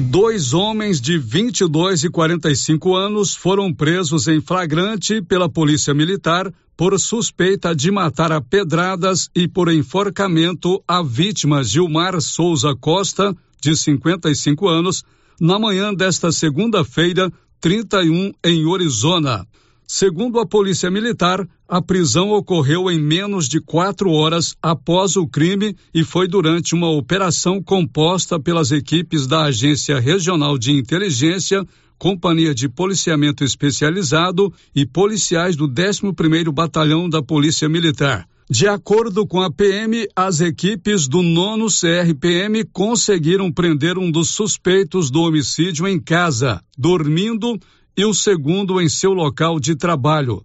Dois 0.00 0.52
homens 0.52 1.00
de 1.00 1.16
22 1.16 2.02
e 2.02 2.10
45 2.10 2.96
anos 2.96 3.34
foram 3.34 3.72
presos 3.72 4.26
em 4.26 4.40
flagrante 4.40 5.22
pela 5.22 5.48
Polícia 5.48 5.94
Militar 5.94 6.52
por 6.76 6.98
suspeita 6.98 7.74
de 7.74 7.92
matar 7.92 8.32
a 8.32 8.40
pedradas 8.40 9.30
e 9.34 9.46
por 9.46 9.72
enforcamento 9.72 10.82
a 10.88 11.00
vítima 11.00 11.62
Gilmar 11.62 12.20
Souza 12.20 12.74
Costa, 12.74 13.34
de 13.60 13.76
55 13.76 14.68
anos, 14.68 15.04
na 15.40 15.60
manhã 15.60 15.94
desta 15.94 16.32
segunda-feira, 16.32 17.32
31, 17.60 18.32
em 18.44 18.74
Arizona. 18.74 19.46
Segundo 19.86 20.40
a 20.40 20.46
Polícia 20.46 20.90
Militar, 20.90 21.46
a 21.68 21.82
prisão 21.82 22.30
ocorreu 22.30 22.90
em 22.90 22.98
menos 22.98 23.46
de 23.46 23.60
quatro 23.60 24.10
horas 24.10 24.56
após 24.62 25.14
o 25.14 25.26
crime 25.26 25.76
e 25.92 26.02
foi 26.02 26.26
durante 26.26 26.74
uma 26.74 26.88
operação 26.88 27.62
composta 27.62 28.40
pelas 28.40 28.72
equipes 28.72 29.26
da 29.26 29.44
Agência 29.44 30.00
Regional 30.00 30.56
de 30.56 30.72
Inteligência, 30.72 31.66
Companhia 31.98 32.54
de 32.54 32.66
Policiamento 32.66 33.44
Especializado 33.44 34.52
e 34.74 34.86
policiais 34.86 35.54
do 35.54 35.68
11º 35.68 36.50
Batalhão 36.50 37.08
da 37.08 37.22
Polícia 37.22 37.68
Militar. 37.68 38.26
De 38.48 38.66
acordo 38.66 39.26
com 39.26 39.40
a 39.40 39.50
PM, 39.50 40.06
as 40.14 40.40
equipes 40.40 41.08
do 41.08 41.22
nono 41.22 41.66
CRPM 41.66 42.64
conseguiram 42.72 43.50
prender 43.50 43.98
um 43.98 44.10
dos 44.10 44.30
suspeitos 44.30 45.10
do 45.10 45.22
homicídio 45.22 45.86
em 45.88 45.98
casa, 45.98 46.60
dormindo, 46.76 47.58
e 47.96 48.04
o 48.04 48.12
segundo 48.12 48.80
em 48.80 48.88
seu 48.88 49.12
local 49.12 49.60
de 49.60 49.76
trabalho. 49.76 50.44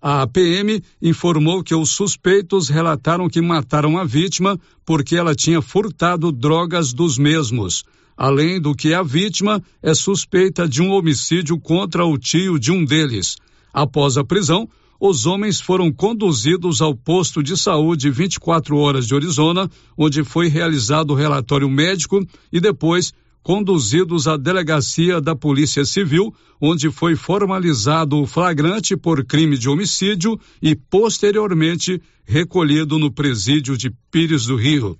A 0.00 0.26
PM 0.26 0.82
informou 1.02 1.62
que 1.62 1.74
os 1.74 1.90
suspeitos 1.90 2.68
relataram 2.68 3.28
que 3.28 3.40
mataram 3.40 3.98
a 3.98 4.04
vítima 4.04 4.58
porque 4.86 5.16
ela 5.16 5.34
tinha 5.34 5.60
furtado 5.60 6.30
drogas 6.30 6.92
dos 6.92 7.18
mesmos. 7.18 7.84
Além 8.16 8.60
do 8.60 8.74
que 8.74 8.94
a 8.94 9.02
vítima 9.02 9.62
é 9.82 9.94
suspeita 9.94 10.68
de 10.68 10.82
um 10.82 10.90
homicídio 10.90 11.58
contra 11.58 12.04
o 12.04 12.16
tio 12.16 12.58
de 12.58 12.70
um 12.70 12.84
deles. 12.84 13.36
Após 13.72 14.16
a 14.16 14.24
prisão, 14.24 14.68
os 15.00 15.26
homens 15.26 15.60
foram 15.60 15.92
conduzidos 15.92 16.82
ao 16.82 16.94
posto 16.94 17.42
de 17.42 17.56
saúde 17.56 18.10
24 18.10 18.76
horas 18.76 19.06
de 19.06 19.14
Arizona, 19.14 19.70
onde 19.96 20.24
foi 20.24 20.48
realizado 20.48 21.12
o 21.12 21.14
relatório 21.14 21.68
médico 21.68 22.26
e 22.52 22.60
depois 22.60 23.12
conduzidos 23.42 24.26
à 24.28 24.36
delegacia 24.36 25.20
da 25.20 25.34
Polícia 25.34 25.84
Civil, 25.84 26.34
onde 26.60 26.90
foi 26.90 27.16
formalizado 27.16 28.20
o 28.20 28.26
flagrante 28.26 28.96
por 28.96 29.24
crime 29.24 29.56
de 29.56 29.68
homicídio 29.68 30.38
e 30.60 30.74
posteriormente 30.74 32.00
recolhido 32.24 32.98
no 32.98 33.10
presídio 33.10 33.76
de 33.76 33.90
Pires 34.10 34.46
do 34.46 34.56
Rio. 34.56 34.96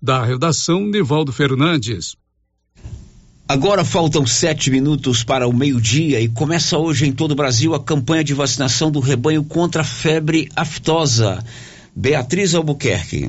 Da 0.00 0.24
redação, 0.24 0.86
Nivaldo 0.86 1.32
Fernandes. 1.32 2.16
Agora 3.46 3.84
faltam 3.84 4.24
sete 4.24 4.70
minutos 4.70 5.24
para 5.24 5.48
o 5.48 5.52
meio-dia 5.52 6.20
e 6.20 6.28
começa 6.28 6.78
hoje 6.78 7.06
em 7.06 7.12
todo 7.12 7.32
o 7.32 7.34
Brasil 7.34 7.74
a 7.74 7.82
campanha 7.82 8.22
de 8.22 8.32
vacinação 8.32 8.92
do 8.92 9.00
rebanho 9.00 9.42
contra 9.42 9.82
a 9.82 9.84
febre 9.84 10.48
aftosa. 10.54 11.44
Beatriz 11.94 12.54
Albuquerque. 12.54 13.28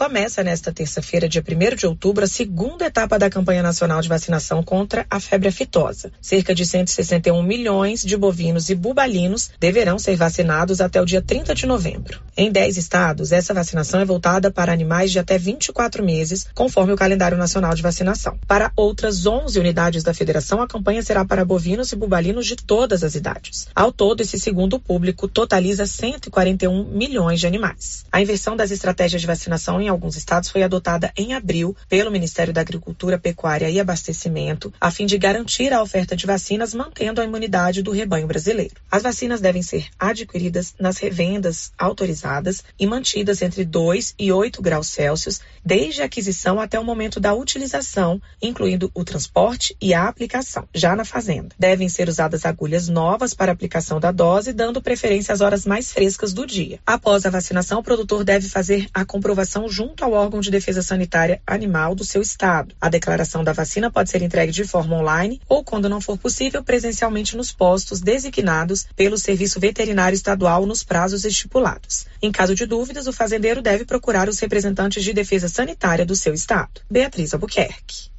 Começa 0.00 0.42
nesta 0.42 0.72
terça-feira, 0.72 1.28
dia 1.28 1.44
1 1.46 1.76
de 1.76 1.86
outubro, 1.86 2.24
a 2.24 2.26
segunda 2.26 2.86
etapa 2.86 3.18
da 3.18 3.28
campanha 3.28 3.62
nacional 3.62 4.00
de 4.00 4.08
vacinação 4.08 4.62
contra 4.62 5.04
a 5.10 5.20
febre 5.20 5.48
aftosa. 5.48 6.10
Cerca 6.22 6.54
de 6.54 6.64
161 6.64 7.42
milhões 7.42 8.00
de 8.00 8.16
bovinos 8.16 8.70
e 8.70 8.74
bubalinos 8.74 9.50
deverão 9.60 9.98
ser 9.98 10.16
vacinados 10.16 10.80
até 10.80 11.02
o 11.02 11.04
dia 11.04 11.20
30 11.20 11.54
de 11.54 11.66
novembro. 11.66 12.18
Em 12.34 12.50
10 12.50 12.78
estados, 12.78 13.30
essa 13.30 13.52
vacinação 13.52 14.00
é 14.00 14.04
voltada 14.06 14.50
para 14.50 14.72
animais 14.72 15.12
de 15.12 15.18
até 15.18 15.36
24 15.36 16.02
meses, 16.02 16.46
conforme 16.54 16.94
o 16.94 16.96
calendário 16.96 17.36
nacional 17.36 17.74
de 17.74 17.82
vacinação. 17.82 18.38
Para 18.48 18.72
outras 18.74 19.26
11 19.26 19.60
unidades 19.60 20.02
da 20.02 20.14
federação, 20.14 20.62
a 20.62 20.66
campanha 20.66 21.02
será 21.02 21.26
para 21.26 21.44
bovinos 21.44 21.92
e 21.92 21.96
bubalinos 21.96 22.46
de 22.46 22.56
todas 22.56 23.04
as 23.04 23.14
idades. 23.14 23.68
Ao 23.74 23.92
todo, 23.92 24.22
esse 24.22 24.38
segundo 24.38 24.80
público 24.80 25.28
totaliza 25.28 25.84
141 25.84 26.84
milhões 26.84 27.38
de 27.38 27.46
animais. 27.46 28.06
A 28.10 28.22
inversão 28.22 28.56
das 28.56 28.70
estratégias 28.70 29.20
de 29.20 29.26
vacinação 29.26 29.78
em 29.78 29.89
alguns 29.90 30.16
estados 30.16 30.48
foi 30.48 30.62
adotada 30.62 31.12
em 31.16 31.34
abril 31.34 31.76
pelo 31.88 32.10
Ministério 32.10 32.52
da 32.52 32.60
Agricultura, 32.60 33.18
Pecuária 33.18 33.68
e 33.68 33.80
Abastecimento, 33.80 34.72
a 34.80 34.90
fim 34.90 35.06
de 35.06 35.18
garantir 35.18 35.72
a 35.72 35.82
oferta 35.82 36.16
de 36.16 36.26
vacinas 36.26 36.72
mantendo 36.72 37.20
a 37.20 37.24
imunidade 37.24 37.82
do 37.82 37.90
rebanho 37.90 38.26
brasileiro. 38.26 38.74
As 38.90 39.02
vacinas 39.02 39.40
devem 39.40 39.62
ser 39.62 39.86
adquiridas 39.98 40.74
nas 40.78 40.98
revendas 40.98 41.72
autorizadas 41.78 42.62
e 42.78 42.86
mantidas 42.86 43.42
entre 43.42 43.64
2 43.64 44.14
e 44.18 44.32
8 44.32 44.62
graus 44.62 44.88
Celsius, 44.88 45.40
desde 45.64 46.02
a 46.02 46.04
aquisição 46.06 46.60
até 46.60 46.78
o 46.78 46.84
momento 46.84 47.18
da 47.18 47.34
utilização, 47.34 48.20
incluindo 48.40 48.90
o 48.94 49.04
transporte 49.04 49.76
e 49.80 49.92
a 49.92 50.08
aplicação, 50.08 50.68
já 50.74 50.94
na 50.94 51.04
fazenda. 51.04 51.54
Devem 51.58 51.88
ser 51.88 52.08
usadas 52.08 52.46
agulhas 52.46 52.88
novas 52.88 53.34
para 53.34 53.52
aplicação 53.52 53.98
da 53.98 54.12
dose, 54.12 54.52
dando 54.52 54.82
preferência 54.82 55.32
às 55.32 55.40
horas 55.40 55.66
mais 55.66 55.92
frescas 55.92 56.32
do 56.32 56.46
dia. 56.46 56.78
Após 56.86 57.26
a 57.26 57.30
vacinação, 57.30 57.80
o 57.80 57.82
produtor 57.82 58.24
deve 58.24 58.48
fazer 58.48 58.88
a 58.94 59.04
comprovação 59.04 59.68
junto 59.68 59.79
ao 60.00 60.12
órgão 60.12 60.40
de 60.40 60.50
defesa 60.50 60.82
sanitária 60.82 61.40
animal 61.46 61.94
do 61.94 62.04
seu 62.04 62.20
estado. 62.20 62.74
A 62.80 62.88
declaração 62.88 63.44
da 63.44 63.52
vacina 63.52 63.90
pode 63.90 64.10
ser 64.10 64.22
entregue 64.22 64.52
de 64.52 64.64
forma 64.64 64.96
online 64.96 65.40
ou, 65.48 65.62
quando 65.62 65.88
não 65.88 66.00
for 66.00 66.18
possível, 66.18 66.62
presencialmente 66.62 67.36
nos 67.36 67.52
postos 67.52 68.00
designados 68.00 68.86
pelo 68.96 69.16
Serviço 69.16 69.60
Veterinário 69.60 70.14
Estadual 70.14 70.66
nos 70.66 70.82
prazos 70.82 71.24
estipulados. 71.24 72.06
Em 72.20 72.32
caso 72.32 72.54
de 72.54 72.66
dúvidas, 72.66 73.06
o 73.06 73.12
fazendeiro 73.12 73.62
deve 73.62 73.84
procurar 73.84 74.28
os 74.28 74.38
representantes 74.38 75.04
de 75.04 75.12
defesa 75.12 75.48
sanitária 75.48 76.04
do 76.04 76.16
seu 76.16 76.34
estado. 76.34 76.80
Beatriz 76.90 77.32
Albuquerque. 77.32 78.10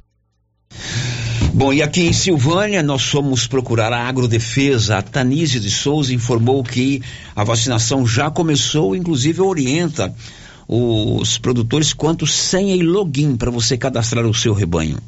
Bom, 1.54 1.70
e 1.70 1.82
aqui 1.82 2.06
em 2.06 2.12
Silvânia 2.14 2.82
nós 2.82 3.02
fomos 3.02 3.46
procurar 3.46 3.92
a 3.92 4.08
Agrodefesa. 4.08 4.96
A 4.96 5.02
Tanise 5.02 5.60
de 5.60 5.70
Souza 5.70 6.14
informou 6.14 6.64
que 6.64 7.02
a 7.36 7.44
vacinação 7.44 8.06
já 8.06 8.30
começou, 8.30 8.96
inclusive 8.96 9.42
orienta 9.42 10.14
os 10.74 11.36
produtores 11.36 11.92
quanto 11.92 12.26
senha 12.26 12.74
e 12.74 12.82
login 12.82 13.36
para 13.36 13.50
você 13.50 13.76
cadastrar 13.76 14.24
o 14.24 14.32
seu 14.32 14.54
rebanho. 14.54 14.98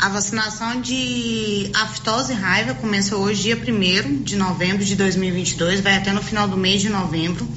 A 0.00 0.08
vacinação 0.08 0.80
de 0.80 1.70
aftose 1.72 2.32
e 2.32 2.36
raiva 2.36 2.74
começou 2.74 3.20
hoje, 3.20 3.42
dia 3.42 3.56
1 3.56 4.22
de 4.22 4.36
novembro 4.36 4.84
de 4.84 4.96
2022, 4.96 5.80
vai 5.80 5.96
até 5.96 6.12
no 6.12 6.20
final 6.20 6.48
do 6.48 6.56
mês 6.56 6.80
de 6.80 6.88
novembro. 6.88 7.48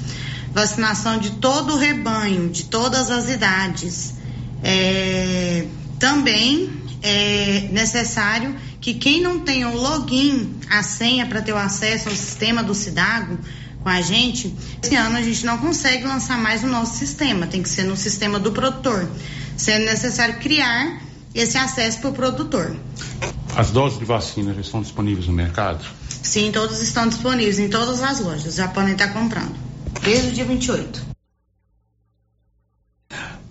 Vacinação 0.52 1.18
de 1.18 1.32
todo 1.32 1.74
o 1.74 1.78
rebanho, 1.78 2.48
de 2.48 2.64
todas 2.64 3.10
as 3.10 3.28
idades. 3.28 4.14
É, 4.62 5.66
também 5.98 6.70
é 7.02 7.68
necessário 7.72 8.54
que 8.80 8.94
quem 8.94 9.20
não 9.20 9.40
tenha 9.40 9.68
o 9.68 9.76
login, 9.76 10.54
a 10.70 10.82
senha 10.82 11.26
para 11.26 11.42
ter 11.42 11.52
o 11.52 11.56
acesso 11.56 12.08
ao 12.08 12.14
sistema 12.14 12.62
do 12.62 12.74
Cidago 12.74 13.38
com 13.82 13.88
a 13.88 14.00
gente, 14.00 14.54
esse 14.82 14.94
ano 14.94 15.16
a 15.16 15.22
gente 15.22 15.44
não 15.44 15.58
consegue 15.58 16.04
lançar 16.04 16.38
mais 16.38 16.62
o 16.62 16.66
nosso 16.66 16.96
sistema, 16.96 17.46
tem 17.46 17.62
que 17.62 17.68
ser 17.68 17.84
no 17.84 17.96
sistema 17.96 18.38
do 18.38 18.52
produtor, 18.52 19.08
sendo 19.56 19.84
necessário 19.84 20.38
criar 20.38 21.00
esse 21.34 21.58
acesso 21.58 21.98
para 22.00 22.10
o 22.10 22.12
produtor. 22.12 22.76
As 23.56 23.70
doses 23.70 23.98
de 23.98 24.04
vacina 24.04 24.54
já 24.54 24.60
estão 24.60 24.80
disponíveis 24.80 25.26
no 25.26 25.32
mercado? 25.32 25.84
Sim, 26.08 26.50
todos 26.52 26.80
estão 26.80 27.08
disponíveis 27.08 27.58
em 27.58 27.68
todas 27.68 28.02
as 28.02 28.20
lojas, 28.20 28.54
já 28.54 28.68
podem 28.68 28.92
estar 28.92 29.08
comprando, 29.08 29.54
desde 30.02 30.28
o 30.28 30.32
dia 30.32 30.44
28. 30.44 31.11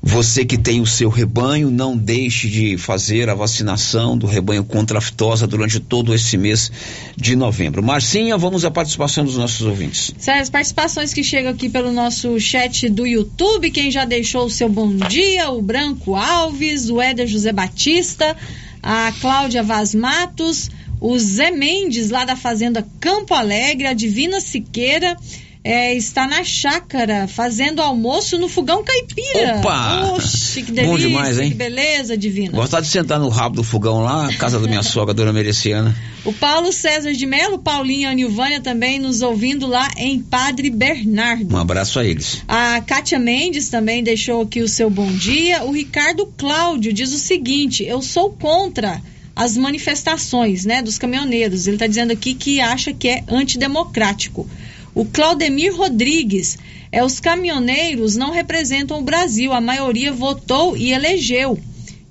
Você 0.03 0.43
que 0.43 0.57
tem 0.57 0.81
o 0.81 0.85
seu 0.87 1.09
rebanho, 1.09 1.69
não 1.69 1.95
deixe 1.95 2.49
de 2.49 2.75
fazer 2.75 3.29
a 3.29 3.35
vacinação 3.35 4.17
do 4.17 4.25
rebanho 4.25 4.63
contra 4.63 4.97
a 4.97 5.01
fitosa 5.01 5.45
durante 5.45 5.79
todo 5.79 6.13
esse 6.15 6.37
mês 6.37 6.71
de 7.15 7.35
novembro. 7.35 7.83
Marcinha, 7.83 8.35
vamos 8.35 8.65
à 8.65 8.71
participação 8.71 9.23
dos 9.23 9.37
nossos 9.37 9.61
ouvintes. 9.61 10.11
Sério, 10.17 10.41
as 10.41 10.49
participações 10.49 11.13
que 11.13 11.23
chegam 11.23 11.51
aqui 11.51 11.69
pelo 11.69 11.91
nosso 11.91 12.39
chat 12.39 12.89
do 12.89 13.05
YouTube, 13.05 13.69
quem 13.69 13.91
já 13.91 14.03
deixou 14.03 14.45
o 14.45 14.49
seu 14.49 14.67
bom 14.67 14.91
dia, 14.95 15.51
o 15.51 15.61
Branco 15.61 16.15
Alves, 16.15 16.89
o 16.89 16.99
Éder 16.99 17.27
José 17.27 17.51
Batista, 17.51 18.35
a 18.81 19.13
Cláudia 19.21 19.61
Vaz 19.61 19.93
Matos, 19.93 20.71
o 20.99 21.17
Zé 21.19 21.51
Mendes, 21.51 22.09
lá 22.09 22.25
da 22.25 22.35
Fazenda 22.35 22.87
Campo 22.99 23.35
Alegre, 23.35 23.85
a 23.85 23.93
Divina 23.93 24.41
Siqueira 24.41 25.15
é, 25.63 25.93
está 25.95 26.27
na 26.27 26.43
chácara 26.43 27.27
fazendo 27.27 27.81
almoço 27.81 28.37
no 28.37 28.47
fogão 28.47 28.83
caipira. 28.83 29.57
Opa! 29.59 30.13
Oxe, 30.15 30.63
que 30.63 30.71
delícia, 30.73 30.91
Bom 30.91 30.97
demais, 30.97 31.39
hein? 31.39 31.49
que 31.49 31.55
beleza, 31.55 32.17
divina. 32.17 32.51
Gostar 32.51 32.81
de 32.81 32.87
sentar 32.87 33.19
no 33.19 33.29
rabo 33.29 33.57
do 33.57 33.63
fogão 33.63 34.01
lá, 34.01 34.33
casa 34.37 34.59
da 34.59 34.67
minha 34.67 34.81
sogra, 34.83 35.13
dona 35.13 35.31
Mereciana. 35.31 35.95
O 36.25 36.33
Paulo 36.33 36.71
César 36.71 37.13
de 37.13 37.25
Melo, 37.25 37.59
Paulinho 37.59 38.01
e 38.01 38.05
a 38.05 38.13
Nilvânia 38.13 38.59
também 38.59 38.99
nos 38.99 39.21
ouvindo 39.21 39.67
lá 39.67 39.87
em 39.97 40.19
Padre 40.19 40.69
Bernardo. 40.69 41.55
Um 41.55 41.59
abraço 41.59 41.99
a 41.99 42.05
eles. 42.05 42.43
A 42.47 42.81
Kátia 42.81 43.19
Mendes 43.19 43.69
também 43.69 44.03
deixou 44.03 44.41
aqui 44.41 44.61
o 44.61 44.67
seu 44.67 44.89
bom 44.89 45.11
dia. 45.11 45.63
O 45.63 45.71
Ricardo 45.71 46.25
Cláudio 46.37 46.91
diz 46.91 47.13
o 47.13 47.19
seguinte: 47.19 47.83
eu 47.83 48.01
sou 48.01 48.31
contra 48.31 49.01
as 49.35 49.57
manifestações 49.57 50.65
né, 50.65 50.81
dos 50.81 50.97
caminhoneiros. 50.97 51.67
Ele 51.67 51.75
está 51.75 51.87
dizendo 51.87 52.11
aqui 52.11 52.33
que 52.33 52.59
acha 52.59 52.93
que 52.93 53.07
é 53.07 53.23
antidemocrático. 53.27 54.47
O 54.93 55.05
Claudemir 55.05 55.75
Rodrigues. 55.75 56.57
É, 56.91 57.03
os 57.03 57.19
caminhoneiros 57.21 58.17
não 58.17 58.31
representam 58.31 58.99
o 58.99 59.03
Brasil, 59.03 59.53
a 59.53 59.61
maioria 59.61 60.11
votou 60.11 60.75
e 60.75 60.91
elegeu. 60.91 61.57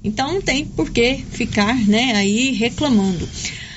Então 0.03 0.35
não 0.35 0.41
tem 0.41 0.65
por 0.65 0.91
que 0.91 1.23
ficar 1.31 1.77
né, 1.87 2.15
aí 2.15 2.53
reclamando. 2.53 3.29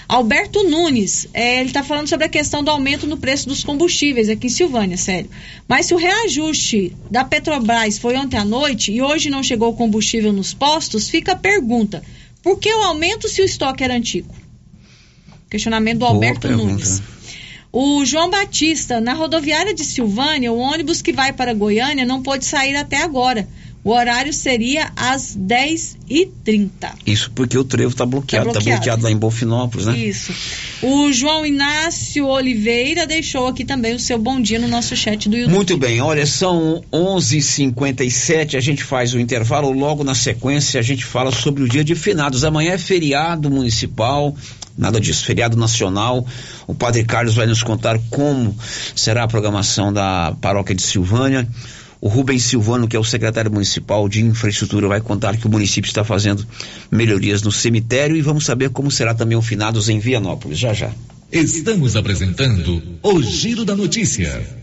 Alberto 0.08 0.64
Nunes, 0.64 1.28
é, 1.34 1.60
ele 1.60 1.70
está 1.70 1.84
falando 1.84 2.08
sobre 2.08 2.26
a 2.26 2.30
questão 2.30 2.64
do 2.64 2.70
aumento 2.70 3.08
no 3.08 3.18
preço 3.18 3.48
dos 3.48 3.64
combustíveis 3.64 4.30
aqui 4.30 4.48
em 4.48 4.50
Silvânia, 4.50 4.96
sério. 4.96 5.30
Mas 5.68 5.88
se 5.88 5.94
o 5.94 5.98
reajuste 5.98 6.96
da 7.10 7.26
Petrobras 7.26 7.98
foi 7.98 8.16
ontem 8.16 8.38
à 8.38 8.46
noite 8.46 8.92
e 8.92 9.02
hoje 9.02 9.30
não 9.30 9.42
chegou 9.42 9.72
o 9.72 9.76
combustível 9.76 10.32
nos 10.32 10.54
postos, 10.54 11.10
fica 11.10 11.32
a 11.32 11.38
pergunta: 11.38 12.04
por 12.42 12.60
que 12.60 12.72
o 12.74 12.84
aumento 12.84 13.28
se 13.28 13.42
o 13.42 13.46
estoque 13.46 13.84
era 13.84 13.96
antigo? 13.96 14.34
Questionamento 15.50 16.00
do 16.00 16.00
Boa 16.00 16.12
Alberto 16.12 16.42
pergunta. 16.42 16.66
Nunes. 16.66 17.02
O 17.74 18.06
João 18.06 18.30
Batista, 18.30 19.02
na 19.02 19.14
rodoviária 19.16 19.74
de 19.74 19.84
Silvânia, 19.84 20.54
o 20.54 20.60
ônibus 20.60 21.02
que 21.02 21.12
vai 21.12 21.34
para 21.34 21.56
Goiânia 21.56 22.06
não 22.06 22.22
pôde 22.22 22.46
sair 22.46 22.76
até 22.76 23.02
agora. 23.02 23.48
O 23.84 23.90
horário 23.90 24.32
seria 24.32 24.94
às 24.96 25.36
10h30. 25.36 26.70
Isso 27.06 27.30
porque 27.36 27.58
o 27.58 27.66
trevo 27.66 27.92
está 27.92 28.06
bloqueado, 28.06 28.46
Tá 28.46 28.52
está 28.52 28.60
bloqueado. 28.62 28.80
bloqueado 28.80 29.04
lá 29.04 29.12
em 29.12 29.18
Bonfinópolis, 29.18 29.88
né? 29.88 29.98
Isso. 29.98 30.32
O 30.82 31.12
João 31.12 31.46
Inácio 31.46 32.26
Oliveira 32.28 33.06
deixou 33.06 33.48
aqui 33.48 33.66
também 33.66 33.94
o 33.94 34.00
seu 34.00 34.18
bom 34.18 34.40
dia 34.40 34.58
no 34.58 34.70
nosso 34.70 34.96
chat 34.96 35.28
do 35.28 35.36
YouTube. 35.36 35.54
Muito 35.54 35.76
bem, 35.76 36.00
olha, 36.00 36.26
são 36.26 36.82
11:57. 36.94 38.56
A 38.56 38.62
gente 38.62 38.84
faz 38.84 39.14
o 39.14 39.20
intervalo. 39.20 39.72
Logo 39.72 40.04
na 40.04 40.16
sequência, 40.16 40.80
a 40.80 40.84
gente 40.84 41.04
fala 41.04 41.32
sobre 41.32 41.64
o 41.64 41.68
dia 41.68 41.84
de 41.84 41.96
finados. 41.96 42.46
Amanhã 42.46 42.74
é 42.74 42.78
feriado 42.78 43.50
municipal, 43.50 44.34
nada 44.78 45.00
disso, 45.00 45.26
feriado 45.26 45.58
nacional. 45.58 46.26
O 46.68 46.74
Padre 46.74 47.04
Carlos 47.04 47.36
vai 47.36 47.46
nos 47.46 47.64
contar 47.64 48.00
como 48.10 48.56
será 48.96 49.24
a 49.24 49.28
programação 49.28 49.92
da 49.92 50.36
paróquia 50.40 50.76
de 50.76 50.82
Silvânia. 50.82 51.48
O 52.02 52.10
Rubens 52.10 52.44
Silvano, 52.44 52.86
que 52.86 52.98
é 52.98 53.00
o 53.00 53.04
secretário 53.04 53.50
municipal 53.50 54.10
de 54.10 54.22
infraestrutura, 54.22 54.90
vai 54.90 55.00
contar 55.00 55.38
que 55.38 55.48
o 55.48 55.50
município 55.50 55.88
está 55.88 56.04
fazendo 56.04 56.46
melhorias 56.92 57.42
no 57.42 57.52
cemitério 57.52 58.18
e 58.18 58.22
vamos 58.22 58.44
saber 58.44 58.72
como 58.72 58.92
será 58.92 59.14
também 59.14 59.38
o 59.38 59.42
finados 59.42 59.88
em 59.88 60.00
Vianópolis. 60.00 60.60
Já 60.60 60.74
já. 60.74 60.92
Estamos 61.32 61.96
apresentando 61.96 62.84
o 63.02 63.22
Giro 63.22 63.64
da 63.64 63.76
Notícia. 63.76 64.63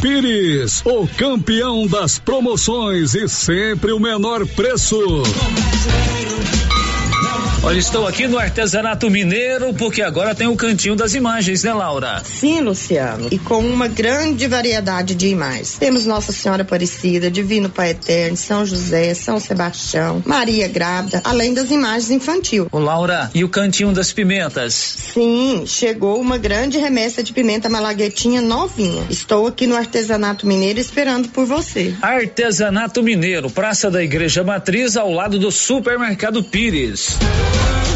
Pires, 0.00 0.82
o 0.84 1.06
campeão 1.16 1.86
das 1.86 2.18
promoções 2.18 3.14
e 3.14 3.28
sempre 3.28 3.92
o 3.92 4.00
menor 4.00 4.46
preço. 4.46 5.22
Olha, 7.66 7.80
estou 7.80 8.06
aqui 8.06 8.28
no 8.28 8.38
artesanato 8.38 9.10
mineiro 9.10 9.74
porque 9.74 10.00
agora 10.00 10.36
tem 10.36 10.46
o 10.46 10.54
cantinho 10.54 10.94
das 10.94 11.14
imagens, 11.14 11.64
né, 11.64 11.74
Laura? 11.74 12.22
Sim, 12.24 12.60
Luciano, 12.60 13.26
e 13.28 13.40
com 13.40 13.58
uma 13.58 13.88
grande 13.88 14.46
variedade 14.46 15.16
de 15.16 15.26
imagens. 15.26 15.72
Temos 15.76 16.06
Nossa 16.06 16.30
Senhora 16.30 16.62
Aparecida, 16.62 17.28
Divino 17.28 17.68
Pai 17.68 17.90
Eterno, 17.90 18.36
São 18.36 18.64
José, 18.64 19.14
São 19.14 19.40
Sebastião, 19.40 20.22
Maria 20.24 20.68
Grávida, 20.68 21.20
além 21.24 21.54
das 21.54 21.72
imagens 21.72 22.12
infantil. 22.12 22.68
Ô, 22.70 22.78
Laura, 22.78 23.32
e 23.34 23.42
o 23.42 23.48
cantinho 23.48 23.90
das 23.90 24.12
pimentas? 24.12 24.72
Sim, 25.12 25.64
chegou 25.66 26.20
uma 26.20 26.38
grande 26.38 26.78
remessa 26.78 27.20
de 27.20 27.32
pimenta 27.32 27.68
malaguetinha 27.68 28.40
novinha. 28.40 29.04
Estou 29.10 29.44
aqui 29.44 29.66
no 29.66 29.74
Artesanato 29.74 30.46
Mineiro 30.46 30.78
esperando 30.78 31.30
por 31.30 31.44
você. 31.46 31.92
Artesanato 32.00 33.02
Mineiro, 33.02 33.50
Praça 33.50 33.90
da 33.90 34.04
Igreja 34.04 34.44
Matriz, 34.44 34.96
ao 34.96 35.10
lado 35.10 35.36
do 35.36 35.50
Supermercado 35.50 36.44
Pires. 36.44 37.16
Thank 37.58 37.90
you. 37.90 37.95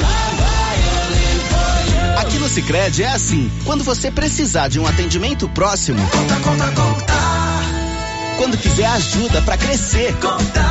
Sicredi 2.51 3.03
é 3.03 3.07
assim. 3.07 3.49
Quando 3.63 3.81
você 3.81 4.11
precisar 4.11 4.67
de 4.67 4.77
um 4.77 4.85
atendimento 4.85 5.47
próximo, 5.47 6.05
conta, 6.09 6.35
conta, 6.35 6.65
conta. 6.71 7.13
Quando 8.37 8.57
quiser 8.57 8.87
ajuda 8.87 9.41
para 9.43 9.55
crescer, 9.55 10.13
conta. 10.15 10.61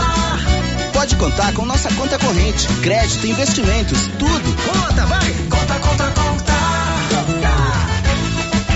Pode 0.93 1.16
contar 1.16 1.55
com 1.55 1.64
nossa 1.64 1.91
conta 1.95 2.18
corrente, 2.18 2.68
crédito, 2.83 3.26
investimentos, 3.26 4.11
tudo. 4.18 4.57
Conta, 4.62 5.07
vai. 5.07 5.33
Conta, 5.49 5.78
conta, 5.78 6.05
conta. 6.11 6.53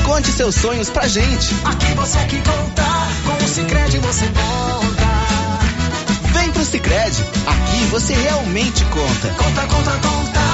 Conte 0.06 0.32
seus 0.32 0.54
sonhos 0.54 0.88
pra 0.88 1.06
gente. 1.06 1.54
Aqui 1.62 1.92
você 1.94 2.18
que 2.24 2.36
conta. 2.36 2.84
Com 3.26 3.44
o 3.44 3.48
Sicredi 3.48 3.98
você 3.98 4.24
conta. 4.28 5.04
Vem 6.32 6.50
pro 6.52 6.64
Sicredi. 6.64 7.22
Aqui 7.46 7.84
você 7.90 8.14
realmente 8.14 8.82
conta. 8.86 9.28
Conta, 9.36 9.66
conta, 9.66 9.90
conta. 9.98 10.53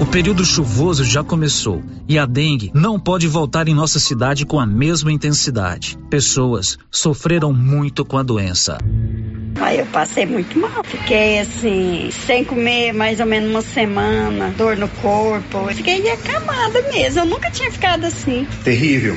O 0.00 0.06
período 0.06 0.42
chuvoso 0.44 1.04
já 1.04 1.22
começou 1.22 1.80
e 2.08 2.18
a 2.18 2.26
dengue 2.26 2.72
não 2.74 2.98
pode 2.98 3.28
voltar 3.28 3.68
em 3.68 3.74
nossa 3.74 4.00
cidade 4.00 4.46
com 4.46 4.58
a 4.58 4.66
mesma 4.66 5.12
intensidade. 5.12 5.96
Pessoas 6.10 6.76
sofreram 6.90 7.52
muito 7.52 8.04
com 8.04 8.18
a 8.18 8.22
doença. 8.22 8.78
Aí 9.60 9.78
eu 9.78 9.86
passei 9.86 10.26
muito 10.26 10.58
mal. 10.58 10.82
Fiquei 10.82 11.38
assim, 11.38 12.10
sem 12.26 12.44
comer 12.44 12.92
mais 12.92 13.20
ou 13.20 13.26
menos 13.26 13.50
uma 13.50 13.62
semana, 13.62 14.52
dor 14.56 14.76
no 14.76 14.88
corpo. 14.88 15.68
Fiquei 15.72 16.10
acamada 16.10 16.82
mesmo. 16.92 17.20
Eu 17.20 17.26
nunca 17.26 17.48
tinha 17.50 17.70
ficado 17.70 18.04
assim. 18.04 18.48
Terrível 18.64 19.16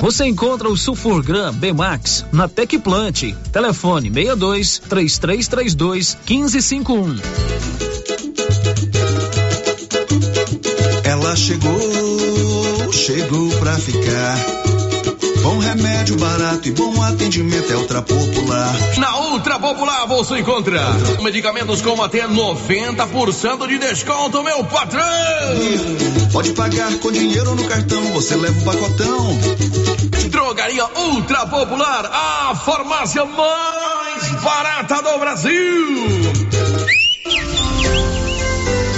Você 0.00 0.26
encontra 0.26 0.68
o 0.68 0.76
Sulfurgram 0.76 1.52
Bmax 1.52 2.24
na 2.32 2.48
Tecplant. 2.48 3.34
Telefone 3.52 4.10
62 4.10 4.78
3332 4.88 6.18
1551. 6.28 7.16
Ela 11.04 11.36
chegou, 11.36 12.92
chegou 12.92 13.50
pra 13.58 13.76
ficar. 13.76 14.36
Bom 15.42 15.58
remédio 15.58 16.16
barato 16.16 16.68
e 16.68 16.72
bom 16.72 17.02
atendimento 17.02 17.72
é 17.72 17.76
Ultra 17.76 18.02
Popular. 18.02 18.74
Na 18.98 19.18
Ultra 19.32 19.58
Popular 19.58 20.06
você 20.06 20.38
encontra 20.38 20.80
medicamentos 21.22 21.80
com 21.80 22.02
até 22.02 22.26
90% 22.28 23.66
de 23.66 23.78
desconto, 23.78 24.42
meu 24.42 24.62
patrão! 24.64 25.02
Pode 26.32 26.52
pagar 26.52 26.94
com 26.98 27.10
dinheiro 27.10 27.54
no 27.54 27.64
cartão, 27.64 28.02
você 28.12 28.36
leva 28.36 28.60
um 28.60 28.64
pacotão. 28.64 29.38
Drogaria 30.28 30.86
Ultra 30.96 31.46
Popular, 31.46 32.10
a 32.12 32.54
farmácia 32.54 33.24
mais 33.24 34.42
barata 34.42 35.02
do 35.02 35.18
Brasil. 35.18 36.27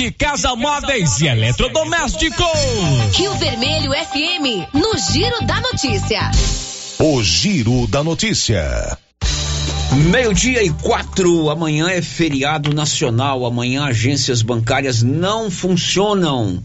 De 0.00 0.10
casa 0.12 0.56
móveis 0.56 1.20
e 1.20 1.26
eletrodomésticos. 1.26 2.46
Rio 3.12 3.34
Vermelho 3.34 3.92
FM, 3.92 4.72
no 4.72 4.96
Giro 4.96 5.44
da 5.44 5.60
Notícia. 5.60 6.30
O 6.98 7.22
Giro 7.22 7.86
da 7.86 8.02
Notícia. 8.02 8.96
Meio-dia 10.10 10.64
e 10.64 10.70
quatro, 10.70 11.50
amanhã 11.50 11.90
é 11.90 12.00
feriado 12.00 12.72
nacional. 12.72 13.44
Amanhã 13.44 13.84
agências 13.84 14.40
bancárias 14.40 15.02
não 15.02 15.50
funcionam. 15.50 16.62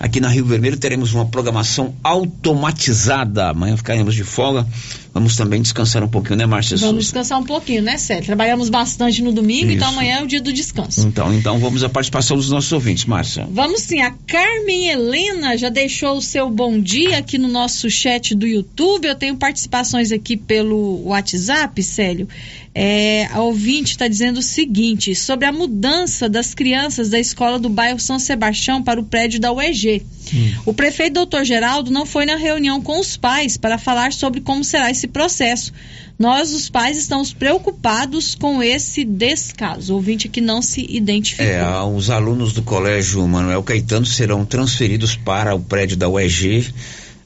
Aqui 0.00 0.18
na 0.18 0.26
Rio 0.26 0.44
Vermelho 0.44 0.76
teremos 0.76 1.14
uma 1.14 1.26
programação 1.26 1.94
automatizada. 2.02 3.50
Amanhã 3.50 3.76
ficaremos 3.76 4.12
de 4.12 4.24
folga. 4.24 4.66
Vamos 5.14 5.36
também 5.36 5.60
descansar 5.60 6.02
um 6.02 6.08
pouquinho, 6.08 6.36
né, 6.36 6.46
Márcia? 6.46 6.76
Vamos 6.78 7.04
descansar 7.04 7.38
um 7.38 7.44
pouquinho, 7.44 7.82
né, 7.82 7.98
Sérgio? 7.98 8.26
Trabalhamos 8.26 8.70
bastante 8.70 9.22
no 9.22 9.30
domingo, 9.30 9.66
Isso. 9.66 9.76
então 9.76 9.88
amanhã 9.88 10.20
é 10.20 10.22
o 10.22 10.26
dia 10.26 10.40
do 10.40 10.52
descanso. 10.52 11.06
Então, 11.06 11.34
então 11.34 11.58
vamos 11.58 11.84
à 11.84 11.88
participação 11.88 12.36
dos 12.36 12.48
nossos 12.48 12.72
ouvintes, 12.72 13.04
Márcia. 13.04 13.46
Vamos 13.50 13.82
sim. 13.82 14.00
A 14.00 14.10
Carmen 14.26 14.88
Helena 14.88 15.56
já 15.58 15.68
deixou 15.68 16.16
o 16.16 16.22
seu 16.22 16.48
bom 16.48 16.80
dia 16.80 17.18
aqui 17.18 17.36
no 17.36 17.48
nosso 17.48 17.90
chat 17.90 18.34
do 18.34 18.46
YouTube. 18.46 19.06
Eu 19.06 19.14
tenho 19.14 19.36
participações 19.36 20.12
aqui 20.12 20.34
pelo 20.34 21.02
WhatsApp, 21.04 21.82
Célio. 21.82 22.26
É, 22.74 23.26
a 23.26 23.42
ouvinte 23.42 23.92
está 23.92 24.08
dizendo 24.08 24.38
o 24.38 24.42
seguinte: 24.42 25.14
sobre 25.14 25.46
a 25.46 25.52
mudança 25.52 26.28
das 26.28 26.54
crianças 26.54 27.10
da 27.10 27.18
escola 27.18 27.58
do 27.58 27.68
bairro 27.68 28.00
São 28.00 28.18
Sebastião 28.18 28.82
para 28.82 28.98
o 28.98 29.04
prédio 29.04 29.38
da 29.38 29.52
UEG. 29.52 30.02
Hum. 30.32 30.52
O 30.64 30.72
prefeito 30.72 31.14
doutor 31.14 31.44
Geraldo 31.44 31.90
não 31.90 32.06
foi 32.06 32.24
na 32.24 32.36
reunião 32.36 32.80
com 32.80 32.98
os 32.98 33.16
pais 33.16 33.58
para 33.58 33.76
falar 33.76 34.12
sobre 34.12 34.40
como 34.40 34.64
será 34.64 34.90
esse 34.90 35.06
processo. 35.06 35.72
Nós, 36.18 36.52
os 36.54 36.70
pais, 36.70 36.96
estamos 36.96 37.32
preocupados 37.32 38.34
com 38.34 38.62
esse 38.62 39.04
descaso. 39.04 39.92
O 39.92 39.96
ouvinte 39.96 40.28
que 40.28 40.40
não 40.40 40.62
se 40.62 40.86
identificou. 40.88 41.44
É, 41.44 41.82
os 41.82 42.08
alunos 42.08 42.52
do 42.52 42.62
colégio 42.62 43.26
Manuel 43.26 43.62
Caetano 43.62 44.06
serão 44.06 44.46
transferidos 44.46 45.16
para 45.16 45.54
o 45.54 45.60
prédio 45.60 45.96
da 45.96 46.08
UEG 46.08 46.72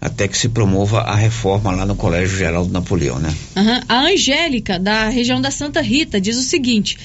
até 0.00 0.28
que 0.28 0.36
se 0.36 0.48
promova 0.48 1.00
a 1.00 1.14
reforma 1.14 1.72
lá 1.72 1.86
no 1.86 1.96
Colégio 1.96 2.36
Geraldo 2.36 2.72
Napoleão, 2.72 3.18
né? 3.18 3.34
Uhum. 3.56 3.80
A 3.88 4.00
Angélica, 4.02 4.78
da 4.78 5.08
região 5.08 5.40
da 5.40 5.50
Santa 5.50 5.80
Rita, 5.80 6.20
diz 6.20 6.36
o 6.36 6.42
seguinte. 6.42 6.98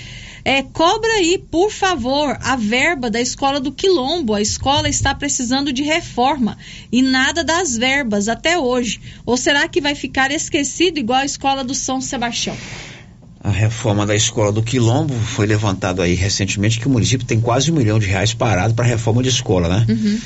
É, 0.44 0.64
cobra 0.64 1.10
aí, 1.14 1.38
por 1.38 1.72
favor, 1.72 2.36
a 2.42 2.56
verba 2.56 3.12
da 3.12 3.22
escola 3.22 3.60
do 3.60 3.72
Quilombo. 3.72 4.34
A 4.34 4.42
escola 4.42 4.90
está 4.90 5.14
precisando 5.14 5.72
de 5.72 5.84
reforma 5.84 6.58
e 6.92 7.02
nada 7.02 7.44
das 7.44 7.78
verbas 7.78 8.28
até 8.28 8.58
hoje. 8.58 9.00
Ou 9.26 9.38
será 9.38 9.68
que 9.68 9.80
vai 9.80 9.94
ficar 9.94 10.32
esquecido 10.32 10.98
igual 10.98 11.20
a 11.20 11.26
escola 11.26 11.64
do 11.64 11.76
São 11.76 12.02
Sebastião? 12.02 12.58
A 13.44 13.50
reforma 13.50 14.06
da 14.06 14.16
escola 14.16 14.52
do 14.52 14.62
Quilombo 14.62 15.14
foi 15.14 15.48
levantado 15.48 16.02
aí 16.02 16.14
recentemente 16.14 16.80
que 16.80 16.88
o 16.88 16.92
município 16.92 17.26
tem 17.26 17.42
quase 17.42 17.72
um 17.72 17.76
milhão 17.76 17.98
de 17.98 18.08
reais 18.08 18.34
parado 18.34 18.74
para 18.74 18.86
reforma 18.86 19.24
de 19.24 19.30
escola, 19.30 19.68
né? 19.68 19.86
Uhum. 19.90 20.20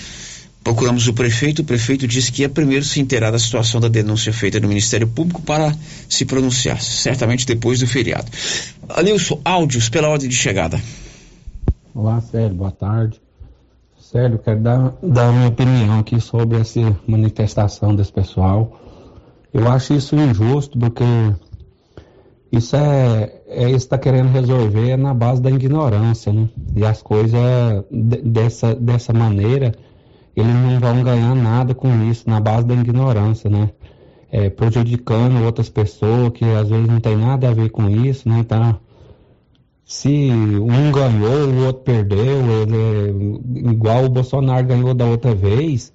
Procuramos 0.65 1.07
o 1.07 1.13
prefeito, 1.13 1.61
o 1.61 1.63
prefeito 1.63 2.07
disse 2.07 2.31
que 2.31 2.41
ia 2.41 2.49
primeiro 2.49 2.83
se 2.83 2.99
inteirar 2.99 3.29
da 3.29 3.37
situação 3.37 3.79
da 3.79 3.87
denúncia 3.87 4.33
feita 4.33 4.59
no 4.59 4.67
Ministério 4.67 5.07
Público 5.07 5.39
para 5.39 5.71
se 6.09 6.25
pronunciar, 6.25 6.81
certamente 6.81 7.45
depois 7.45 7.81
do 7.81 7.87
feriado. 7.87 8.25
Anilson, 8.89 9.39
áudios 9.45 9.89
pela 9.89 10.09
ordem 10.09 10.27
de 10.27 10.35
chegada. 10.35 10.81
Olá, 11.93 12.19
Célio, 12.19 12.55
boa 12.55 12.71
tarde. 12.71 13.21
Célio, 13.99 14.39
quero 14.39 14.59
dar, 14.59 14.95
dar 15.03 15.31
minha 15.31 15.49
opinião 15.49 15.99
aqui 15.99 16.19
sobre 16.19 16.57
essa 16.57 16.97
manifestação 17.05 17.95
desse 17.95 18.11
pessoal. 18.11 18.81
Eu 19.53 19.71
acho 19.71 19.93
isso 19.93 20.15
injusto, 20.15 20.79
porque 20.79 21.03
isso 22.51 22.75
é, 22.75 23.39
é 23.49 23.69
está 23.69 23.99
querendo 23.99 24.31
resolver 24.31 24.97
na 24.97 25.13
base 25.13 25.43
da 25.43 25.51
ignorância, 25.51 26.33
né? 26.33 26.49
E 26.75 26.83
as 26.83 27.03
coisas 27.03 27.39
dessa, 27.91 28.73
dessa 28.73 29.13
maneira 29.13 29.71
eles 30.35 30.53
não 30.53 30.79
vão 30.79 31.03
ganhar 31.03 31.33
nada 31.35 31.73
com 31.73 32.03
isso, 32.09 32.29
na 32.29 32.39
base 32.39 32.65
da 32.65 32.73
ignorância, 32.73 33.49
né? 33.49 33.69
É, 34.31 34.49
prejudicando 34.49 35.43
outras 35.45 35.69
pessoas 35.69 36.31
que 36.33 36.43
às 36.43 36.69
vezes 36.69 36.87
não 36.87 36.99
tem 36.99 37.15
nada 37.15 37.49
a 37.49 37.53
ver 37.53 37.69
com 37.69 37.89
isso, 37.89 38.27
né? 38.27 38.43
Tá? 38.43 38.77
Se 39.85 40.09
um 40.09 40.91
ganhou, 40.91 41.47
o 41.47 41.65
outro 41.67 41.83
perdeu, 41.83 42.41
ele, 42.61 43.39
igual 43.69 44.05
o 44.05 44.09
Bolsonaro 44.09 44.65
ganhou 44.65 44.93
da 44.93 45.05
outra 45.05 45.33
vez, 45.33 45.93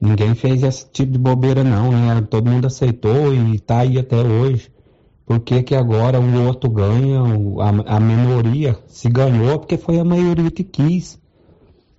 ninguém 0.00 0.34
fez 0.34 0.62
esse 0.62 0.86
tipo 0.90 1.12
de 1.12 1.18
bobeira 1.18 1.64
não, 1.64 1.90
né? 1.90 2.20
Todo 2.28 2.50
mundo 2.50 2.66
aceitou 2.66 3.34
e 3.34 3.58
tá 3.58 3.78
aí 3.80 3.98
até 3.98 4.16
hoje. 4.16 4.70
Por 5.26 5.40
que, 5.40 5.62
que 5.62 5.74
agora 5.74 6.20
o 6.20 6.46
outro 6.46 6.68
ganha, 6.68 7.20
a, 7.60 7.96
a 7.96 8.00
minoria 8.00 8.76
se 8.86 9.08
ganhou 9.08 9.58
porque 9.58 9.78
foi 9.78 9.98
a 9.98 10.04
maioria 10.04 10.50
que 10.50 10.62
quis. 10.62 11.18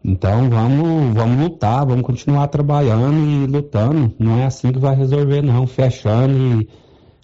Então 0.07 0.47
vamos, 0.51 1.15
vamos 1.15 1.43
lutar, 1.43 1.83
vamos 1.83 2.03
continuar 2.05 2.47
trabalhando 2.49 3.17
e 3.27 3.47
lutando. 3.47 4.13
Não 4.19 4.37
é 4.37 4.45
assim 4.45 4.71
que 4.71 4.77
vai 4.77 4.95
resolver, 4.95 5.41
não. 5.41 5.65
Fechando 5.65 6.37
e 6.37 6.69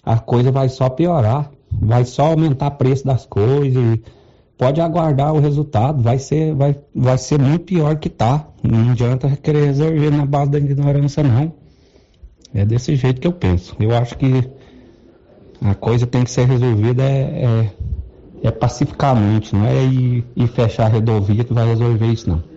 a 0.04 0.18
coisa 0.18 0.50
vai 0.50 0.68
só 0.68 0.88
piorar. 0.88 1.48
Vai 1.70 2.04
só 2.04 2.26
aumentar 2.26 2.66
o 2.66 2.70
preço 2.72 3.06
das 3.06 3.24
coisas. 3.24 4.00
pode 4.58 4.80
aguardar 4.80 5.32
o 5.32 5.38
resultado. 5.38 6.02
Vai 6.02 6.18
ser, 6.18 6.56
vai, 6.56 6.76
vai 6.92 7.16
ser 7.18 7.38
muito 7.38 7.66
pior 7.66 7.96
que 7.98 8.08
tá. 8.08 8.48
Não 8.64 8.90
adianta 8.90 9.28
querer 9.36 9.66
resolver 9.66 10.10
na 10.10 10.26
base 10.26 10.50
da 10.50 10.58
ignorância, 10.58 11.22
não. 11.22 11.52
É 12.52 12.64
desse 12.64 12.96
jeito 12.96 13.20
que 13.20 13.28
eu 13.28 13.32
penso. 13.32 13.76
Eu 13.78 13.96
acho 13.96 14.18
que 14.18 14.50
a 15.64 15.74
coisa 15.76 16.04
tem 16.04 16.24
que 16.24 16.32
ser 16.32 16.48
resolvida 16.48 17.04
é, 17.04 17.70
é, 18.42 18.48
é 18.48 18.50
pacificamente, 18.50 19.54
não 19.54 19.64
é 19.64 19.84
e, 19.84 20.24
fechar 20.48 20.86
a 20.86 20.88
rodovia 20.88 21.44
que 21.44 21.54
vai 21.54 21.68
resolver 21.68 22.06
isso, 22.06 22.28
não. 22.28 22.51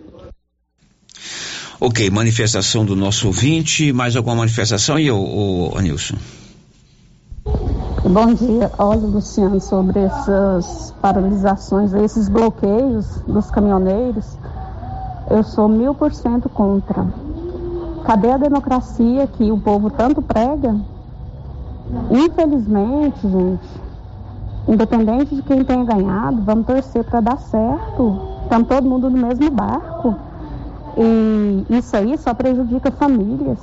Ok, 1.79 2.09
manifestação 2.09 2.85
do 2.85 2.95
nosso 2.95 3.27
ouvinte. 3.27 3.91
Mais 3.91 4.15
alguma 4.15 4.35
manifestação 4.35 4.97
e 4.97 5.11
o, 5.11 5.17
o 5.17 5.77
Anilson? 5.77 6.15
Bom 8.03 8.33
dia. 8.33 8.71
Olha, 8.77 8.99
Luciano, 8.99 9.59
sobre 9.59 9.99
essas 9.99 10.93
paralisações, 11.01 11.93
esses 11.93 12.29
bloqueios 12.29 13.05
dos 13.27 13.49
caminhoneiros, 13.49 14.37
eu 15.29 15.43
sou 15.43 15.67
mil 15.67 15.93
por 15.95 16.13
cento 16.13 16.47
contra. 16.47 17.05
Cadê 18.05 18.31
a 18.31 18.37
democracia 18.37 19.27
que 19.27 19.51
o 19.51 19.57
povo 19.57 19.89
tanto 19.89 20.21
prega? 20.21 20.75
Infelizmente, 22.11 23.19
gente, 23.21 23.67
independente 24.67 25.35
de 25.35 25.41
quem 25.41 25.63
tenha 25.63 25.83
ganhado, 25.83 26.41
vamos 26.43 26.67
torcer 26.67 27.03
para 27.03 27.21
dar 27.21 27.37
certo. 27.37 28.21
Estamos 28.43 28.67
todo 28.67 28.87
mundo 28.87 29.09
no 29.09 29.17
mesmo 29.17 29.49
barco. 29.49 30.15
E 30.97 31.65
isso 31.69 31.95
aí 31.95 32.17
só 32.17 32.33
prejudica 32.33 32.89
famílias, 32.91 33.59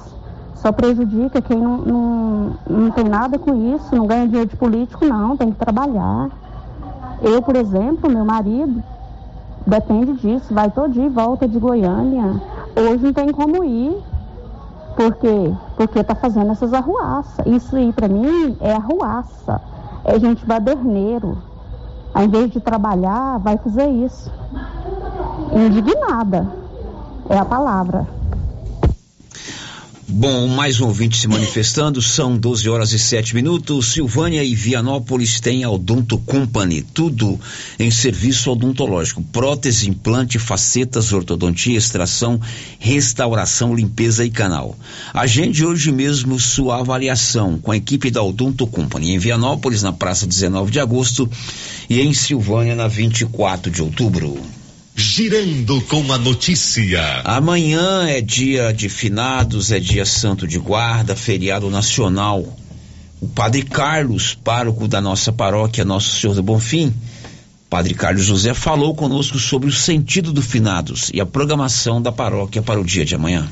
só 0.57 0.71
prejudica 0.71 1.41
quem 1.41 1.59
não, 1.59 1.79
não, 1.79 2.57
não 2.69 2.91
tem 2.91 3.05
nada 3.05 3.39
com 3.39 3.75
isso, 3.75 3.95
não 3.97 4.07
ganha 4.07 4.27
dinheiro 4.27 4.51
de 4.51 4.57
político, 4.57 5.07
não, 5.07 5.37
tem 5.37 5.51
que 5.51 5.57
trabalhar. 5.57 6.29
Eu, 7.23 7.41
por 7.41 7.57
exemplo, 7.57 8.11
meu 8.11 8.25
marido, 8.25 8.83
depende 9.67 10.13
disso, 10.15 10.53
vai 10.53 10.71
todo 10.71 10.93
dia 10.93 11.07
e 11.07 11.09
volta 11.09 11.49
de 11.49 11.59
Goiânia. 11.59 12.41
Hoje 12.77 13.05
não 13.05 13.13
tem 13.13 13.33
como 13.33 13.65
ir. 13.65 13.97
Por 14.95 15.15
quê? 15.15 15.55
Porque 15.77 16.05
tá 16.05 16.15
fazendo 16.15 16.53
essas 16.53 16.75
arruaças. 16.75 17.47
Isso 17.47 17.75
aí 17.75 17.93
para 17.93 18.09
mim 18.09 18.57
é 18.61 18.75
arruaça. 18.75 19.61
É 20.05 20.19
gente 20.19 20.45
baderneiro. 20.45 21.39
Ao 22.13 22.25
invés 22.25 22.51
de 22.51 22.61
trabalhar, 22.61 23.39
vai 23.39 23.57
fazer 23.57 23.89
isso. 23.89 24.31
Indignada 25.55 26.62
é 27.33 27.39
a 27.39 27.45
palavra. 27.47 28.07
Bom, 30.07 30.47
mais 30.49 30.79
um 30.79 30.89
ouvinte 30.89 31.17
se 31.17 31.27
manifestando, 31.27 32.03
são 32.03 32.37
12 32.37 32.69
horas 32.69 32.93
e 32.93 32.99
7 32.99 33.35
minutos. 33.35 33.95
Silvânia 33.95 34.45
e 34.45 34.55
Vianópolis 34.55 35.41
têm 35.41 35.65
a 35.65 35.71
Odonto 35.71 36.19
Company, 36.19 36.83
tudo 36.83 37.41
em 37.79 37.91
serviço 37.91 38.51
odontológico: 38.51 39.23
prótese, 39.23 39.89
implante, 39.89 40.39
facetas, 40.39 41.15
ortodontia, 41.15 41.79
extração, 41.79 42.39
restauração, 42.79 43.75
limpeza 43.75 44.27
e 44.27 44.31
canal. 44.31 44.77
Agende 45.15 45.65
hoje 45.65 45.91
mesmo 45.91 46.39
sua 46.39 46.81
avaliação 46.81 47.59
com 47.59 47.71
a 47.71 47.77
equipe 47.79 48.11
da 48.11 48.23
Odonto 48.23 48.67
Company 48.67 49.13
em 49.13 49.19
Vianópolis, 49.19 49.83
na 49.83 49.95
praça 49.95 50.27
19 50.27 50.71
de 50.71 50.81
agosto, 50.81 51.31
e 51.89 51.99
em 52.03 52.13
Silvânia, 52.13 52.75
na 52.75 52.87
24 52.87 53.71
de 53.71 53.83
outubro. 53.83 54.62
Girando 54.95 55.81
com 55.83 56.13
a 56.13 56.19
notícia. 56.19 57.23
Amanhã 57.25 58.07
é 58.07 58.21
dia 58.21 58.73
de 58.73 58.89
finados, 58.89 59.73
é 59.73 59.81
dia 59.81 60.05
santo 60.05 60.47
de 60.47 60.59
guarda, 60.59 61.17
feriado 61.17 61.71
nacional. 61.71 62.57
O 63.21 63.29
Padre 63.29 63.63
Carlos, 63.63 64.35
pároco 64.35 64.89
da 64.89 65.01
nossa 65.01 65.33
paróquia 65.33 65.85
Nosso 65.85 66.21
Senhor 66.21 66.35
do 66.35 66.43
Bonfim, 66.43 66.93
Padre 67.71 67.95
Carlos 67.95 68.25
José 68.25 68.53
falou 68.53 68.95
conosco 68.95 69.39
sobre 69.39 69.69
o 69.69 69.73
sentido 69.73 70.33
do 70.33 70.43
finados 70.43 71.11
e 71.15 71.21
a 71.21 71.27
programação 71.27 72.03
da 72.03 72.13
paróquia 72.13 72.61
para 72.61 72.81
o 72.81 72.85
dia 72.85 73.05
de 73.05 73.15
amanhã. 73.15 73.49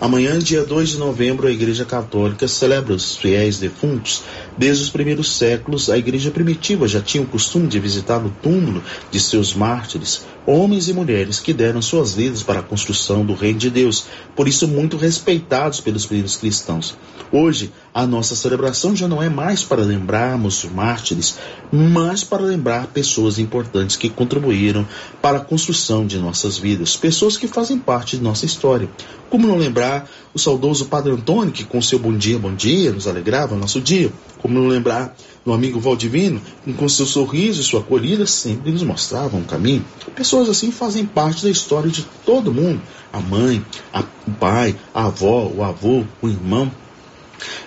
Amanhã, 0.00 0.38
dia 0.38 0.64
2 0.64 0.90
de 0.90 0.98
novembro, 0.98 1.46
a 1.46 1.50
Igreja 1.50 1.84
Católica 1.84 2.46
celebra 2.46 2.94
os 2.94 3.16
fiéis 3.16 3.58
defuntos. 3.58 4.22
Desde 4.56 4.84
os 4.84 4.90
primeiros 4.90 5.36
séculos, 5.36 5.88
a 5.88 5.96
Igreja 5.96 6.30
primitiva 6.30 6.86
já 6.86 7.00
tinha 7.00 7.22
o 7.22 7.26
costume 7.26 7.68
de 7.68 7.78
visitar 7.78 8.24
o 8.24 8.30
túmulo 8.42 8.82
de 9.10 9.20
seus 9.20 9.54
mártires, 9.54 10.24
homens 10.46 10.88
e 10.88 10.92
mulheres 10.92 11.40
que 11.40 11.52
deram 11.52 11.80
suas 11.80 12.14
vidas 12.14 12.42
para 12.42 12.60
a 12.60 12.62
construção 12.62 13.24
do 13.24 13.34
Reino 13.34 13.58
de 13.58 13.70
Deus, 13.70 14.06
por 14.36 14.46
isso 14.46 14.68
muito 14.68 14.96
respeitados 14.96 15.80
pelos 15.80 16.06
primeiros 16.06 16.36
cristãos. 16.36 16.96
Hoje, 17.32 17.72
a 17.94 18.08
nossa 18.08 18.34
celebração 18.34 18.96
já 18.96 19.06
não 19.06 19.22
é 19.22 19.28
mais 19.28 19.62
para 19.62 19.84
lembrarmos 19.84 20.64
mártires, 20.64 21.38
mas 21.70 22.24
para 22.24 22.42
lembrar 22.42 22.88
pessoas 22.88 23.38
importantes 23.38 23.94
que 23.94 24.10
contribuíram 24.10 24.84
para 25.22 25.38
a 25.38 25.40
construção 25.40 26.04
de 26.04 26.18
nossas 26.18 26.58
vidas, 26.58 26.96
pessoas 26.96 27.36
que 27.36 27.46
fazem 27.46 27.78
parte 27.78 28.16
de 28.16 28.22
nossa 28.24 28.44
história. 28.44 28.90
Como 29.30 29.46
não 29.46 29.56
lembrar 29.56 30.10
o 30.34 30.38
saudoso 30.40 30.86
Padre 30.86 31.12
Antônio, 31.12 31.52
que 31.52 31.62
com 31.62 31.80
seu 31.80 32.00
bom 32.00 32.12
dia, 32.12 32.36
bom 32.36 32.52
dia, 32.52 32.92
nos 32.92 33.06
alegrava 33.06 33.54
nosso 33.54 33.80
dia? 33.80 34.12
Como 34.38 34.54
não 34.54 34.66
lembrar 34.66 35.14
do 35.44 35.52
amigo 35.52 35.78
Valdivino, 35.78 36.42
que 36.64 36.72
com 36.72 36.88
seu 36.88 37.06
sorriso 37.06 37.60
e 37.60 37.64
sua 37.64 37.78
acolhida 37.78 38.26
sempre 38.26 38.72
nos 38.72 38.82
mostravam 38.82 39.40
um 39.40 39.44
caminho? 39.44 39.84
Pessoas 40.16 40.48
assim 40.48 40.72
fazem 40.72 41.06
parte 41.06 41.44
da 41.44 41.50
história 41.50 41.90
de 41.90 42.04
todo 42.26 42.52
mundo. 42.52 42.82
A 43.12 43.20
mãe, 43.20 43.64
a, 43.92 44.02
o 44.26 44.32
pai, 44.32 44.74
a 44.92 45.06
avó, 45.06 45.48
o 45.54 45.62
avô, 45.62 46.02
o 46.20 46.28
irmão, 46.28 46.70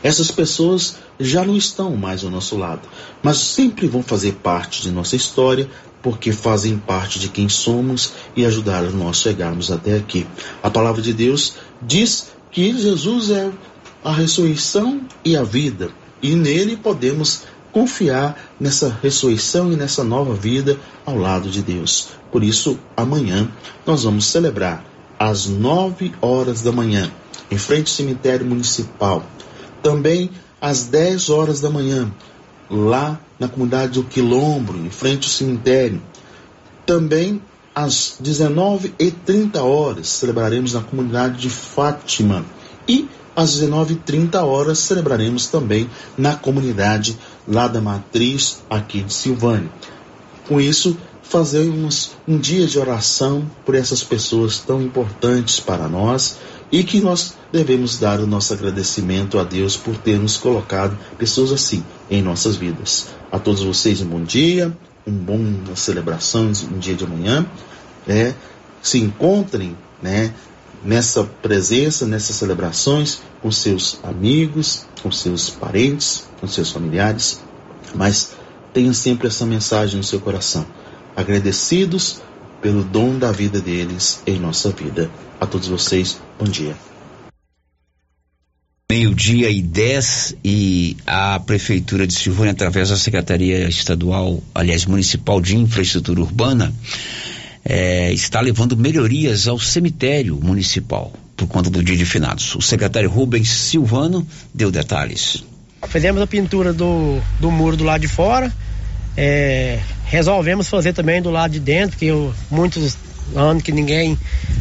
essas 0.03 0.31
pessoas 0.31 0.95
já 1.19 1.43
não 1.43 1.55
estão 1.55 1.95
mais 1.95 2.23
ao 2.23 2.29
nosso 2.29 2.57
lado, 2.57 2.87
mas 3.21 3.37
sempre 3.37 3.87
vão 3.87 4.03
fazer 4.03 4.33
parte 4.35 4.81
de 4.81 4.91
nossa 4.91 5.15
história, 5.15 5.69
porque 6.01 6.31
fazem 6.31 6.77
parte 6.77 7.19
de 7.19 7.27
quem 7.29 7.49
somos 7.49 8.13
e 8.35 8.45
ajudaram 8.45 8.91
nós 8.91 9.17
chegarmos 9.17 9.71
até 9.71 9.95
aqui. 9.95 10.25
A 10.61 10.69
palavra 10.69 11.01
de 11.01 11.13
Deus 11.13 11.55
diz 11.81 12.29
que 12.51 12.77
Jesus 12.77 13.31
é 13.31 13.51
a 14.03 14.11
ressurreição 14.13 15.01
e 15.25 15.35
a 15.35 15.43
vida, 15.43 15.89
e 16.21 16.35
nele 16.35 16.77
podemos 16.77 17.43
confiar 17.71 18.37
nessa 18.59 18.97
ressurreição 19.03 19.71
e 19.71 19.75
nessa 19.75 20.03
nova 20.03 20.33
vida 20.33 20.77
ao 21.05 21.17
lado 21.17 21.49
de 21.49 21.61
Deus. 21.61 22.09
Por 22.31 22.43
isso, 22.43 22.79
amanhã 22.95 23.47
nós 23.85 24.03
vamos 24.03 24.25
celebrar 24.25 24.83
às 25.19 25.45
nove 25.45 26.11
horas 26.21 26.61
da 26.61 26.71
manhã, 26.71 27.11
em 27.51 27.57
frente 27.57 27.89
ao 27.89 27.95
cemitério 27.95 28.45
municipal, 28.45 29.23
também 29.81 30.29
às 30.59 30.85
10 30.85 31.29
horas 31.29 31.61
da 31.61 31.69
manhã, 31.69 32.11
lá 32.69 33.19
na 33.39 33.47
comunidade 33.47 33.93
do 33.93 34.03
Quilombo, 34.03 34.75
em 34.75 34.89
frente 34.89 35.25
ao 35.25 35.31
cemitério. 35.31 36.01
Também 36.85 37.41
às 37.73 38.17
19h30 38.23 39.57
horas 39.57 40.07
celebraremos 40.07 40.73
na 40.73 40.81
comunidade 40.81 41.39
de 41.39 41.49
Fátima. 41.49 42.43
E 42.87 43.07
às 43.35 43.51
19h30 43.59 44.35
horas 44.43 44.79
celebraremos 44.79 45.47
também 45.47 45.89
na 46.17 46.35
comunidade 46.35 47.17
lá 47.47 47.67
da 47.67 47.79
Matriz, 47.79 48.63
aqui 48.69 49.03
de 49.03 49.13
Silvânia. 49.13 49.69
Com 50.47 50.59
isso, 50.59 50.97
fazemos 51.21 52.11
um 52.27 52.37
dia 52.37 52.65
de 52.65 52.79
oração 52.79 53.45
por 53.65 53.75
essas 53.75 54.03
pessoas 54.03 54.59
tão 54.59 54.81
importantes 54.81 55.59
para 55.59 55.87
nós 55.87 56.37
e 56.71 56.83
que 56.83 56.99
nós 56.99 57.35
devemos 57.51 57.97
dar 57.97 58.19
o 58.19 58.27
nosso 58.27 58.53
agradecimento 58.53 59.39
a 59.39 59.43
Deus 59.43 59.77
por 59.77 59.95
ter 59.97 60.19
nos 60.19 60.37
colocado 60.37 60.97
pessoas 61.17 61.51
assim 61.51 61.83
em 62.09 62.21
nossas 62.21 62.55
vidas. 62.55 63.07
A 63.31 63.39
todos 63.39 63.63
vocês 63.63 64.01
um 64.01 64.07
bom 64.07 64.23
dia, 64.23 64.75
um 65.05 65.11
bom 65.11 65.75
celebração, 65.75 66.51
um 66.71 66.79
dia 66.79 66.95
de 66.95 67.05
amanhã, 67.05 67.45
né? 68.05 68.35
Se 68.81 68.99
encontrem, 68.99 69.77
né? 70.01 70.33
Nessa 70.83 71.23
presença, 71.23 72.05
nessas 72.05 72.35
celebrações, 72.35 73.19
com 73.41 73.51
seus 73.51 73.99
amigos, 74.03 74.85
com 75.01 75.11
seus 75.11 75.49
parentes, 75.49 76.25
com 76.39 76.47
seus 76.47 76.71
familiares, 76.71 77.41
mas 77.95 78.31
tenha 78.73 78.93
sempre 78.93 79.27
essa 79.27 79.45
mensagem 79.45 79.97
no 79.97 80.03
seu 80.03 80.19
coração. 80.19 80.65
Agradecidos 81.15 82.21
pelo 82.61 82.83
dom 82.83 83.17
da 83.17 83.31
vida 83.31 83.61
deles 83.61 84.21
em 84.25 84.39
nossa 84.39 84.71
vida. 84.71 85.09
A 85.39 85.45
todos 85.45 85.67
vocês, 85.67 86.19
bom 86.39 86.45
dia. 86.45 86.75
Meio-dia 88.89 89.49
e 89.49 89.61
10 89.61 90.37
e 90.43 90.97
a 91.05 91.39
Prefeitura 91.39 92.07
de 92.07 92.13
Silvânia, 92.13 92.53
através 92.53 92.89
da 92.89 92.95
Secretaria 92.95 93.67
Estadual, 93.67 94.41
aliás, 94.55 94.85
Municipal 94.85 95.41
de 95.41 95.57
Infraestrutura 95.57 96.21
Urbana, 96.21 96.73
é, 97.65 98.13
está 98.13 98.39
levando 98.39 98.77
melhorias 98.77 99.47
ao 99.47 99.59
cemitério 99.59 100.39
municipal 100.41 101.11
por 101.35 101.47
conta 101.47 101.69
do 101.69 101.83
dia 101.83 101.97
de 101.97 102.05
finados. 102.05 102.55
O 102.55 102.61
secretário 102.61 103.09
Rubens 103.09 103.49
Silvano 103.49 104.25
deu 104.53 104.71
detalhes. 104.71 105.43
Fizemos 105.87 106.21
a 106.21 106.27
pintura 106.27 106.73
do, 106.73 107.19
do 107.39 107.51
muro 107.51 107.77
do 107.77 107.83
lado 107.83 108.01
de 108.01 108.07
fora, 108.07 108.51
é, 109.17 109.79
resolvemos 110.05 110.69
fazer 110.69 110.93
também 110.93 111.21
do 111.21 111.31
lado 111.31 111.51
de 111.51 111.59
dentro, 111.59 111.91
porque 111.91 112.05
eu, 112.05 112.33
muitos 112.51 112.95
anos 113.35 113.63
que 113.63 113.71
ninguém 113.71 114.17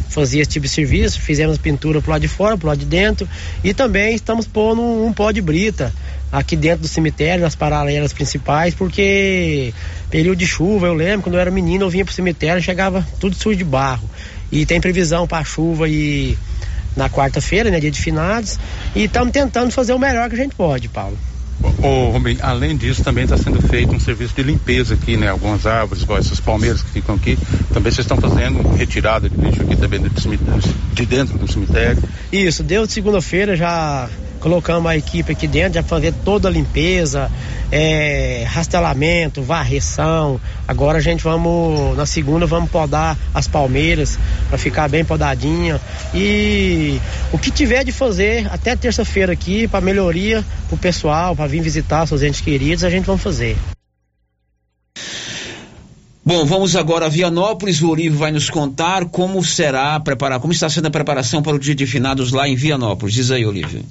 fazia 0.09 0.41
esse 0.41 0.49
tipo 0.49 0.65
de 0.65 0.71
serviço, 0.71 1.21
fizemos 1.21 1.57
pintura 1.57 2.01
pro 2.01 2.11
lado 2.11 2.21
de 2.21 2.27
fora, 2.27 2.57
pro 2.57 2.67
lado 2.67 2.79
de 2.79 2.85
dentro 2.85 3.29
e 3.63 3.73
também 3.73 4.15
estamos 4.15 4.47
pondo 4.47 4.81
um, 4.81 5.05
um 5.05 5.13
pó 5.13 5.31
de 5.31 5.41
brita 5.41 5.93
aqui 6.31 6.55
dentro 6.55 6.81
do 6.81 6.87
cemitério, 6.87 7.43
nas 7.43 7.55
paralelas 7.55 8.11
principais, 8.11 8.73
porque 8.73 9.73
período 10.09 10.37
de 10.37 10.47
chuva, 10.47 10.87
eu 10.87 10.93
lembro, 10.93 11.23
quando 11.23 11.35
eu 11.35 11.41
era 11.41 11.51
menino, 11.51 11.85
eu 11.85 11.89
vinha 11.89 12.03
pro 12.03 12.13
cemitério, 12.13 12.61
chegava 12.61 13.05
tudo 13.19 13.35
sujo 13.35 13.55
de 13.55 13.63
barro. 13.63 14.09
E 14.51 14.65
tem 14.65 14.79
previsão 14.81 15.27
para 15.27 15.43
chuva 15.43 15.87
e 15.87 16.37
na 16.95 17.09
quarta-feira, 17.09 17.69
né, 17.69 17.79
dia 17.79 17.91
de 17.91 18.01
finados, 18.01 18.59
e 18.95 19.03
estamos 19.03 19.31
tentando 19.31 19.71
fazer 19.71 19.93
o 19.93 19.99
melhor 19.99 20.27
que 20.29 20.35
a 20.35 20.39
gente 20.39 20.55
pode, 20.55 20.89
Paulo. 20.89 21.17
Ô, 21.63 22.13
além 22.41 22.77
disso, 22.77 23.03
também 23.03 23.23
está 23.23 23.37
sendo 23.37 23.61
feito 23.61 23.93
um 23.95 23.99
serviço 23.99 24.35
de 24.35 24.43
limpeza 24.43 24.93
aqui, 24.93 25.17
né? 25.17 25.29
Algumas 25.29 25.65
árvores, 25.65 26.03
igual 26.03 26.19
essas 26.19 26.39
palmeiras 26.39 26.81
que 26.81 26.89
ficam 26.91 27.15
aqui, 27.15 27.37
também 27.73 27.91
vocês 27.91 28.05
estão 28.05 28.17
fazendo 28.17 28.61
retirada 28.75 29.29
de 29.29 29.35
lixo 29.35 29.61
aqui 29.61 29.75
também 29.75 29.99
de 29.99 31.05
dentro 31.05 31.37
do 31.37 31.51
cemitério. 31.51 32.01
Isso, 32.31 32.63
deu 32.63 32.85
de 32.85 32.93
segunda-feira 32.93 33.55
já 33.55 34.09
colocamos 34.37 34.89
a 34.89 34.97
equipe 34.97 35.31
aqui 35.31 35.47
dentro, 35.47 35.73
já 35.73 35.83
fazer 35.83 36.13
toda 36.23 36.47
a 36.47 36.51
limpeza, 36.51 37.31
é, 37.71 38.45
rastelamento, 38.47 39.41
varreção. 39.41 40.39
Agora 40.67 40.97
a 40.97 41.01
gente 41.01 41.23
vamos, 41.23 41.95
na 41.97 42.05
segunda, 42.05 42.45
vamos 42.45 42.69
podar 42.69 43.17
as 43.33 43.47
palmeiras 43.47 44.17
para 44.49 44.57
ficar 44.57 44.87
bem 44.87 45.03
podadinha. 45.03 45.79
E 46.13 46.99
o 47.31 47.37
que 47.37 47.51
tiver 47.51 47.83
de 47.83 47.91
fazer 47.91 48.47
até 48.51 48.75
terça-feira 48.75 49.33
aqui 49.33 49.67
para 49.67 49.81
melhoria 49.81 50.43
pro 50.67 50.77
pessoal, 50.77 51.35
para 51.35 51.47
vir 51.47 51.61
visitar 51.61 52.05
seus 52.05 52.21
entes 52.21 52.41
queridos, 52.41 52.83
a 52.83 52.89
gente 52.89 53.05
vai 53.05 53.17
fazer. 53.17 53.57
Bom, 56.27 56.43
vamos 56.43 56.75
agora 56.75 57.05
a 57.05 57.09
Vianópolis. 57.09 57.81
O 57.81 57.89
Olívio 57.89 58.19
vai 58.19 58.31
nos 58.33 58.49
contar 58.49 59.05
como 59.05 59.41
será 59.41 59.97
preparar, 59.97 60.41
como 60.41 60.51
está 60.51 60.69
sendo 60.69 60.87
a 60.87 60.91
preparação 60.91 61.41
para 61.41 61.55
o 61.55 61.59
dia 61.59 61.73
de 61.73 61.87
finados 61.87 62.33
lá 62.33 62.49
em 62.49 62.53
Vianópolis. 62.53 63.15
Diz 63.15 63.31
aí, 63.31 63.45
Olívio. 63.45 63.81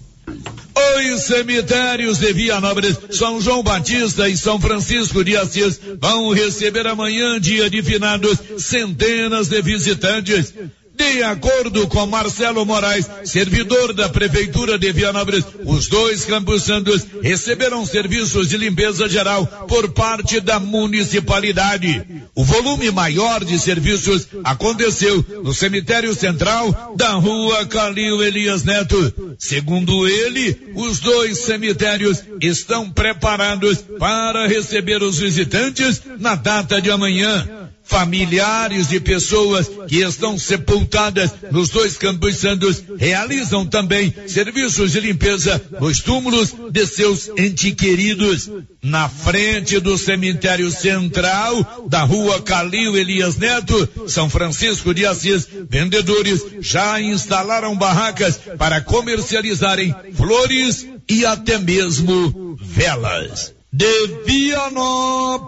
Os 1.16 1.22
cemitérios 1.22 2.18
de 2.18 2.32
Vianópolis, 2.34 2.98
São 3.10 3.40
João 3.40 3.62
Batista 3.62 4.28
e 4.28 4.36
São 4.36 4.60
Francisco 4.60 5.24
de 5.24 5.34
Assis 5.34 5.80
vão 5.98 6.30
receber 6.30 6.86
amanhã, 6.86 7.40
dia 7.40 7.70
de 7.70 7.82
finados, 7.82 8.38
centenas 8.58 9.48
de 9.48 9.62
visitantes. 9.62 10.52
De 10.96 11.22
acordo 11.22 11.86
com 11.88 12.06
Marcelo 12.06 12.64
Moraes, 12.64 13.06
servidor 13.24 13.92
da 13.92 14.08
Prefeitura 14.08 14.78
de 14.78 14.90
Vianópolis, 14.92 15.44
os 15.66 15.88
dois 15.88 16.24
Campos 16.24 16.62
Santos 16.62 17.06
receberam 17.22 17.84
serviços 17.84 18.48
de 18.48 18.56
limpeza 18.56 19.06
geral 19.06 19.46
por 19.68 19.92
parte 19.92 20.40
da 20.40 20.58
municipalidade. 20.58 22.02
O 22.34 22.42
volume 22.42 22.90
maior 22.90 23.44
de 23.44 23.58
serviços 23.58 24.26
aconteceu 24.42 25.22
no 25.44 25.52
cemitério 25.52 26.14
central 26.14 26.94
da 26.96 27.12
rua 27.12 27.66
Calil 27.66 28.22
Elias 28.22 28.64
Neto. 28.64 29.36
Segundo 29.38 30.08
ele, 30.08 30.72
os 30.74 30.98
dois 31.00 31.40
cemitérios 31.40 32.22
estão 32.40 32.90
preparados 32.90 33.84
para 33.98 34.46
receber 34.46 35.02
os 35.02 35.18
visitantes 35.18 36.00
na 36.18 36.34
data 36.34 36.80
de 36.80 36.90
amanhã. 36.90 37.65
Familiares 37.86 38.88
de 38.88 38.98
pessoas 38.98 39.70
que 39.86 39.98
estão 40.02 40.36
sepultadas 40.36 41.32
nos 41.52 41.68
dois 41.68 41.96
Campos 41.96 42.36
Santos 42.36 42.82
realizam 42.98 43.64
também 43.64 44.12
serviços 44.26 44.90
de 44.90 44.98
limpeza 44.98 45.62
nos 45.80 46.00
túmulos 46.00 46.52
de 46.70 46.84
seus 46.84 47.30
entes 47.38 47.72
queridos. 47.74 48.50
Na 48.82 49.08
frente 49.08 49.78
do 49.78 49.96
cemitério 49.96 50.68
central 50.70 51.86
da 51.88 52.02
rua 52.02 52.42
Calil 52.42 52.96
Elias 52.96 53.36
Neto, 53.36 53.88
São 54.08 54.28
Francisco 54.28 54.92
de 54.92 55.06
Assis, 55.06 55.46
vendedores 55.70 56.44
já 56.60 57.00
instalaram 57.00 57.76
barracas 57.76 58.36
para 58.58 58.80
comercializarem 58.80 59.94
flores 60.12 60.86
e 61.08 61.24
até 61.24 61.56
mesmo 61.58 62.56
velas. 62.60 63.54
De 63.72 64.06
Vianópolis, 64.24 65.46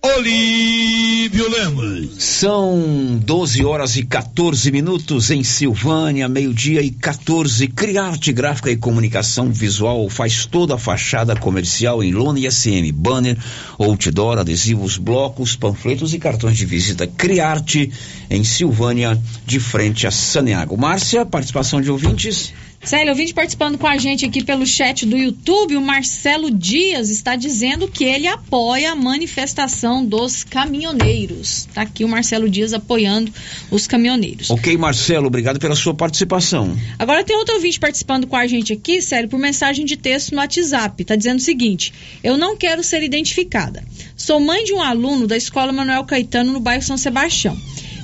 Olívio 0.00 1.50
Lemos. 1.50 2.22
São 2.22 3.20
12 3.20 3.64
horas 3.64 3.96
e 3.96 4.04
14 4.04 4.70
minutos 4.70 5.28
em 5.32 5.42
Silvânia, 5.42 6.28
meio-dia 6.28 6.80
e 6.82 6.90
14. 6.90 7.66
Criarte 7.66 8.32
Gráfica 8.32 8.70
e 8.70 8.76
Comunicação 8.76 9.50
Visual 9.50 10.08
faz 10.08 10.46
toda 10.46 10.76
a 10.76 10.78
fachada 10.78 11.34
comercial 11.34 12.00
em 12.02 12.12
lona 12.12 12.38
e 12.38 12.48
SM, 12.48 12.92
banner, 12.92 13.36
outdoor, 13.76 14.38
adesivos, 14.38 14.96
blocos, 14.96 15.56
panfletos 15.56 16.14
e 16.14 16.18
cartões 16.20 16.56
de 16.56 16.64
visita. 16.64 17.04
Criarte 17.04 17.90
em 18.30 18.44
Silvânia, 18.44 19.20
de 19.44 19.58
frente 19.58 20.06
a 20.06 20.12
Saneago. 20.12 20.76
Márcia, 20.76 21.26
participação 21.26 21.80
de 21.80 21.90
ouvintes. 21.90 22.52
Célio, 22.82 23.10
ouvinte 23.10 23.34
participando 23.34 23.76
com 23.76 23.86
a 23.86 23.98
gente 23.98 24.24
aqui 24.24 24.42
pelo 24.42 24.66
chat 24.66 25.04
do 25.04 25.16
YouTube, 25.16 25.76
o 25.76 25.80
Marcelo 25.80 26.50
Dias 26.50 27.10
está 27.10 27.36
dizendo 27.36 27.86
que 27.86 28.04
ele 28.04 28.26
apoia 28.26 28.92
a 28.92 28.94
manifestação 28.94 30.04
dos 30.04 30.42
caminhoneiros. 30.42 31.66
Está 31.68 31.82
aqui 31.82 32.04
o 32.04 32.08
Marcelo 32.08 32.48
Dias 32.48 32.72
apoiando 32.72 33.32
os 33.70 33.86
caminhoneiros. 33.86 34.48
Ok, 34.50 34.76
Marcelo, 34.78 35.26
obrigado 35.26 35.58
pela 35.58 35.74
sua 35.74 35.92
participação. 35.92 36.74
Agora 36.98 37.24
tem 37.24 37.36
outro 37.36 37.56
ouvinte 37.56 37.78
participando 37.78 38.26
com 38.26 38.36
a 38.36 38.46
gente 38.46 38.72
aqui, 38.72 39.02
Célio, 39.02 39.28
por 39.28 39.38
mensagem 39.38 39.84
de 39.84 39.96
texto 39.96 40.32
no 40.32 40.38
WhatsApp. 40.38 41.02
Está 41.02 41.14
dizendo 41.14 41.40
o 41.40 41.42
seguinte: 41.42 41.92
Eu 42.22 42.38
não 42.38 42.56
quero 42.56 42.82
ser 42.82 43.02
identificada. 43.02 43.84
Sou 44.16 44.40
mãe 44.40 44.64
de 44.64 44.72
um 44.72 44.80
aluno 44.80 45.26
da 45.26 45.36
Escola 45.36 45.72
Manuel 45.72 46.04
Caetano 46.04 46.52
no 46.52 46.60
bairro 46.60 46.82
São 46.82 46.96
Sebastião. 46.96 47.56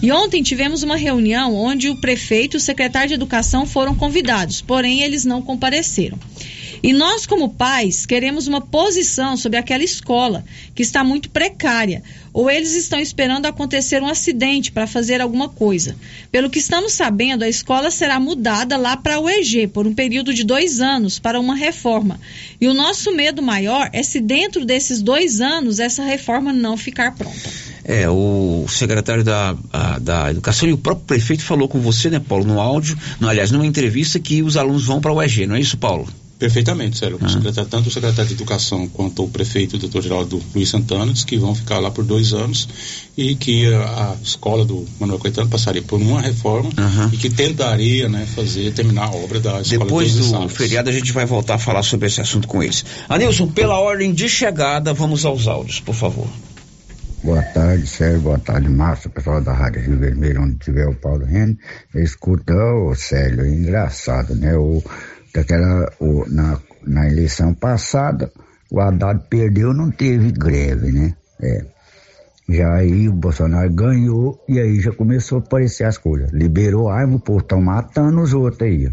E 0.05 0.13
ontem 0.13 0.43
tivemos 0.43 0.83
uma 0.83 0.97
reunião 0.97 1.55
onde 1.55 1.89
o 1.89 1.97
prefeito 1.97 2.55
e 2.55 2.59
o 2.59 2.61
secretário 2.61 3.09
de 3.09 3.15
Educação 3.15 3.65
foram 3.65 3.95
convidados, 3.95 4.61
porém 4.61 5.01
eles 5.01 5.25
não 5.25 5.41
compareceram. 5.41 6.19
E 6.85 6.93
nós, 6.93 7.25
como 7.25 7.49
pais, 7.49 8.05
queremos 8.05 8.47
uma 8.47 8.61
posição 8.61 9.39
sobre 9.39 9.57
aquela 9.57 9.83
escola, 9.83 10.45
que 10.75 10.83
está 10.83 11.03
muito 11.03 11.31
precária, 11.31 12.03
ou 12.31 12.51
eles 12.51 12.75
estão 12.75 13.01
esperando 13.01 13.47
acontecer 13.47 14.03
um 14.03 14.07
acidente 14.07 14.71
para 14.71 14.87
fazer 14.87 15.23
alguma 15.23 15.49
coisa. 15.49 15.97
Pelo 16.31 16.51
que 16.51 16.59
estamos 16.59 16.93
sabendo, 16.93 17.43
a 17.43 17.49
escola 17.49 17.91
será 17.91 18.21
mudada 18.21 18.77
lá 18.77 18.99
para 18.99 19.19
o 19.19 19.31
EG 19.31 19.67
por 19.69 19.87
um 19.87 19.95
período 19.95 20.35
de 20.35 20.45
dois 20.45 20.83
anos 20.83 21.19
para 21.19 21.41
uma 21.41 21.55
reforma. 21.55 22.21
E 22.61 22.69
o 22.69 22.75
nosso 22.75 23.15
medo 23.15 23.41
maior 23.41 23.89
é 23.91 24.03
se 24.03 24.21
dentro 24.21 24.67
desses 24.67 25.01
dois 25.01 25.41
anos 25.41 25.81
essa 25.81 26.05
reforma 26.05 26.53
não 26.53 26.77
ficar 26.77 27.15
pronta. 27.15 27.51
É, 27.83 28.11
o 28.11 28.67
secretário 28.69 29.25
da, 29.25 29.57
a, 29.73 29.99
da 29.99 30.31
Educação 30.31 30.69
e 30.69 30.75
o 30.75 30.79
próprio 30.79 31.07
prefeito 31.07 31.43
falou 31.43 31.67
com 31.67 31.81
você, 31.81 32.11
né, 32.11 32.21
Paulo, 32.21 32.45
no 32.45 32.61
áudio, 32.61 32.95
no, 33.19 33.27
aliás, 33.27 33.51
numa 33.51 33.65
entrevista 33.65 34.19
que 34.19 34.43
os 34.43 34.59
alunos 34.59 34.85
vão 34.85 35.01
para 35.01 35.15
o 35.15 35.23
EG, 35.23 35.47
não 35.47 35.57
é 35.57 35.61
isso, 35.61 35.79
Paulo? 35.79 36.07
Perfeitamente, 36.39 36.99
sério. 36.99 37.19
O 37.21 37.29
secretário, 37.29 37.71
tanto 37.71 37.89
o 37.89 37.93
secretário 37.93 38.29
de 38.29 38.35
Educação 38.35 38.89
quanto 38.89 39.25
o 39.25 39.29
prefeito, 39.29 39.77
o 39.77 39.79
doutor 39.79 40.03
Geraldo 40.03 40.43
Luiz 40.55 40.69
Santana, 40.69 41.13
diz 41.13 41.25
que 41.25 41.39
vão 41.39 41.55
ficar 41.55 41.79
lá 41.79 41.91
por 41.91 42.05
dois 42.05 42.33
anos 42.33 42.69
e 43.17 43.35
que 43.37 43.73
a, 43.73 44.13
a 44.13 44.17
escola 44.23 44.65
do 44.65 44.85
Manuel 44.99 45.21
Caetano 45.21 45.49
passaria 45.49 45.83
por 45.83 46.01
uma 46.01 46.21
reforma 46.21 46.71
e 47.13 47.17
que 47.17 47.31
tentaria 47.31 48.09
né, 48.09 48.27
fazer, 48.35 48.73
terminar 48.73 49.05
a 49.07 49.11
obra 49.15 49.39
da 49.39 49.61
escola 49.61 49.85
Depois 49.85 50.13
de 50.13 50.19
do 50.19 50.25
Salas. 50.25 50.53
feriado 50.53 50.91
a 50.91 50.93
gente 50.93 51.13
vai 51.13 51.25
voltar 51.25 51.55
a 51.55 51.59
falar 51.59 51.83
sobre 51.83 52.09
esse 52.09 52.21
assunto 52.21 52.49
com 52.49 52.63
eles. 52.63 52.85
Anilson, 53.09 53.47
pela 53.47 53.79
ordem 53.79 54.13
de 54.13 54.29
chegada, 54.29 54.93
vamos 54.93 55.25
aos 55.25 55.47
áudios, 55.47 55.81
por 55.81 55.95
favor. 55.95 56.27
Boa 57.25 57.43
tarde, 57.43 57.87
Sérgio. 57.87 58.21
Boa 58.21 58.39
tarde, 58.39 58.69
Márcio. 58.69 59.09
Pessoal 59.09 59.41
da 59.41 59.55
Rádio 59.55 59.81
Rio 59.81 59.99
Vermelho, 59.99 60.43
onde 60.43 60.57
tiver 60.57 60.87
o 60.87 60.95
Paulo 60.95 61.25
Rene. 61.25 61.57
Escuta, 61.95 62.53
ô 62.53 62.95
Célio, 62.95 63.47
é 63.47 63.49
engraçado, 63.49 64.35
né? 64.35 64.55
O, 64.55 64.83
daquela, 65.35 65.91
o, 65.99 66.25
na, 66.29 66.59
na 66.87 67.07
eleição 67.09 67.53
passada, 67.53 68.31
o 68.71 68.81
Haddad 68.81 69.25
perdeu, 69.29 69.75
não 69.75 69.91
teve 69.91 70.31
greve, 70.31 70.93
né? 70.93 71.15
É. 71.43 71.65
Já 72.49 72.75
aí 72.75 73.09
o 73.09 73.13
Bolsonaro 73.13 73.73
ganhou 73.73 74.39
e 74.49 74.61
aí 74.61 74.79
já 74.79 74.93
começou 74.93 75.39
a 75.39 75.41
aparecer 75.41 75.85
as 75.85 75.97
coisas. 75.97 76.31
Liberou 76.31 76.89
arma, 76.91 77.17
o 77.17 77.21
povo 77.21 77.39
estão 77.41 77.61
matando 77.61 78.21
os 78.21 78.35
outros 78.35 78.63
aí. 78.63 78.89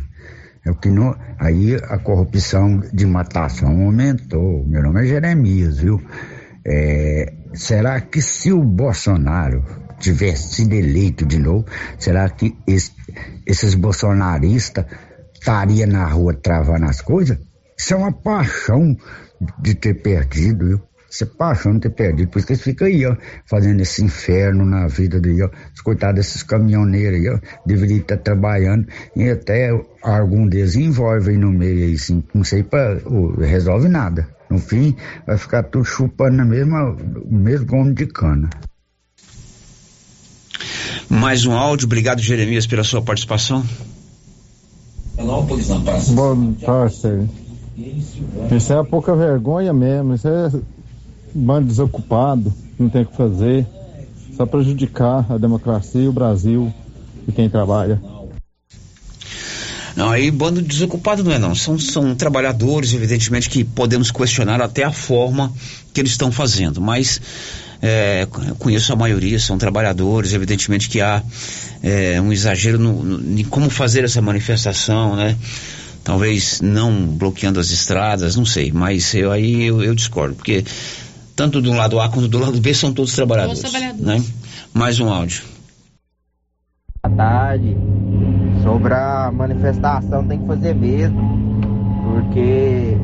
É 0.66 0.72
o 0.72 0.76
que 0.76 0.90
não, 0.90 1.16
aí 1.40 1.76
a 1.76 1.98
corrupção 1.98 2.80
de 2.94 3.06
matação 3.06 3.70
aumentou. 3.84 4.66
Meu 4.66 4.82
nome 4.82 5.02
é 5.04 5.06
Jeremias, 5.06 5.80
viu? 5.80 6.02
É, 6.66 7.34
será 7.54 8.00
que 8.00 8.22
se 8.22 8.54
o 8.54 8.64
Bolsonaro 8.64 9.64
tivesse 10.00 10.56
sido 10.56 10.74
eleito 10.74 11.26
de 11.26 11.38
novo, 11.40 11.66
será 12.00 12.30
que 12.30 12.56
esse- 12.68 12.94
esses 13.46 13.74
bolsonaristas 13.76 14.86
estariam 15.42 15.88
na 15.88 16.06
rua 16.06 16.34
travando 16.36 16.86
as 16.86 17.02
coisas? 17.02 17.38
Isso 17.78 17.96
é 17.96 17.98
uma 17.98 18.12
paixão 18.12 18.96
de 19.60 19.74
ter 19.74 19.96
perdido, 19.96 20.68
viu? 20.68 20.82
Isso 21.10 21.24
é 21.24 21.28
paixão 21.28 21.74
de 21.74 21.80
ter 21.82 21.90
perdido. 21.90 22.30
Por 22.30 22.38
isso 22.38 22.48
que 22.48 22.54
eles 22.54 22.64
ficam 22.64 22.88
aí, 22.88 23.06
ó, 23.06 23.18
fazendo 23.46 23.82
esse 23.82 24.04
inferno 24.04 24.64
na 24.64 24.88
vida 24.88 25.20
daí, 25.20 25.42
ó. 25.42 25.50
Os 25.74 25.82
coitados 25.82 26.16
desses 26.16 26.44
caminhoneiros 26.44 27.20
aí, 27.20 27.30
ó, 27.30 27.40
deveriam 27.66 27.98
estar 27.98 28.18
trabalhando 28.18 28.88
e 29.16 29.30
até 29.30 29.72
algum 30.02 30.48
deles 30.48 30.76
envolve 30.76 31.32
aí 31.32 31.38
no 31.38 31.52
meio 31.52 31.86
aí, 31.86 31.98
sim. 31.98 32.24
Não 32.34 32.44
sei 32.44 32.64
pra, 32.64 33.02
ô, 33.06 33.36
resolve 33.42 33.90
nada. 33.90 34.28
No 34.50 34.60
fim, 34.60 34.96
vai 35.26 35.38
ficar 35.38 35.64
tudo 35.64 35.84
chupando 35.84 36.38
na 36.38 36.46
mesma, 36.46 36.92
o 36.92 37.34
mesmo 37.34 37.66
gomo 37.66 37.94
de 37.94 38.06
cana. 38.06 38.50
Mais 41.10 41.46
um 41.46 41.54
áudio, 41.54 41.88
obrigado 41.88 42.22
Jeremias 42.22 42.68
pela 42.68 42.84
sua 42.84 43.02
participação. 43.02 43.66
Boa 46.14 46.36
tarde, 46.66 46.96
Sérgio. 46.96 47.30
Isso 48.56 48.74
é 48.74 48.84
pouca 48.84 49.16
vergonha 49.16 49.74
mesmo, 49.74 50.14
isso 50.14 50.28
é 50.28 50.52
bando 51.34 51.68
desocupado, 51.68 52.54
não 52.78 52.90
tem 52.90 53.04
o 53.04 53.06
que 53.06 53.16
fazer, 53.16 53.66
só 54.36 54.46
prejudicar 54.46 55.26
a 55.30 55.38
democracia, 55.38 56.10
o 56.10 56.14
Brasil 56.14 56.72
e 57.28 57.32
quem 57.32 57.50
trabalha. 57.50 58.02
Não, 59.96 60.10
aí 60.10 60.32
bando 60.32 60.62
desocupado 60.62 61.24
não 61.24 61.32
é 61.32 61.40
não. 61.40 61.54
São, 61.54 61.78
são 61.78 62.16
trabalhadores, 62.16 62.94
evidentemente, 62.94 63.50
que 63.50 63.64
podemos 63.64 64.10
questionar 64.10 64.62
até 64.62 64.84
a 64.84 64.92
forma 64.92 65.52
que 65.94 66.00
eles 66.00 66.12
estão 66.12 66.32
fazendo. 66.32 66.80
Mas 66.80 67.22
é, 67.82 68.28
conheço 68.60 68.94
a 68.94 68.96
maioria, 68.96 69.40
são 69.40 69.58
trabalhadores, 69.58 70.34
evidentemente 70.34 70.90
que 70.90 71.02
há 71.02 71.24
é, 71.82 72.22
um 72.22 72.32
exagero 72.32 72.78
no, 72.78 73.04
no- 73.04 73.40
em 73.40 73.44
como 73.44 73.70
fazer 73.70 74.04
essa 74.04 74.22
manifestação, 74.22 75.16
né? 75.16 75.36
Talvez 76.04 76.62
não 76.62 76.92
bloqueando 77.06 77.60
as 77.60 77.70
estradas, 77.70 78.36
não 78.36 78.46
sei, 78.46 78.72
mas 78.72 79.14
eu 79.14 79.32
aí 79.32 79.64
eu, 79.66 79.84
eu 79.84 79.94
discordo, 79.94 80.36
porque 80.36 80.64
tanto 81.36 81.62
do 81.62 81.72
lado 81.72 82.00
A 82.00 82.10
quanto 82.10 82.28
do 82.28 82.40
lado 82.40 82.60
B 82.60 82.74
são 82.74 82.92
todos 82.94 83.14
trabalhadores. 83.14 83.62
Todos 83.62 83.72
trabalhadores. 83.72 84.06
Né? 84.06 84.24
Mais 84.74 85.00
um 85.00 85.10
áudio. 85.10 85.44
Boa 87.04 87.16
tarde. 87.18 87.76
Sobre 88.64 88.94
a 88.94 89.32
manifestação 89.32 90.28
tem 90.28 90.40
que 90.40 90.46
fazer 90.48 90.76
mesmo. 90.76 91.20
Porque 92.04 92.96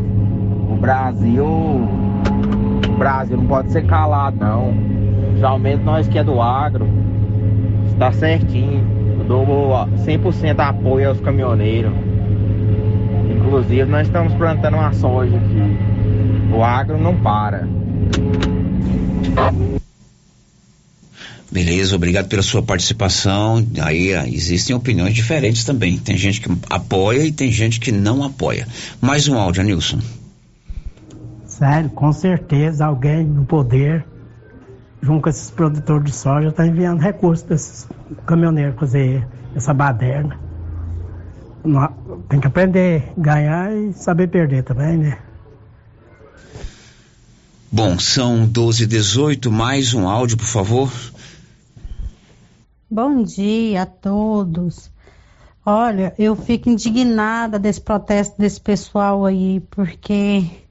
o 0.72 0.76
Brasil. 0.80 1.46
Brasil 2.98 3.38
não 3.38 3.46
pode 3.46 3.72
ser 3.72 3.86
calado 3.86 4.38
não. 4.40 4.74
Principalmente 5.30 5.84
nós 5.84 6.08
que 6.08 6.18
é 6.18 6.24
do 6.24 6.42
agro. 6.42 6.88
Está 7.92 8.12
certinho. 8.12 8.86
Eu 9.20 9.26
dou 9.26 9.46
100% 9.46 10.60
apoio 10.60 11.10
aos 11.10 11.20
caminhoneiros. 11.22 11.92
Inclusive 13.36 13.86
nós 13.86 14.08
estamos 14.08 14.34
plantando 14.34 14.76
uma 14.76 14.92
soja 14.94 15.38
aqui. 15.38 16.54
O 16.54 16.64
agro 16.64 16.98
não 16.98 17.16
para. 17.16 17.68
Beleza, 21.52 21.96
obrigado 21.96 22.28
pela 22.28 22.42
sua 22.42 22.62
participação. 22.62 23.66
Aí 23.82 24.12
existem 24.34 24.76
opiniões 24.76 25.14
diferentes 25.14 25.64
também. 25.64 25.98
Tem 25.98 26.18
gente 26.18 26.42
que 26.42 26.50
apoia 26.70 27.26
e 27.26 27.32
tem 27.32 27.52
gente 27.52 27.80
que 27.80 27.92
não 27.92 28.24
apoia. 28.24 28.68
Mais 29.00 29.28
um 29.28 29.38
áudio, 29.38 29.64
Nilson. 29.64 30.00
Sério, 31.58 31.90
com 31.90 32.14
certeza 32.14 32.86
alguém 32.86 33.26
no 33.26 33.44
poder, 33.44 34.06
junto 35.02 35.24
com 35.24 35.30
esses 35.30 35.50
produtores 35.50 36.04
de 36.04 36.16
soja, 36.16 36.50
está 36.50 36.68
enviando 36.68 37.00
recursos 37.00 37.44
para 37.44 37.56
esses 37.56 37.88
caminhoneiros 38.28 38.80
fazer 38.80 39.28
essa 39.56 39.74
baderna. 39.74 40.40
Tem 42.30 42.40
que 42.40 42.46
aprender 42.46 43.12
a 43.18 43.20
ganhar 43.20 43.76
e 43.76 43.92
saber 43.92 44.28
perder 44.28 44.66
também, 44.66 44.98
né? 44.98 45.18
Bom, 47.72 47.98
são 47.98 48.46
12 48.46 48.84
e 48.84 48.86
18 48.86 49.52
mais 49.52 49.96
um 49.96 50.08
áudio, 50.08 50.38
por 50.38 50.46
favor. 50.46 50.92
Bom 52.88 53.24
dia 53.24 53.82
a 53.82 53.86
todos. 53.88 54.92
Olha, 55.66 56.14
eu 56.20 56.36
fico 56.36 56.70
indignada 56.70 57.58
desse 57.58 57.82
protesto 57.82 58.38
desse 58.38 58.62
pessoal 58.62 59.26
aí, 59.26 59.60
porque 59.72 60.67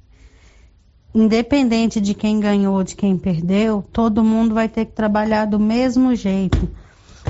independente 1.16 1.98
de 1.98 2.12
quem 2.12 2.38
ganhou, 2.38 2.84
de 2.84 2.94
quem 2.94 3.16
perdeu, 3.16 3.82
todo 3.90 4.22
mundo 4.22 4.54
vai 4.54 4.68
ter 4.68 4.84
que 4.84 4.92
trabalhar 4.92 5.46
do 5.46 5.58
mesmo 5.58 6.14
jeito. 6.14 6.68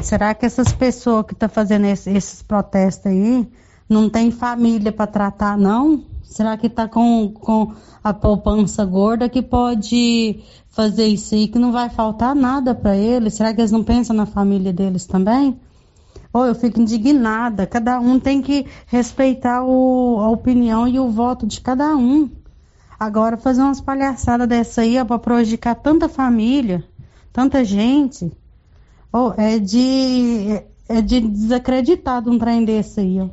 Será 0.03 0.35
que 0.35 0.45
essas 0.45 0.73
pessoas 0.73 1.25
que 1.25 1.35
estão 1.35 1.49
tá 1.49 1.55
fazendo 1.55 1.87
esse, 1.87 2.11
esses 2.11 2.43
protestos 2.43 3.07
aí 3.07 3.49
não 3.89 4.11
tem 4.11 4.33
família 4.33 4.91
para 4.91 5.07
tratar, 5.07 5.57
não? 5.57 6.03
Será 6.25 6.57
que 6.57 6.67
está 6.67 6.89
com, 6.89 7.31
com 7.33 7.73
a 8.03 8.13
poupança 8.13 8.85
gorda 8.85 9.29
que 9.29 9.41
pode 9.41 10.41
fazer 10.69 11.07
isso 11.07 11.37
aí, 11.37 11.47
que 11.47 11.59
não 11.59 11.71
vai 11.71 11.89
faltar 11.89 12.35
nada 12.35 12.75
para 12.75 12.97
eles? 12.97 13.35
Será 13.35 13.55
que 13.55 13.61
eles 13.61 13.71
não 13.71 13.85
pensam 13.85 14.17
na 14.17 14.27
família 14.27 14.73
deles 14.73 15.07
também? 15.07 15.61
Ou 16.33 16.43
oh, 16.43 16.47
eu 16.47 16.57
fico 16.57 16.81
indignada. 16.81 17.67
Cada 17.67 18.01
um 18.01 18.19
tem 18.19 18.43
que 18.43 18.67
respeitar 18.87 19.65
o, 19.65 20.19
a 20.21 20.29
opinião 20.29 20.89
e 20.89 20.99
o 20.99 21.09
voto 21.09 21.47
de 21.47 21.61
cada 21.61 21.97
um. 21.97 22.29
Agora, 22.99 23.37
fazer 23.37 23.61
umas 23.61 23.81
palhaçadas 23.81 24.49
dessa 24.49 24.81
aí, 24.81 25.03
para 25.05 25.19
prejudicar 25.19 25.75
tanta 25.75 26.09
família, 26.09 26.85
tanta 27.33 27.65
gente, 27.65 28.33
oh, 29.13 29.33
é 29.37 29.59
de 29.59 30.63
é 30.89 31.03
de 31.03 31.21
desacreditar 31.21 32.23
de 32.23 32.31
um 32.31 32.39
trem 32.39 32.65
desse 32.65 33.01
aí, 33.01 33.21
ó. 33.21 33.29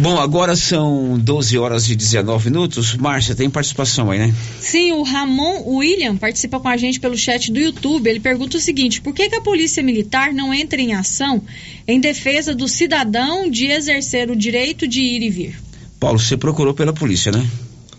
Bom, 0.00 0.16
agora 0.16 0.54
são 0.54 1.18
12 1.18 1.58
horas 1.58 1.90
e 1.90 1.96
19 1.96 2.50
minutos. 2.50 2.94
Márcia, 2.94 3.34
tem 3.34 3.50
participação 3.50 4.12
aí, 4.12 4.20
né? 4.20 4.34
Sim, 4.60 4.92
o 4.92 5.02
Ramon 5.02 5.64
William 5.66 6.16
participa 6.16 6.60
com 6.60 6.68
a 6.68 6.76
gente 6.76 7.00
pelo 7.00 7.18
chat 7.18 7.50
do 7.50 7.58
YouTube. 7.58 8.08
Ele 8.08 8.20
pergunta 8.20 8.56
o 8.56 8.60
seguinte: 8.60 9.00
por 9.00 9.12
que, 9.12 9.28
que 9.28 9.34
a 9.34 9.40
Polícia 9.40 9.82
Militar 9.82 10.32
não 10.32 10.54
entra 10.54 10.80
em 10.80 10.94
ação 10.94 11.42
em 11.84 11.98
defesa 11.98 12.54
do 12.54 12.68
cidadão 12.68 13.50
de 13.50 13.66
exercer 13.66 14.30
o 14.30 14.36
direito 14.36 14.86
de 14.86 15.02
ir 15.02 15.22
e 15.22 15.30
vir? 15.30 15.67
Paulo, 15.98 16.18
você 16.18 16.36
procurou 16.36 16.74
pela 16.74 16.92
polícia, 16.92 17.32
né? 17.32 17.48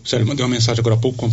Sério, 0.09 0.25
mandei 0.25 0.43
uma 0.43 0.49
mensagem 0.49 0.79
agora 0.79 0.95
há 0.95 0.97
pouco 0.97 1.29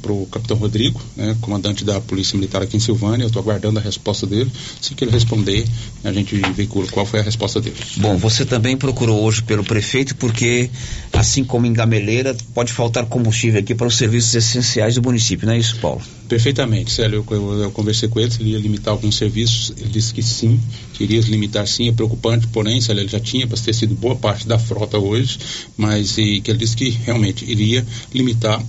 para 0.00 0.12
o 0.12 0.24
capitão 0.26 0.56
Rodrigo, 0.56 1.02
né, 1.16 1.36
comandante 1.40 1.84
da 1.84 2.00
Polícia 2.00 2.38
Militar 2.38 2.62
aqui 2.62 2.76
em 2.76 2.80
Silvânia. 2.80 3.24
Eu 3.24 3.26
estou 3.26 3.42
aguardando 3.42 3.80
a 3.80 3.82
resposta 3.82 4.24
dele. 4.24 4.48
Se 4.80 4.94
que 4.94 5.02
ele 5.02 5.10
responder, 5.10 5.66
a 6.04 6.12
gente 6.12 6.36
veicula 6.52 6.86
qual 6.92 7.04
foi 7.04 7.18
a 7.18 7.22
resposta 7.24 7.60
dele. 7.60 7.74
Bom, 7.96 8.16
você 8.16 8.44
também 8.44 8.76
procurou 8.76 9.20
hoje 9.24 9.42
pelo 9.42 9.64
prefeito, 9.64 10.14
porque, 10.14 10.70
assim 11.12 11.42
como 11.42 11.66
em 11.66 11.72
Gameleira, 11.72 12.36
pode 12.54 12.72
faltar 12.72 13.04
combustível 13.06 13.58
aqui 13.58 13.74
para 13.74 13.88
os 13.88 13.96
serviços 13.96 14.32
essenciais 14.32 14.94
do 14.94 15.02
município, 15.02 15.44
não 15.44 15.54
é 15.54 15.58
isso, 15.58 15.80
Paulo? 15.80 16.00
Perfeitamente, 16.28 16.92
Célio. 16.92 17.26
Eu, 17.28 17.36
eu, 17.36 17.62
eu, 17.64 17.70
conversei 17.72 18.08
com 18.08 18.20
ele, 18.20 18.32
ele 18.38 18.50
ia 18.50 18.58
limitar 18.60 18.92
alguns 18.92 19.16
serviços. 19.16 19.72
Ele 19.76 19.88
disse 19.88 20.14
que 20.14 20.22
sim, 20.22 20.60
queria 20.94 21.20
limitar 21.22 21.66
sim. 21.66 21.88
É 21.88 21.92
preocupante, 21.92 22.46
porém, 22.46 22.80
Célio, 22.80 23.00
ele 23.00 23.08
já 23.08 23.18
tinha 23.18 23.44
abastecido 23.44 23.96
boa 23.96 24.14
parte 24.14 24.46
da 24.46 24.56
frota 24.56 24.96
hoje, 24.96 25.36
mas 25.76 26.16
e, 26.16 26.40
que 26.40 26.52
ele 26.52 26.58
disse 26.58 26.76
que 26.76 26.90
realmente 26.90 27.44
iria 27.44 27.84
limitar 28.14 28.19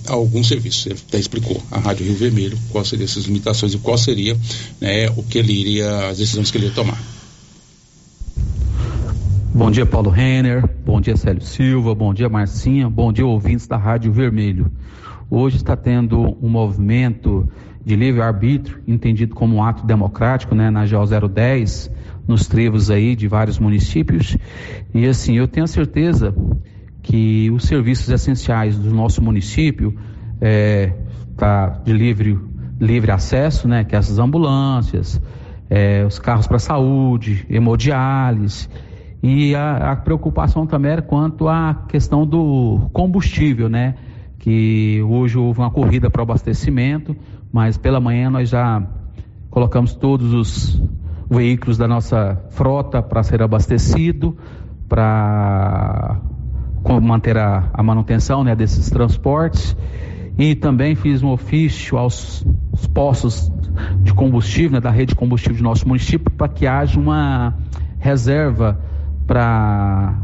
alguns 0.08 0.48
serviços. 0.48 0.86
Ele 0.86 0.98
até 1.08 1.18
explicou 1.18 1.62
à 1.70 1.78
Rádio 1.78 2.06
Rio 2.06 2.16
Vermelho 2.16 2.58
quais 2.70 2.88
seriam 2.88 3.04
essas 3.04 3.24
limitações 3.24 3.74
e 3.74 3.78
qual 3.78 3.96
seria 3.98 4.36
né, 4.80 5.08
o 5.16 5.22
que 5.22 5.38
ele 5.38 5.52
iria, 5.52 6.08
as 6.08 6.18
decisões 6.18 6.50
que 6.50 6.58
ele 6.58 6.66
ia 6.66 6.72
tomar. 6.72 6.98
Bom 9.54 9.70
dia, 9.70 9.84
Paulo 9.84 10.08
Renner. 10.08 10.68
Bom 10.84 11.00
dia, 11.00 11.16
Célio 11.16 11.42
Silva. 11.42 11.94
Bom 11.94 12.14
dia, 12.14 12.28
Marcinha. 12.28 12.88
Bom 12.88 13.12
dia, 13.12 13.26
ouvintes 13.26 13.66
da 13.66 13.76
Rádio 13.76 14.10
Vermelho. 14.10 14.70
Hoje 15.30 15.56
está 15.56 15.76
tendo 15.76 16.36
um 16.42 16.48
movimento 16.48 17.48
de 17.84 17.96
livre-arbítrio, 17.96 18.80
entendido 18.86 19.34
como 19.34 19.56
um 19.56 19.62
ato 19.62 19.84
democrático, 19.84 20.54
né, 20.54 20.70
na 20.70 20.86
GO 20.86 21.04
010, 21.28 21.90
nos 22.26 22.46
trevos 22.46 22.90
aí 22.90 23.16
de 23.16 23.28
vários 23.28 23.58
municípios. 23.58 24.36
E 24.94 25.06
assim, 25.06 25.36
eu 25.36 25.48
tenho 25.48 25.64
a 25.64 25.68
certeza 25.68 26.34
que 27.02 27.50
os 27.50 27.64
serviços 27.64 28.08
essenciais 28.08 28.78
do 28.78 28.94
nosso 28.94 29.22
município 29.22 29.96
é, 30.40 30.92
tá 31.36 31.80
de 31.84 31.92
livre, 31.92 32.38
livre 32.80 33.10
acesso, 33.10 33.66
né, 33.66 33.84
que 33.84 33.94
é 33.94 33.98
essas 33.98 34.18
ambulâncias, 34.18 35.20
é, 35.68 36.04
os 36.06 36.18
carros 36.18 36.46
para 36.46 36.58
saúde, 36.58 37.44
hemodiálise, 37.50 38.68
e 39.22 39.54
a, 39.54 39.92
a 39.92 39.96
preocupação 39.96 40.66
também 40.66 40.92
era 40.92 41.02
quanto 41.02 41.48
à 41.48 41.84
questão 41.88 42.26
do 42.26 42.90
combustível, 42.92 43.68
né? 43.68 43.94
que 44.42 45.00
hoje 45.08 45.38
houve 45.38 45.60
uma 45.60 45.70
corrida 45.70 46.10
para 46.10 46.18
o 46.18 46.22
abastecimento, 46.24 47.16
mas 47.52 47.78
pela 47.78 48.00
manhã 48.00 48.28
nós 48.28 48.48
já 48.48 48.82
colocamos 49.48 49.94
todos 49.94 50.34
os 50.34 50.82
veículos 51.30 51.78
da 51.78 51.86
nossa 51.86 52.44
frota 52.50 53.00
para 53.00 53.22
ser 53.22 53.40
abastecido, 53.40 54.36
para 54.88 56.20
manter 57.00 57.36
a, 57.36 57.70
a, 57.72 57.82
manutenção 57.82 58.42
né, 58.44 58.54
desses 58.54 58.90
transportes. 58.90 59.76
E 60.38 60.54
também 60.54 60.94
fiz 60.94 61.22
um 61.22 61.28
ofício 61.28 61.98
aos, 61.98 62.44
postos 62.94 63.52
de 64.02 64.12
combustível, 64.14 64.72
né, 64.72 64.80
da 64.80 64.90
rede 64.90 65.10
de 65.10 65.14
combustível 65.14 65.58
do 65.58 65.64
nosso 65.64 65.86
município, 65.86 66.30
para 66.30 66.48
que 66.48 66.66
haja 66.66 66.98
uma 66.98 67.54
reserva 67.98 68.80
para 69.26 70.14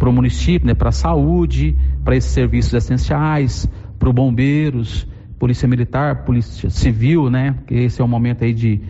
o 0.00 0.12
município, 0.12 0.66
né, 0.66 0.74
para 0.74 0.88
a 0.88 0.92
saúde, 0.92 1.76
para 2.04 2.16
esses 2.16 2.30
serviços 2.30 2.72
essenciais, 2.72 3.68
para 3.98 4.08
os 4.08 4.14
bombeiros, 4.14 5.06
polícia 5.38 5.68
militar, 5.68 6.24
polícia 6.24 6.68
civil, 6.68 7.30
né? 7.30 7.52
Porque 7.52 7.74
esse 7.74 8.00
é 8.00 8.04
um 8.04 8.08
momento 8.08 8.44
aí 8.44 8.52
de, 8.52 8.80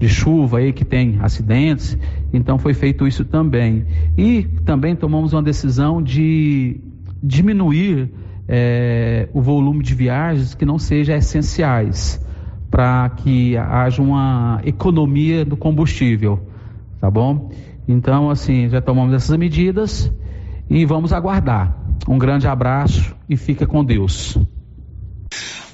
de 0.00 0.08
chuva 0.08 0.58
aí 0.58 0.72
que 0.72 0.84
tem 0.84 1.18
acidentes. 1.20 1.96
Então 2.32 2.58
foi 2.58 2.72
feito 2.72 3.06
isso 3.06 3.24
também. 3.24 3.86
E 4.16 4.42
também 4.64 4.96
tomamos 4.96 5.34
uma 5.34 5.42
decisão 5.42 6.02
de 6.02 6.80
diminuir 7.22 8.10
é, 8.48 9.28
o 9.34 9.42
volume 9.42 9.84
de 9.84 9.94
viagens 9.94 10.54
que 10.54 10.64
não 10.64 10.78
sejam 10.78 11.14
essenciais 11.14 12.18
para 12.70 13.10
que 13.10 13.56
haja 13.58 14.00
uma 14.00 14.60
economia 14.64 15.44
do 15.44 15.56
combustível, 15.56 16.40
tá 17.00 17.10
bom? 17.10 17.50
Então, 17.86 18.30
assim, 18.30 18.68
já 18.68 18.80
tomamos 18.80 19.12
essas 19.12 19.36
medidas 19.36 20.10
e 20.68 20.86
vamos 20.86 21.12
aguardar. 21.12 21.76
Um 22.08 22.16
grande 22.16 22.46
abraço 22.46 23.14
e 23.28 23.36
fica 23.36 23.66
com 23.66 23.84
Deus. 23.84 24.38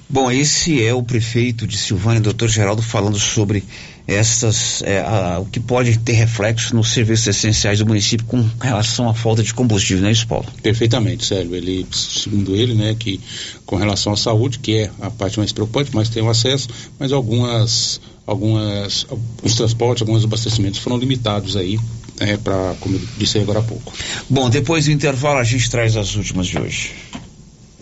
Bom, 0.09 0.31
esse 0.31 0.83
é 0.83 0.95
o 0.95 1.03
prefeito 1.03 1.67
de 1.67 1.77
Silvânia, 1.77 2.21
doutor 2.21 2.49
Geraldo, 2.49 2.81
falando 2.81 3.19
sobre 3.19 3.65
essas, 4.07 4.83
é, 4.83 5.01
a, 5.01 5.41
o 5.41 5.47
que 5.47 5.59
pode 5.59 5.99
ter 5.99 6.13
reflexo 6.13 6.75
nos 6.77 6.91
serviços 6.93 7.27
essenciais 7.27 7.79
do 7.81 7.87
município 7.87 8.25
com 8.27 8.43
relação 8.61 9.09
à 9.09 9.15
falta 9.15 9.43
de 9.43 9.53
combustível, 9.53 10.03
não 10.03 10.09
é 10.09 10.13
isso, 10.13 10.27
Paulo? 10.27 10.47
Perfeitamente, 10.63 11.25
Sérgio. 11.25 11.55
Ele, 11.55 11.87
segundo 11.91 12.55
ele, 12.55 12.75
né, 12.75 12.95
que 12.99 13.21
com 13.65 13.77
relação 13.77 14.13
à 14.13 14.17
saúde, 14.17 14.61
que 14.61 14.77
é 14.77 14.91
a 15.01 15.11
parte 15.11 15.39
mais 15.39 15.53
preocupante, 15.53 15.91
mas 15.93 16.09
tem 16.09 16.23
o 16.23 16.31
acesso, 16.31 16.69
mas 16.99 17.13
algumas, 17.13 18.01
algumas, 18.27 19.07
os 19.43 19.55
transportes, 19.57 20.03
alguns 20.03 20.25
abastecimentos 20.25 20.79
foram 20.79 20.99
limitados 20.99 21.57
aí 21.57 21.79
é, 22.21 22.37
para, 22.37 22.77
como 22.81 22.97
eu 22.97 23.01
disse 23.19 23.39
agora 23.39 23.59
há 23.59 23.63
pouco. 23.63 23.93
Bom, 24.31 24.49
depois 24.49 24.85
do 24.85 24.93
intervalo 24.93 25.39
a 25.39 25.45
gente 25.45 25.69
traz 25.69 25.97
as 25.97 26.15
últimas 26.15 26.47
de 26.47 26.59
hoje. 26.59 26.93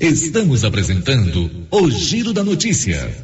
Estamos 0.00 0.64
apresentando 0.64 1.50
o 1.70 1.90
Giro 1.90 2.32
da 2.32 2.42
Notícia. 2.42 3.23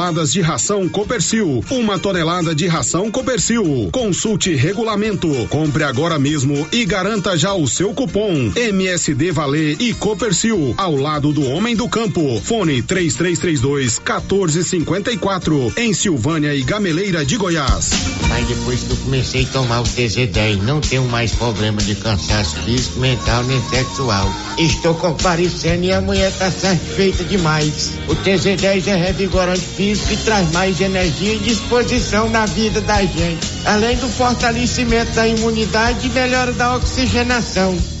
de 0.01 0.41
ração 0.41 0.89
Copercil, 0.89 1.63
uma 1.69 1.99
tonelada 1.99 2.55
de 2.55 2.65
ração 2.65 3.11
Copercil. 3.11 3.87
Consulte 3.91 4.55
regulamento, 4.55 5.29
compre 5.47 5.83
agora 5.83 6.17
mesmo 6.17 6.67
e 6.71 6.83
garanta 6.85 7.37
já 7.37 7.53
o 7.53 7.67
seu 7.67 7.93
cupom 7.93 8.51
MSD 8.55 9.31
Valer 9.31 9.77
e 9.79 9.93
Copercil 9.93 10.73
ao 10.75 10.95
lado 10.95 11.31
do 11.31 11.45
homem 11.45 11.75
do 11.75 11.87
campo. 11.87 12.41
Fone 12.43 12.81
3332 12.81 13.99
1454 13.99 15.73
em 15.77 15.93
Silvânia 15.93 16.55
e 16.55 16.63
Gameleira 16.63 17.23
de 17.23 17.37
Goiás. 17.37 17.91
Mas 18.27 18.47
depois 18.47 18.81
que 18.81 18.91
eu 18.91 18.97
comecei 18.97 19.43
a 19.43 19.53
tomar 19.53 19.81
o 19.81 19.83
TZ10, 19.83 20.63
não 20.63 20.81
tenho 20.81 21.03
mais 21.05 21.35
problema 21.35 21.79
de 21.79 21.93
cansaço 21.93 22.55
físico, 22.61 22.99
mental 22.99 23.43
nem 23.43 23.61
sexual. 23.69 24.27
Estou 24.57 24.95
comparecendo 24.95 25.85
e 25.85 25.91
a 25.91 26.01
mulher 26.01 26.31
tá 26.39 26.49
satisfeita 26.49 27.23
demais. 27.23 27.93
O 28.07 28.15
TZ10 28.15 28.87
é 28.87 28.95
revigorante 28.95 29.61
físico 29.61 29.90
e 29.91 30.17
traz 30.17 30.51
mais 30.51 30.79
energia 30.79 31.33
e 31.33 31.39
disposição 31.39 32.29
na 32.29 32.45
vida 32.45 32.79
da 32.81 33.01
gente. 33.01 33.47
Além 33.65 33.97
do 33.97 34.07
fortalecimento 34.07 35.11
da 35.11 35.27
imunidade 35.27 36.07
e 36.07 36.09
melhora 36.11 36.51
da 36.53 36.75
oxigenação. 36.75 38.00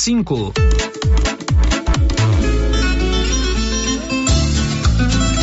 cinco. 0.01 0.51